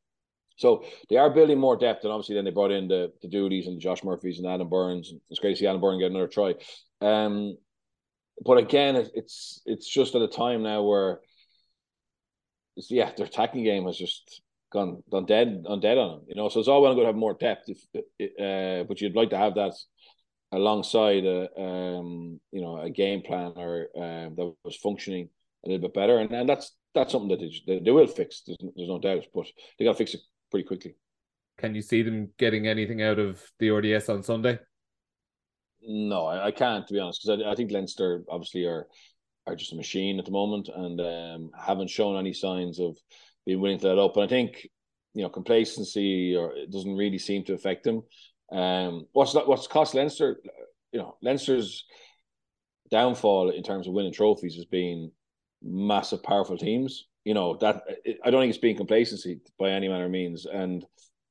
So 0.58 0.84
they 1.10 1.16
are 1.16 1.30
building 1.30 1.58
more 1.58 1.78
depth, 1.78 2.04
and 2.04 2.12
obviously 2.12 2.36
then 2.36 2.44
they 2.44 2.52
brought 2.52 2.72
in 2.72 2.88
the 2.90 3.14
the 3.22 3.30
Duties 3.30 3.68
and 3.68 3.78
the 3.78 3.82
Josh 3.82 4.04
Murphys 4.04 4.40
and 4.40 4.48
Adam 4.48 4.70
Burns. 4.70 5.14
It's 5.30 5.40
great 5.40 5.52
to 5.52 5.56
see 5.58 5.68
Adam 5.68 5.80
Burns 5.80 6.02
get 6.02 6.12
another 6.12 6.28
try. 6.28 6.56
Um, 7.02 7.58
but 8.44 8.58
again, 8.58 8.96
it's 8.98 9.62
it's 9.66 9.88
just 9.88 10.16
at 10.16 10.22
a 10.22 10.28
time 10.28 10.64
now 10.64 10.84
where 10.84 11.22
yeah, 12.90 13.12
their 13.16 13.26
attacking 13.26 13.64
game 13.64 13.86
has 13.86 13.98
just 13.98 14.42
gone 14.72 15.04
gone 15.10 15.26
dead 15.26 15.66
on 15.68 15.80
dead 15.80 15.98
on 15.98 16.10
them. 16.10 16.26
You 16.28 16.36
know, 16.36 16.50
so 16.50 16.60
it's 16.60 16.70
all 16.70 16.82
well 16.82 16.92
and 16.92 16.98
good 16.98 17.04
to 17.04 17.08
have 17.08 17.16
more 17.16 17.34
depth, 17.34 17.70
if, 17.70 17.86
uh, 17.96 18.84
but 18.88 19.02
you'd 19.02 19.16
like 19.16 19.32
to 19.32 19.38
have 19.38 19.56
that 19.56 19.74
alongside 20.52 21.26
a 21.26 21.62
um 21.62 22.40
you 22.52 22.62
know 22.62 22.80
a 22.80 22.90
game 22.90 23.22
plan 23.22 23.54
or 23.56 23.88
um, 23.96 24.36
that 24.36 24.54
was 24.64 24.76
functioning 24.76 25.30
a 25.66 25.70
little 25.70 25.88
bit 25.88 25.94
better, 25.94 26.20
and, 26.20 26.32
and 26.32 26.48
that's 26.48 26.76
that's 26.96 27.12
something 27.12 27.30
that 27.30 27.52
they, 27.68 27.80
they 27.80 27.92
will 27.92 28.08
fix. 28.08 28.42
There's, 28.46 28.58
there's 28.76 28.90
no 28.90 29.00
doubt, 29.00 29.26
but 29.34 29.46
they 29.78 29.86
got 29.86 29.92
to 29.92 29.98
fix 29.98 30.14
it 30.14 30.22
pretty 30.50 30.68
quickly. 30.68 30.96
Can 31.58 31.76
you 31.76 31.82
see 31.82 32.02
them 32.02 32.30
getting 32.38 32.68
anything 32.68 33.02
out 33.02 33.20
of 33.20 33.44
the 33.60 33.70
RDS 33.70 34.10
on 34.10 34.24
Sunday? 34.24 34.60
No, 35.82 36.26
I, 36.26 36.48
I 36.48 36.52
can't 36.52 36.88
to 36.88 36.94
be 36.94 37.00
honest 37.00 37.22
because 37.24 37.42
I, 37.46 37.52
I 37.52 37.56
think 37.56 37.72
Leinster 37.72 38.24
obviously 38.30 38.66
are 38.66 38.88
are 39.50 39.56
just 39.56 39.74
a 39.74 39.76
machine 39.76 40.20
at 40.20 40.26
the 40.26 40.32
moment 40.32 40.70
and 40.74 41.02
um, 41.02 41.52
haven't 41.58 41.90
shown 41.90 42.18
any 42.18 42.34
signs 42.34 42.80
of 42.80 42.98
being 43.46 43.60
willing 43.60 43.80
to 43.80 43.88
let 43.88 43.98
up. 43.98 44.16
And 44.16 44.26
I 44.26 44.28
think 44.28 44.68
you 45.14 45.24
know 45.24 45.30
complacency 45.30 46.36
or 46.36 46.56
it 46.56 46.72
doesn't 46.72 46.96
really 46.96 47.18
seem 47.18 47.44
to 47.46 47.54
affect 47.54 47.84
them. 47.84 48.04
Um, 48.52 49.08
what's 49.14 49.34
what's 49.34 49.68
cost 49.68 49.94
Leinster? 49.94 50.42
You 50.92 51.00
know, 51.00 51.18
Leinster's 51.22 51.86
downfall 52.92 53.50
in 53.52 53.64
terms 53.64 53.88
of 53.88 53.94
winning 53.94 54.14
trophies 54.14 54.56
has 54.56 54.66
been 54.66 55.12
massive, 55.62 56.24
powerful 56.24 56.58
teams. 56.58 57.06
You 57.26 57.34
know 57.34 57.58
that 57.58 57.84
I 58.24 58.30
don't 58.30 58.42
think 58.42 58.50
it's 58.50 58.58
being 58.58 58.78
complacency 58.78 59.40
by 59.60 59.72
any 59.72 59.88
manner 59.88 60.06
of 60.06 60.12
means, 60.12 60.46
and 60.46 60.86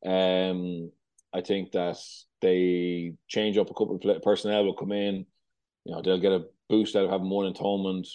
um, 0.05 0.91
I 1.33 1.41
think 1.41 1.73
that 1.73 1.99
they 2.41 3.15
change 3.27 3.59
up 3.59 3.71
a 3.71 3.75
couple 3.75 3.99
of 4.03 4.23
personnel 4.23 4.65
will 4.65 4.75
come 4.75 4.93
in. 4.93 5.27
You 5.85 5.95
know, 5.95 6.03
they'll 6.03 6.21
get 6.21 6.33
a 6.33 6.45
boost 6.69 6.97
out 6.97 7.05
of 7.05 7.11
having 7.11 7.31
one 7.31 7.47
atonement, 7.47 8.09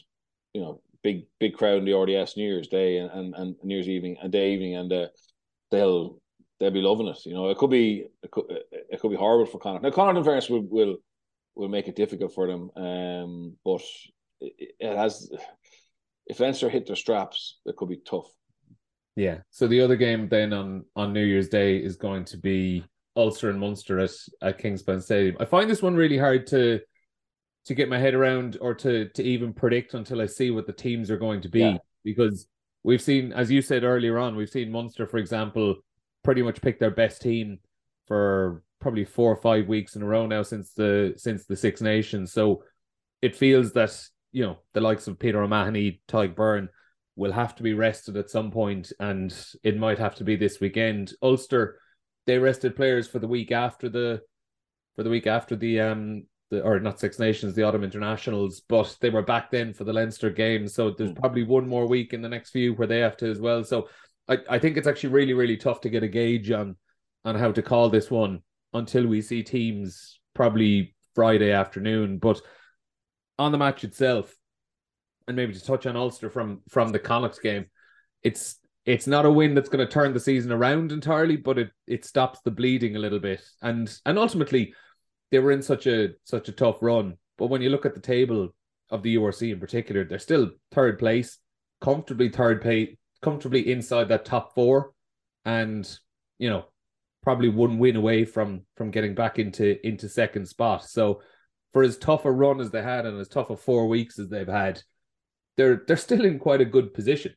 you 0.53 0.61
know, 0.61 0.81
big 1.03 1.25
big 1.39 1.53
crowd 1.53 1.79
in 1.79 1.85
the 1.85 1.97
RDS 1.97 2.37
New 2.37 2.45
Year's 2.45 2.67
Day 2.67 2.97
and, 2.97 3.11
and, 3.11 3.35
and 3.35 3.55
New 3.63 3.75
Year's 3.75 3.89
evening 3.89 4.17
and 4.21 4.31
day 4.31 4.53
evening, 4.53 4.75
and 4.75 4.91
uh, 4.91 5.07
they'll 5.71 6.19
they'll 6.59 6.71
be 6.71 6.81
loving 6.81 7.07
it. 7.07 7.25
You 7.25 7.33
know, 7.33 7.49
it 7.49 7.57
could 7.57 7.69
be 7.69 8.07
it 8.21 8.31
could, 8.31 8.45
it 8.71 8.99
could 8.99 9.11
be 9.11 9.17
horrible 9.17 9.45
for 9.45 9.59
Connacht. 9.59 9.83
Now, 9.83 9.91
Connacht 9.91 10.17
in 10.17 10.23
fairness 10.23 10.49
will 10.49 10.65
will 10.69 10.97
will 11.55 11.69
make 11.69 11.87
it 11.87 11.95
difficult 11.95 12.33
for 12.33 12.47
them, 12.47 12.71
um, 12.75 13.57
but 13.63 13.81
it, 14.41 14.75
it 14.79 14.97
has 14.97 15.29
if 16.25 16.39
Leinster 16.39 16.69
hit 16.69 16.87
their 16.87 16.95
straps, 16.95 17.59
it 17.65 17.75
could 17.75 17.89
be 17.89 17.97
tough. 17.97 18.27
Yeah. 19.15 19.39
So 19.51 19.67
the 19.67 19.81
other 19.81 19.95
game 19.95 20.27
then 20.29 20.53
on 20.53 20.85
on 20.95 21.13
New 21.13 21.25
Year's 21.25 21.49
Day 21.49 21.77
is 21.77 21.95
going 21.95 22.25
to 22.25 22.37
be 22.37 22.83
Ulster 23.15 23.49
and 23.49 23.59
Munster 23.59 23.99
at, 23.99 24.11
at 24.41 24.59
Kingspan 24.59 25.01
Stadium. 25.01 25.37
I 25.39 25.45
find 25.45 25.69
this 25.69 25.81
one 25.81 25.95
really 25.95 26.17
hard 26.17 26.47
to 26.47 26.79
to 27.65 27.73
get 27.73 27.89
my 27.89 27.97
head 27.97 28.13
around 28.13 28.57
or 28.61 28.73
to 28.75 29.09
to 29.09 29.23
even 29.23 29.53
predict 29.53 29.93
until 29.93 30.21
I 30.21 30.25
see 30.25 30.51
what 30.51 30.67
the 30.67 30.73
teams 30.73 31.09
are 31.09 31.17
going 31.17 31.41
to 31.41 31.49
be. 31.49 31.59
Yeah. 31.61 31.77
because 32.03 32.47
we've 32.83 33.01
seen 33.01 33.31
as 33.33 33.49
you 33.49 33.61
said 33.61 33.83
earlier 33.83 34.17
on 34.17 34.35
we've 34.35 34.49
seen 34.49 34.71
Munster 34.71 35.07
for 35.07 35.17
example 35.17 35.75
pretty 36.23 36.41
much 36.41 36.61
pick 36.61 36.79
their 36.79 36.91
best 36.91 37.21
team 37.21 37.59
for 38.07 38.63
probably 38.79 39.05
four 39.05 39.31
or 39.31 39.37
five 39.37 39.67
weeks 39.67 39.95
in 39.95 40.01
a 40.01 40.05
row 40.05 40.25
now 40.25 40.43
since 40.43 40.73
the 40.73 41.13
since 41.15 41.45
the 41.45 41.55
Six 41.55 41.81
Nations. 41.81 42.33
So 42.33 42.63
it 43.21 43.35
feels 43.35 43.71
that 43.73 43.97
you 44.31 44.43
know 44.43 44.57
the 44.73 44.81
likes 44.81 45.07
of 45.07 45.19
Peter 45.19 45.41
O'Mahony 45.41 46.01
Tadhg 46.07 46.35
Beirne 46.35 46.67
will 47.15 47.31
have 47.31 47.55
to 47.55 47.63
be 47.63 47.73
rested 47.73 48.17
at 48.17 48.29
some 48.29 48.49
point 48.51 48.91
and 48.99 49.33
it 49.63 49.77
might 49.77 49.99
have 49.99 50.15
to 50.15 50.23
be 50.23 50.35
this 50.35 50.59
weekend. 50.59 51.13
Ulster 51.21 51.79
they 52.25 52.37
rested 52.37 52.75
players 52.75 53.07
for 53.07 53.19
the 53.19 53.27
week 53.27 53.51
after 53.51 53.89
the 53.89 54.21
for 54.95 55.03
the 55.03 55.09
week 55.09 55.27
after 55.27 55.55
the 55.55 55.79
um 55.79 56.23
the 56.49 56.61
or 56.61 56.79
not 56.79 56.99
Six 56.99 57.19
Nations, 57.19 57.55
the 57.55 57.63
Autumn 57.63 57.83
Internationals, 57.83 58.61
but 58.67 58.95
they 59.01 59.09
were 59.09 59.21
back 59.21 59.51
then 59.51 59.73
for 59.73 59.83
the 59.83 59.93
Leinster 59.93 60.29
game. 60.29 60.67
So 60.67 60.91
there's 60.91 61.11
mm. 61.11 61.19
probably 61.19 61.43
one 61.43 61.67
more 61.67 61.87
week 61.87 62.13
in 62.13 62.21
the 62.21 62.29
next 62.29 62.51
few 62.51 62.73
where 62.73 62.87
they 62.87 62.99
have 62.99 63.17
to 63.17 63.29
as 63.29 63.39
well. 63.39 63.63
So 63.63 63.87
I, 64.27 64.37
I 64.49 64.59
think 64.59 64.77
it's 64.77 64.87
actually 64.87 65.09
really, 65.09 65.33
really 65.33 65.57
tough 65.57 65.81
to 65.81 65.89
get 65.89 66.03
a 66.03 66.07
gauge 66.07 66.51
on 66.51 66.75
on 67.25 67.35
how 67.35 67.51
to 67.51 67.61
call 67.61 67.89
this 67.89 68.11
one 68.11 68.41
until 68.73 69.07
we 69.07 69.21
see 69.21 69.43
teams 69.43 70.19
probably 70.33 70.95
Friday 71.15 71.51
afternoon. 71.51 72.17
But 72.17 72.41
on 73.39 73.51
the 73.51 73.57
match 73.57 73.83
itself, 73.83 74.35
and 75.27 75.37
maybe 75.37 75.53
to 75.53 75.63
touch 75.63 75.85
on 75.85 75.95
Ulster 75.95 76.29
from 76.29 76.61
from 76.69 76.91
the 76.91 76.99
Connacht 76.99 77.41
game, 77.41 77.65
it's 78.23 78.59
it's 78.85 79.07
not 79.07 79.25
a 79.25 79.31
win 79.31 79.53
that's 79.53 79.69
going 79.69 79.85
to 79.85 79.91
turn 79.91 80.13
the 80.13 80.19
season 80.19 80.51
around 80.51 80.91
entirely, 80.91 81.37
but 81.37 81.57
it 81.57 81.71
it 81.87 82.05
stops 82.05 82.39
the 82.43 82.51
bleeding 82.51 82.95
a 82.95 82.99
little 82.99 83.19
bit. 83.19 83.41
And 83.61 83.93
and 84.05 84.17
ultimately 84.17 84.73
they 85.33 85.39
were 85.39 85.51
in 85.51 85.63
such 85.63 85.87
a 85.87 86.09
such 86.25 86.47
a 86.47 86.51
tough 86.51 86.77
run. 86.81 87.17
But 87.39 87.47
when 87.47 87.63
you 87.63 87.71
look 87.71 87.87
at 87.87 87.95
the 87.95 87.99
table 87.99 88.49
of 88.91 89.01
the 89.01 89.15
URC 89.15 89.51
in 89.51 89.59
particular, 89.59 90.05
they're 90.05 90.19
still 90.19 90.51
third 90.71 90.99
place, 90.99 91.39
comfortably 91.81 92.29
third 92.29 92.61
pay, 92.61 92.99
comfortably 93.23 93.71
inside 93.71 94.09
that 94.09 94.25
top 94.25 94.53
four, 94.53 94.91
and 95.43 95.89
you 96.37 96.51
know 96.51 96.65
probably 97.23 97.49
one 97.49 97.79
win 97.79 97.95
away 97.95 98.25
from 98.25 98.61
from 98.77 98.91
getting 98.91 99.15
back 99.15 99.39
into 99.39 99.83
into 99.85 100.07
second 100.07 100.47
spot. 100.47 100.83
So 100.85 101.21
for 101.73 101.81
as 101.81 101.97
tough 101.97 102.25
a 102.25 102.31
run 102.31 102.61
as 102.61 102.69
they 102.69 102.83
had 102.83 103.07
and 103.07 103.19
as 103.19 103.27
tough 103.27 103.49
a 103.49 103.57
four 103.57 103.87
weeks 103.87 104.19
as 104.19 104.29
they've 104.29 104.47
had, 104.47 104.83
they're 105.57 105.81
they're 105.87 105.97
still 105.97 106.25
in 106.25 106.37
quite 106.37 106.61
a 106.61 106.65
good 106.65 106.93
position. 106.93 107.33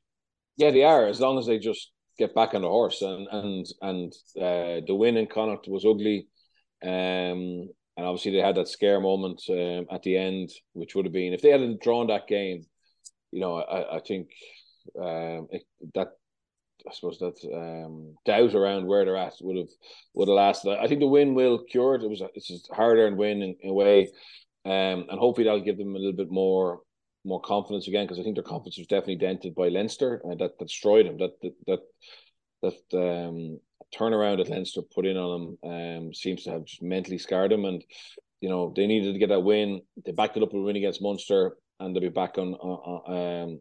Yeah, 0.58 0.70
they 0.70 0.84
are. 0.84 1.06
As 1.06 1.18
long 1.18 1.38
as 1.38 1.46
they 1.46 1.58
just 1.58 1.92
get 2.18 2.34
back 2.34 2.52
on 2.52 2.60
the 2.60 2.68
horse, 2.68 3.00
and 3.00 3.26
and 3.32 3.66
and 3.80 4.12
uh, 4.36 4.84
the 4.86 4.94
win 4.94 5.16
in 5.16 5.28
Connacht 5.28 5.66
was 5.66 5.86
ugly, 5.86 6.28
um, 6.84 7.70
and 7.96 8.06
obviously 8.06 8.32
they 8.32 8.38
had 8.38 8.56
that 8.56 8.68
scare 8.68 9.00
moment 9.00 9.42
um, 9.48 9.86
at 9.90 10.02
the 10.02 10.16
end, 10.16 10.50
which 10.72 10.94
would 10.94 11.06
have 11.06 11.12
been 11.12 11.32
if 11.32 11.42
they 11.42 11.50
hadn't 11.50 11.82
drawn 11.82 12.08
that 12.08 12.28
game, 12.28 12.64
you 13.32 13.40
know, 13.40 13.56
I 13.56 13.96
I 13.96 14.00
think 14.00 14.28
um, 14.98 15.48
it, 15.50 15.62
that 15.94 16.12
I 16.88 16.92
suppose 16.92 17.18
that 17.18 17.36
um, 17.52 18.14
doubt 18.24 18.54
around 18.54 18.86
where 18.86 19.04
they're 19.04 19.16
at 19.16 19.34
would 19.40 19.56
have 19.56 19.68
would 20.14 20.28
have 20.28 20.36
lasted. 20.36 20.78
I 20.78 20.86
think 20.86 21.00
the 21.00 21.06
win 21.06 21.34
will 21.34 21.64
cure 21.64 21.94
it. 21.94 22.02
It 22.02 22.10
was 22.10 22.20
a, 22.20 22.28
it's 22.34 22.50
a 22.70 22.74
hard 22.74 22.98
earned 22.98 23.16
win 23.16 23.42
in, 23.42 23.56
in, 23.60 23.70
a 23.70 23.74
way, 23.74 24.08
um, 24.64 25.06
and 25.08 25.18
hopefully 25.18 25.44
that'll 25.44 25.60
give 25.60 25.78
them 25.78 25.94
a 25.94 25.98
little 25.98 26.16
bit 26.16 26.30
more 26.30 26.80
more 27.24 27.40
confidence 27.40 27.88
again 27.88 28.04
because 28.04 28.20
I 28.20 28.22
think 28.22 28.36
their 28.36 28.44
confidence 28.44 28.78
was 28.78 28.86
definitely 28.86 29.16
dented 29.16 29.54
by 29.56 29.68
Leinster 29.68 30.20
and 30.22 30.38
that, 30.38 30.58
that 30.58 30.66
destroyed 30.66 31.06
them. 31.06 31.18
That 31.18 31.32
that 31.42 31.54
that, 31.66 31.80
that 32.62 32.74
um, 32.94 33.60
turnaround 33.94 34.38
that 34.38 34.48
Leinster 34.48 34.82
put 34.82 35.06
in 35.06 35.16
on 35.16 35.58
them 35.62 35.70
um, 35.70 36.14
seems 36.14 36.44
to 36.44 36.50
have 36.50 36.64
just 36.64 36.82
mentally 36.82 37.18
scarred 37.18 37.50
them, 37.50 37.64
and 37.64 37.84
you 38.40 38.48
know 38.48 38.72
they 38.74 38.86
needed 38.86 39.12
to 39.12 39.18
get 39.18 39.28
that 39.28 39.40
win. 39.40 39.82
They 40.04 40.12
backed 40.12 40.36
it 40.36 40.42
up 40.42 40.52
with 40.52 40.62
a 40.62 40.64
win 40.64 40.76
against 40.76 41.02
Munster, 41.02 41.56
and 41.80 41.94
they'll 41.94 42.02
be 42.02 42.08
back 42.08 42.38
on 42.38 42.54
on 42.54 43.42
um, 43.46 43.60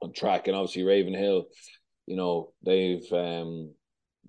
on 0.00 0.12
track. 0.12 0.46
And 0.46 0.56
obviously 0.56 0.84
Ravenhill 0.84 1.46
you 2.08 2.16
know 2.16 2.52
they've 2.64 3.04
um, 3.12 3.70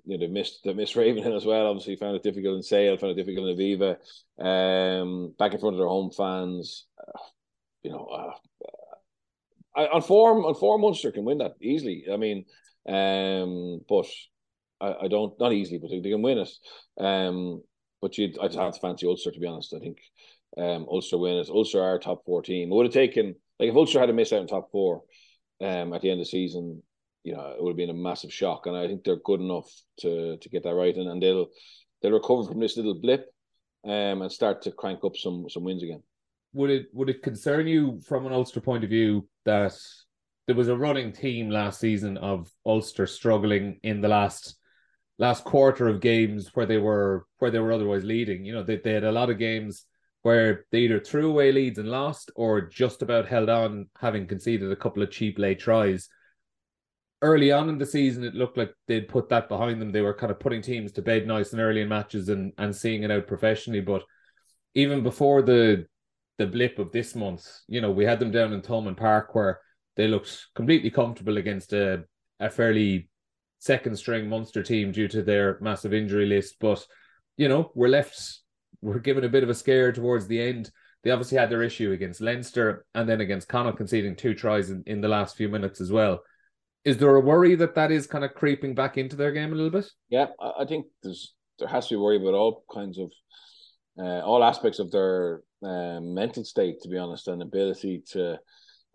you 0.06 0.18
know 0.18 0.20
they 0.20 0.28
missed 0.28 0.60
they 0.66 0.74
missed 0.74 0.96
Ravenhill 0.98 1.38
as 1.38 1.46
well. 1.46 1.68
Obviously, 1.68 1.96
found 1.96 2.18
it 2.18 2.24
difficult 2.24 2.58
in 2.58 2.64
Sale, 2.64 2.98
found 2.98 3.18
it 3.18 3.24
difficult 3.24 3.48
in 3.48 3.58
Aviva. 3.58 3.96
Um, 4.38 5.34
back 5.40 5.54
in 5.54 5.60
front 5.60 5.76
of 5.76 5.80
their 5.80 5.88
home 5.88 6.12
fans, 6.12 6.86
uh, 7.00 7.20
you 7.82 7.92
know, 7.92 8.06
uh, 9.78 9.88
on 9.94 10.02
form 10.02 10.44
on 10.46 10.56
form 10.56 10.82
Munster 10.82 11.12
can 11.12 11.24
win 11.24 11.38
that 11.38 11.56
easily. 11.62 12.04
I 12.12 12.18
mean, 12.18 12.46
um, 12.88 13.82
but 13.88 14.06
I, 14.82 15.06
I 15.06 15.08
don't 15.08 15.40
not 15.40 15.54
easily, 15.54 15.80
but 15.80 15.90
they, 15.90 16.00
they 16.00 16.12
can 16.12 16.22
win 16.22 16.40
it. 16.40 16.50
Um, 17.00 17.62
but 18.02 18.18
you 18.18 18.34
I'd 18.42 18.56
have 18.56 18.74
to 18.74 18.80
fancy 18.80 19.08
Ulster 19.08 19.32
to 19.32 19.40
be 19.40 19.48
honest. 19.48 19.74
I 19.74 19.80
think 19.80 19.98
um, 20.58 20.86
Ulster 20.90 21.18
win 21.18 21.38
it. 21.38 21.50
Ulster 21.50 21.82
are 21.82 22.00
top 22.00 22.26
four 22.26 22.42
team. 22.42 22.72
It 22.72 22.76
would 22.76 22.86
have 22.86 22.94
taken 22.94 23.36
like 23.60 23.70
if 23.70 23.76
Ulster 23.76 24.00
had 24.00 24.08
to 24.08 24.14
miss 24.14 24.32
out 24.32 24.42
in 24.42 24.48
top 24.48 24.72
four 24.72 25.04
um, 25.62 25.94
at 25.94 26.02
the 26.02 26.10
end 26.10 26.22
of 26.22 26.26
the 26.26 26.30
season, 26.30 26.82
you 27.24 27.34
know, 27.34 27.54
it 27.58 27.62
would 27.62 27.72
have 27.72 27.78
been 27.78 27.90
a 27.90 27.94
massive 27.94 28.34
shock. 28.34 28.66
And 28.66 28.76
I 28.76 28.88
think 28.88 29.04
they're 29.04 29.18
good 29.18 29.42
enough 29.42 29.70
to 30.00 30.38
to 30.38 30.50
get 30.50 30.64
that 30.64 30.76
right, 30.76 30.96
and, 30.96 31.10
and 31.10 31.22
they'll 31.22 31.48
they'll 32.02 32.14
recover 32.14 32.46
from 32.46 32.60
this 32.60 32.78
little 32.78 33.00
blip, 33.00 33.26
um, 33.86 34.22
and 34.22 34.32
start 34.32 34.62
to 34.64 34.72
crank 34.72 35.04
up 35.04 35.18
some 35.18 35.48
some 35.50 35.64
wins 35.64 35.84
again. 35.84 36.04
Would 36.54 36.70
it 36.70 36.88
would 36.94 37.10
it 37.10 37.22
concern 37.22 37.68
you 37.68 38.00
from 38.08 38.26
an 38.26 38.34
Ulster 38.34 38.62
point 38.62 38.84
of 38.84 38.90
view 38.90 39.28
that 39.46 39.78
there 40.50 40.56
was 40.56 40.68
a 40.68 40.76
running 40.76 41.12
theme 41.12 41.52
last 41.52 41.80
season 41.80 42.18
of 42.18 42.50
Ulster 42.66 43.06
struggling 43.06 43.80
in 43.84 44.02
the 44.02 44.08
last 44.08 44.56
last 45.20 45.44
quarter 45.44 45.88
of 45.88 46.02
games 46.02 46.50
where 46.56 46.66
they 46.66 46.80
were 46.80 47.28
where 47.38 47.52
they 47.52 47.60
were 47.60 47.72
otherwise 47.72 48.04
leading. 48.04 48.44
You 48.44 48.54
know, 48.54 48.64
they, 48.64 48.78
they 48.78 48.94
had 48.94 49.04
a 49.04 49.12
lot 49.12 49.30
of 49.30 49.38
games 49.38 49.86
where 50.24 50.66
they 50.72 50.80
either 50.80 51.00
threw 51.00 51.30
away 51.30 51.52
leads 51.52 51.78
and 51.78 51.88
lost 51.88 52.32
or 52.36 52.62
just 52.62 53.04
about 53.04 53.28
held 53.28 53.48
on, 53.48 53.90
having 54.02 54.26
conceded 54.26 54.72
a 54.72 54.76
couple 54.76 55.04
of 55.04 55.12
cheap 55.12 55.38
late 55.38 55.60
tries 55.60 56.10
early 57.22 57.52
on 57.52 57.70
in 57.70 57.78
the 57.78 57.86
season, 57.86 58.24
it 58.24 58.34
looked 58.34 58.58
like 58.58 58.74
they'd 58.88 59.08
put 59.08 59.30
that 59.30 59.50
behind 59.50 59.80
them. 59.80 59.92
They 59.92 60.02
were 60.02 60.16
kind 60.16 60.32
of 60.32 60.40
putting 60.40 60.64
teams 60.64 60.92
to 60.94 61.04
bed 61.04 61.28
nice 61.28 61.52
and 61.52 61.62
early 61.62 61.82
in 61.82 61.90
matches 61.90 62.28
and 62.30 62.54
and 62.58 62.76
seeing 62.76 63.04
it 63.04 63.12
out 63.12 63.28
professionally. 63.28 63.82
But 63.82 64.02
even 64.74 65.04
before 65.04 65.44
the 65.44 65.86
the 66.40 66.48
blip 66.48 66.80
of 66.80 66.92
this 66.92 67.14
month, 67.14 67.48
you 67.68 67.82
know, 67.82 67.92
we 67.92 68.04
had 68.04 68.20
them 68.20 68.32
down 68.32 68.52
in 68.52 68.64
Thomond 68.64 68.98
Park 68.98 69.36
where 69.36 69.60
they 70.00 70.08
looked 70.08 70.48
completely 70.56 70.90
comfortable 70.90 71.38
against 71.38 71.74
a 71.74 72.06
a 72.40 72.50
fairly 72.50 73.10
second 73.60 73.98
string 73.98 74.30
Munster 74.30 74.64
team 74.64 74.94
due 74.94 75.10
to 75.10 75.22
their 75.22 75.58
massive 75.60 75.94
injury 75.94 76.26
list. 76.26 76.56
But 76.62 76.86
you 77.36 77.50
know, 77.50 77.72
we're 77.76 77.90
left 77.90 78.40
we're 78.82 79.00
given 79.00 79.26
a 79.26 79.30
bit 79.30 79.44
of 79.44 79.50
a 79.50 79.54
scare 79.54 79.92
towards 79.92 80.28
the 80.28 80.42
end. 80.42 80.72
They 81.04 81.12
obviously 81.12 81.38
had 81.38 81.50
their 81.50 81.64
issue 81.64 81.92
against 81.92 82.22
Leinster 82.22 82.86
and 82.96 83.08
then 83.10 83.20
against 83.20 83.50
Connacht 83.50 83.78
conceding 83.78 84.16
two 84.16 84.34
tries 84.34 84.70
in, 84.70 84.84
in 84.86 85.02
the 85.02 85.08
last 85.10 85.36
few 85.36 85.50
minutes 85.50 85.82
as 85.82 85.92
well 85.92 86.22
is 86.86 86.98
there 86.98 87.16
a 87.16 87.20
worry 87.20 87.56
that 87.56 87.76
that 87.76 87.92
is 87.92 88.08
kind 88.08 88.24
of 88.24 88.34
creeping 88.34 88.74
back 88.74 88.98
into 88.98 89.16
their 89.16 89.32
game 89.32 89.52
a 89.52 89.56
little 89.56 89.70
bit? 89.70 89.92
Yeah, 90.10 90.28
I 90.40 90.66
think 90.66 90.86
there's 91.04 91.34
there 91.60 91.68
has 91.68 91.88
to 91.88 91.96
be 91.96 92.00
worry 92.00 92.16
about 92.16 92.36
all 92.36 92.64
kinds 92.74 92.98
of 92.98 93.12
uh, 94.00 94.22
all 94.22 94.44
aspects 94.44 94.80
of 94.80 94.92
their 94.92 95.42
uh, 95.62 96.00
mental 96.00 96.46
state, 96.46 96.80
to 96.82 96.90
be 96.90 96.98
honest, 96.98 97.28
and 97.28 97.42
ability 97.42 98.04
to 98.12 98.40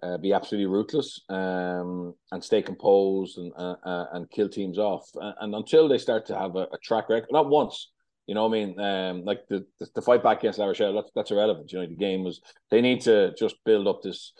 uh, 0.05 0.19
be 0.19 0.33
absolutely 0.33 0.67
ruthless 0.67 1.21
um, 1.31 2.15
and 2.31 2.45
stay 2.45 2.61
composed 2.61 3.39
and 3.39 3.53
uh, 3.57 3.77
uh, 3.85 4.07
and 4.13 4.31
kill 4.31 4.49
teams 4.49 4.79
off. 4.79 5.09
And, 5.15 5.35
and, 5.41 5.55
until 5.55 5.89
they 5.89 5.99
start 5.99 6.27
to 6.27 6.39
have 6.39 6.57
a, 6.57 6.67
a, 6.73 6.79
track 6.83 7.09
record, 7.09 7.29
not 7.31 7.49
once, 7.49 7.91
you 8.27 8.35
know, 8.35 8.47
I 8.47 8.51
mean, 8.51 8.79
um, 8.79 9.25
like 9.25 9.49
the, 9.49 9.65
the, 9.81 9.89
the 9.95 10.03
fight 10.03 10.23
back 10.23 10.39
against 10.41 10.59
La 10.59 10.67
Rochelle, 10.67 10.95
that's 10.95 11.11
that's 11.15 11.31
irrelevant. 11.31 11.73
You 11.73 11.81
know, 11.81 11.87
the 11.87 11.95
game 11.95 12.23
was 12.23 12.41
they 12.71 12.83
need 12.83 13.01
to 13.03 13.35
just 13.39 13.57
build 13.65 13.89
up 13.89 14.03
this 14.03 14.33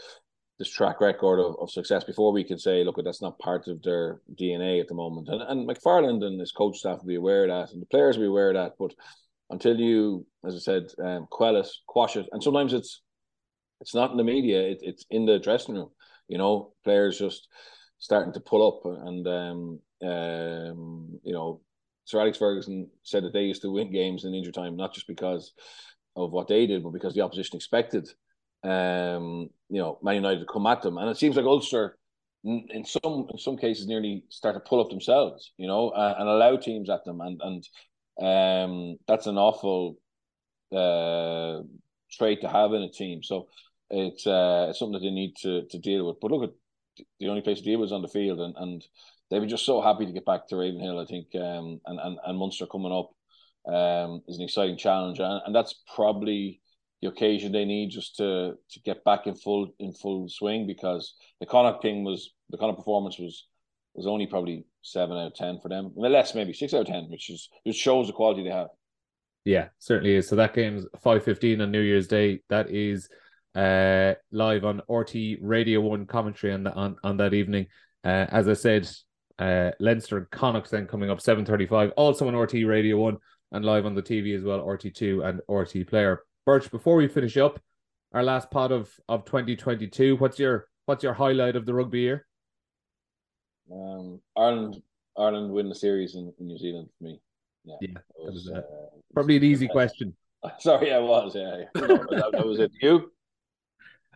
this 0.59 0.69
track 0.71 1.01
record 1.01 1.41
of, 1.41 1.57
of 1.59 1.71
success 1.71 2.05
before 2.05 2.33
we 2.33 2.45
can 2.45 2.59
say, 2.59 2.85
look, 2.85 3.01
that's 3.03 3.23
not 3.23 3.39
part 3.39 3.67
of 3.67 3.83
their 3.83 4.21
DNA 4.39 4.81
at 4.81 4.89
the 4.89 4.95
moment. 4.95 5.29
And 5.29 5.43
and 5.43 5.69
McFarland 5.69 6.25
and 6.25 6.39
his 6.39 6.53
coach 6.53 6.79
staff 6.79 6.99
will 6.99 7.09
be 7.09 7.15
aware 7.15 7.45
of 7.45 7.49
that, 7.49 7.73
and 7.73 7.81
the 7.81 7.87
players 7.87 8.17
will 8.17 8.25
be 8.25 8.29
aware 8.29 8.51
of 8.51 8.55
that. 8.55 8.73
But 8.79 8.95
until 9.49 9.79
you, 9.79 10.27
as 10.47 10.55
I 10.57 10.59
said, 10.59 10.93
um, 11.03 11.27
quell 11.31 11.57
it, 11.57 11.69
quash 11.87 12.17
it, 12.17 12.29
and 12.33 12.43
sometimes 12.43 12.75
it's 12.75 13.01
it's 13.81 13.95
not 13.95 14.11
in 14.11 14.17
the 14.17 14.25
media; 14.25 14.61
it, 14.63 14.79
it's 14.83 15.05
in 15.11 15.27
the 15.27 15.39
dressing 15.39 15.75
room. 15.75 15.91
You 16.29 16.39
know, 16.39 16.73
players 16.85 17.19
just 17.19 17.49
starting 17.99 18.33
to 18.35 18.41
pull 18.41 18.67
up, 18.67 18.85
and 19.07 19.27
um, 19.27 19.81
um, 20.03 21.21
you 21.23 21.33
know, 21.33 21.61
Sir 22.05 22.21
Alex 22.21 22.39
Ferguson 22.39 22.89
said 23.03 23.25
that 23.25 23.33
they 23.33 23.43
used 23.43 23.63
to 23.63 23.73
win 23.73 23.93
games 23.93 24.25
in 24.25 24.35
injury 24.35 24.53
time 24.53 24.77
not 24.77 24.95
just 24.95 25.07
because 25.07 25.53
of 26.17 26.31
what 26.31 26.49
they 26.49 26.67
did, 26.67 26.83
but 26.83 26.93
because 26.93 27.15
the 27.15 27.21
opposition 27.21 27.57
expected 27.57 28.09
um, 28.65 29.51
you 29.69 29.81
know, 29.81 29.99
Man 30.03 30.17
United 30.17 30.41
to 30.41 30.47
come 30.47 30.67
at 30.67 30.83
them, 30.83 30.97
and 30.97 31.11
it 31.11 31.19
seems 31.19 31.37
like 31.37 31.45
Ulster, 31.45 31.99
in 32.45 32.85
some 32.85 33.27
in 33.31 33.39
some 33.39 33.57
cases, 33.57 33.87
nearly 33.87 34.25
start 34.31 34.55
to 34.55 34.61
pull 34.61 34.81
up 34.81 34.91
themselves, 34.91 35.53
you 35.59 35.67
know, 35.67 35.91
uh, 35.91 36.15
and 36.19 36.29
allow 36.29 36.57
teams 36.57 36.89
at 36.91 37.05
them, 37.05 37.21
and 37.21 37.41
and 37.43 37.69
um, 38.21 38.97
that's 39.07 39.27
an 39.27 39.37
awful 39.37 39.99
uh, 40.75 41.61
trait 42.17 42.41
to 42.41 42.49
have 42.49 42.73
in 42.73 42.83
a 42.83 42.91
team. 42.91 43.23
So 43.23 43.49
it's 43.91 44.27
uh, 44.27 44.67
it's 44.71 44.79
something 44.79 44.95
that 44.95 45.07
they 45.07 45.11
need 45.11 45.35
to 45.43 45.67
to 45.67 45.79
deal 45.79 46.07
with. 46.07 46.17
But 46.21 46.31
look 46.31 46.45
at 46.45 47.05
the 47.21 47.29
only 47.29 47.43
place 47.43 47.59
to 47.59 47.65
deal 47.65 47.81
with 47.81 47.89
is 47.89 47.93
on 47.93 48.03
the 48.03 48.09
field, 48.09 48.41
and 48.41 48.55
and 48.57 48.85
they 49.31 49.41
were 49.41 49.47
just 49.47 49.67
so 49.67 49.81
happy 49.81 50.07
to 50.07 50.13
get 50.13 50.25
back 50.25 50.49
to 50.49 50.57
Ravenhill. 50.57 50.99
I 50.99 51.07
think, 51.07 51.27
um, 51.35 51.81
and 51.87 51.99
and 52.01 52.19
and 52.25 52.39
Munster 52.39 52.67
coming 52.67 52.93
up 52.93 53.11
um, 53.73 54.23
is 54.29 54.39
an 54.39 54.45
exciting 54.45 54.77
challenge, 54.77 55.19
and, 55.19 55.41
and 55.47 55.55
that's 55.55 55.75
probably 55.95 56.61
the 57.03 57.09
occasion 57.09 57.53
they 57.53 57.65
need 57.65 57.91
just 57.91 58.17
to 58.17 58.55
to 58.71 58.81
get 58.81 59.05
back 59.05 59.27
in 59.27 59.35
full 59.35 59.69
in 59.79 59.93
full 59.93 60.29
swing 60.29 60.67
because 60.67 61.15
the 61.41 61.47
Connacht 61.47 61.83
thing 61.83 62.05
was 62.05 62.33
the 62.51 62.59
Connacht 62.59 62.79
performance 62.79 63.19
was 63.19 63.47
was 63.95 64.07
only 64.07 64.27
probably 64.27 64.65
seven 64.83 65.17
out 65.17 65.29
of 65.29 65.35
ten 65.35 65.59
for 65.61 65.69
them, 65.69 65.93
less 65.97 66.35
maybe 66.35 66.53
six 66.53 66.75
out 66.75 66.83
of 66.83 66.87
ten, 66.87 67.05
which 67.11 67.31
is 67.31 67.49
which 67.65 67.77
shows 67.77 68.07
the 68.07 68.13
quality 68.13 68.43
they 68.43 68.51
have. 68.51 68.69
Yeah, 69.45 69.69
certainly 69.79 70.15
is. 70.15 70.29
So 70.29 70.37
that 70.37 70.55
game's 70.55 70.87
five 71.03 71.25
fifteen 71.25 71.61
on 71.61 71.71
New 71.71 71.81
Year's 71.81 72.09
Day. 72.09 72.41
That 72.49 72.71
is 72.71 73.09
uh 73.55 74.15
live 74.33 74.65
on 74.65 74.83
RTE 74.89 75.39
Radio 75.41 75.81
One 75.81 76.07
commentary 76.07 76.53
on 76.53 76.65
the, 76.65 76.73
on 76.73 76.97
on 77.05 77.19
that 77.19 77.35
evening. 77.35 77.67
Uh, 78.03 78.27
as 78.31 78.49
I 78.49 78.55
said, 78.55 78.89
uh 79.39 79.71
Leinster 79.81 80.19
and 80.19 80.31
Connacht 80.31 80.71
then 80.71 80.87
coming 80.87 81.11
up 81.11 81.21
seven 81.21 81.45
thirty 81.45 81.67
five, 81.67 81.91
also 81.97 82.27
on 82.27 82.35
RTE 82.35 82.67
Radio 82.67 82.97
One 82.97 83.19
and 83.53 83.65
live 83.65 83.87
on 83.87 83.95
the 83.95 84.03
TV 84.03 84.37
as 84.37 84.43
well, 84.43 84.61
RTE 84.61 84.95
two 84.95 85.23
and 85.23 85.41
RTE 85.49 85.89
Player. 85.89 86.23
Birch, 86.45 86.71
before 86.71 86.97
we 86.97 87.09
finish 87.09 87.37
up 87.37 87.61
our 88.13 88.23
last 88.23 88.51
pod 88.51 88.73
of, 88.73 88.91
of 89.09 89.25
2022, 89.25 90.17
what's 90.17 90.39
your 90.39 90.69
what's 90.87 91.03
your 91.03 91.15
highlight 91.15 91.57
of 91.57 91.67
the 91.67 91.75
rugby 91.75 92.01
year? 92.01 92.27
Um, 93.71 94.21
Ireland 94.37 94.83
Ireland 95.17 95.53
win 95.53 95.69
the 95.69 95.75
series 95.75 96.15
in, 96.15 96.33
in 96.39 96.47
New 96.47 96.59
Zealand 96.59 96.89
for 96.99 97.05
me. 97.05 97.21
Yeah, 97.65 97.77
yeah 97.81 97.99
was, 98.19 98.51
uh, 98.55 98.63
probably 99.13 99.37
an 99.37 99.45
easy 99.45 99.69
question. 99.73 100.15
Sorry, 100.59 100.93
I 100.93 100.99
was. 100.99 101.35
Yeah, 101.35 101.65
that, 101.75 102.29
that 102.33 102.47
was 102.47 102.61
it. 102.61 102.71
You? 102.81 103.11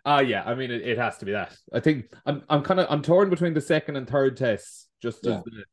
Ah, 0.05 0.16
uh, 0.16 0.20
yeah. 0.20 0.42
I 0.44 0.55
mean, 0.55 0.70
it, 0.70 0.82
it 0.82 0.99
has 0.99 1.16
to 1.18 1.24
be 1.24 1.32
that. 1.32 1.57
I 1.72 1.80
think 1.80 2.12
I'm 2.26 2.42
I'm 2.51 2.62
kind 2.62 2.80
of 2.80 2.86
I'm 2.90 3.03
torn 3.03 3.30
between 3.30 3.55
the 3.55 3.61
second 3.61 3.96
and 3.96 4.07
third 4.07 4.36
tests, 4.36 4.88
just 5.01 5.26
as 5.26 5.42
the 5.42 5.64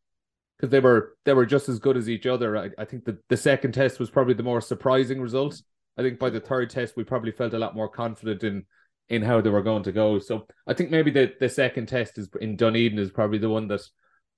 because 0.57 0.71
they 0.71 0.80
were 0.80 1.15
they 1.26 1.34
were 1.34 1.45
just 1.45 1.69
as 1.69 1.80
good 1.80 1.97
as 1.97 2.09
each 2.09 2.26
other. 2.26 2.57
I, 2.57 2.69
I 2.78 2.86
think 2.86 3.05
the, 3.05 3.17
the 3.30 3.38
second 3.38 3.73
test 3.73 3.99
was 3.99 4.09
probably 4.09 4.34
the 4.34 4.43
more 4.43 4.61
surprising 4.61 5.21
result. 5.21 5.61
I 5.97 6.01
think 6.01 6.19
by 6.19 6.30
the 6.30 6.39
third 6.39 6.69
test 6.69 6.95
we 6.95 7.03
probably 7.03 7.32
felt 7.32 7.53
a 7.53 7.59
lot 7.59 7.76
more 7.76 7.89
confident 7.89 8.43
in 8.43 8.65
in 9.09 9.21
how 9.21 9.41
they 9.41 9.49
were 9.49 9.61
going 9.61 9.84
to 9.84 9.91
go. 9.91 10.19
So 10.19 10.47
I 10.67 10.73
think 10.73 10.89
maybe 10.89 11.11
the 11.11 11.34
the 11.39 11.49
second 11.49 11.88
test 11.88 12.17
is 12.17 12.30
in 12.39 12.55
Dunedin 12.55 12.99
is 12.99 13.11
probably 13.11 13.38
the 13.38 13.49
one 13.49 13.67
that 13.67 13.82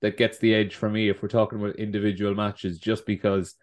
that 0.00 0.16
gets 0.16 0.38
the 0.38 0.54
edge 0.54 0.74
for 0.74 0.88
me 0.88 1.08
if 1.08 1.22
we're 1.22 1.28
talking 1.28 1.58
about 1.58 1.76
individual 1.76 2.34
matches, 2.34 2.78
just 2.78 3.06
because 3.06 3.54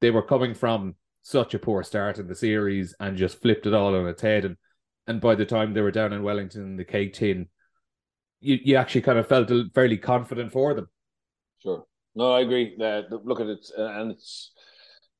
they 0.00 0.10
were 0.10 0.22
coming 0.22 0.54
from 0.54 0.94
such 1.22 1.54
a 1.54 1.58
poor 1.58 1.82
start 1.82 2.18
in 2.18 2.26
the 2.26 2.34
series 2.34 2.94
and 3.00 3.16
just 3.16 3.40
flipped 3.40 3.66
it 3.66 3.74
all 3.74 3.94
on 3.94 4.08
its 4.08 4.22
head. 4.22 4.44
And 4.44 4.56
and 5.06 5.20
by 5.20 5.34
the 5.34 5.46
time 5.46 5.74
they 5.74 5.80
were 5.80 5.90
down 5.90 6.12
in 6.12 6.22
Wellington, 6.22 6.76
the 6.76 6.84
Cake 6.84 7.14
Tin, 7.14 7.48
you, 8.40 8.58
you 8.62 8.76
actually 8.76 9.00
kind 9.02 9.18
of 9.18 9.26
felt 9.26 9.50
fairly 9.74 9.98
confident 9.98 10.52
for 10.52 10.74
them. 10.74 10.88
Sure. 11.62 11.84
No, 12.14 12.32
I 12.32 12.40
agree. 12.40 12.76
Uh, 12.80 13.02
look 13.24 13.40
at 13.40 13.46
it, 13.46 13.66
and 13.76 14.12
it's 14.12 14.52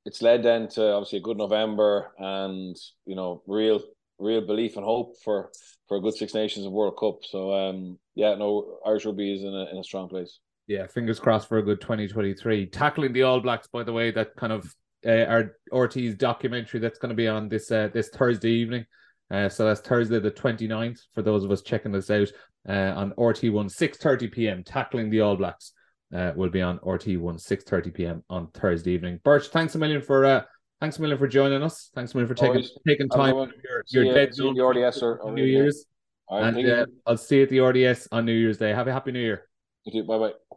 it's 0.04 0.22
led 0.22 0.42
then 0.42 0.68
to 0.68 0.92
obviously 0.92 1.18
a 1.18 1.22
good 1.22 1.36
November, 1.36 2.12
and 2.18 2.76
you 3.04 3.14
know, 3.16 3.42
real 3.46 3.80
real 4.18 4.46
belief 4.46 4.76
and 4.76 4.84
hope 4.84 5.14
for 5.24 5.50
for 5.88 5.96
a 5.96 6.00
good 6.00 6.14
Six 6.14 6.34
Nations 6.34 6.66
and 6.66 6.74
World 6.74 6.96
Cup. 6.98 7.18
So 7.22 7.52
um, 7.52 7.98
yeah, 8.14 8.34
no, 8.34 8.78
Irish 8.86 9.06
rugby 9.06 9.34
is 9.34 9.42
in 9.42 9.54
a 9.54 9.70
in 9.70 9.78
a 9.78 9.84
strong 9.84 10.08
place. 10.08 10.38
Yeah, 10.70 10.86
fingers 10.86 11.18
crossed 11.18 11.48
for 11.48 11.58
a 11.58 11.64
good 11.64 11.80
2023. 11.80 12.66
Tackling 12.66 13.12
the 13.12 13.24
All 13.24 13.40
Blacks, 13.40 13.66
by 13.66 13.82
the 13.82 13.92
way, 13.92 14.12
that 14.12 14.36
kind 14.36 14.52
of 14.52 14.72
uh, 15.04 15.24
our 15.24 15.56
RTE's 15.72 16.14
documentary 16.14 16.78
that's 16.78 17.00
going 17.00 17.08
to 17.08 17.16
be 17.16 17.26
on 17.26 17.48
this 17.48 17.72
uh, 17.72 17.88
this 17.92 18.08
Thursday 18.10 18.52
evening. 18.52 18.86
Uh, 19.32 19.48
so 19.48 19.66
that's 19.66 19.80
Thursday 19.80 20.20
the 20.20 20.30
29th 20.30 21.00
for 21.12 21.22
those 21.22 21.42
of 21.42 21.50
us 21.50 21.62
checking 21.62 21.90
this 21.90 22.08
out 22.08 22.28
uh, 22.68 22.92
on 22.94 23.10
RTE1 23.18 23.66
6:30 23.66 24.30
p.m. 24.30 24.62
Tackling 24.62 25.10
the 25.10 25.22
All 25.22 25.34
Blacks 25.34 25.72
uh, 26.14 26.30
will 26.36 26.50
be 26.50 26.62
on 26.62 26.78
RTE1 26.78 27.44
6:30 27.44 27.92
p.m. 27.92 28.22
on 28.30 28.46
Thursday 28.54 28.92
evening. 28.92 29.18
Birch, 29.24 29.48
thanks 29.48 29.74
a 29.74 29.78
million 29.78 30.00
for 30.00 30.24
uh, 30.24 30.42
thanks 30.80 30.98
a 30.98 31.00
million 31.00 31.18
for 31.18 31.26
joining 31.26 31.64
us. 31.64 31.90
Thanks 31.96 32.14
a 32.14 32.16
million 32.16 32.28
for 32.28 32.34
taking 32.36 32.50
Always. 32.50 32.78
taking 32.86 33.08
time. 33.08 33.34
Your, 33.34 33.82
your 33.88 34.14
dead 34.14 34.32
zone 34.32 34.54
the 34.54 34.64
RDS 34.64 35.00
sir. 35.00 35.18
New 35.32 35.42
Year's. 35.42 35.84
and 36.28 36.70
uh, 36.70 36.86
I'll 37.08 37.16
see 37.16 37.38
you 37.38 37.42
at 37.42 37.48
the 37.48 37.58
RDS 37.58 38.06
on 38.12 38.24
New 38.24 38.34
Year's 38.34 38.58
Day. 38.58 38.72
Have 38.72 38.86
a 38.86 38.92
happy 38.92 39.10
New 39.10 39.18
Year. 39.18 39.48
You 39.82 40.02
too. 40.02 40.06
Bye 40.06 40.18
bye. 40.18 40.49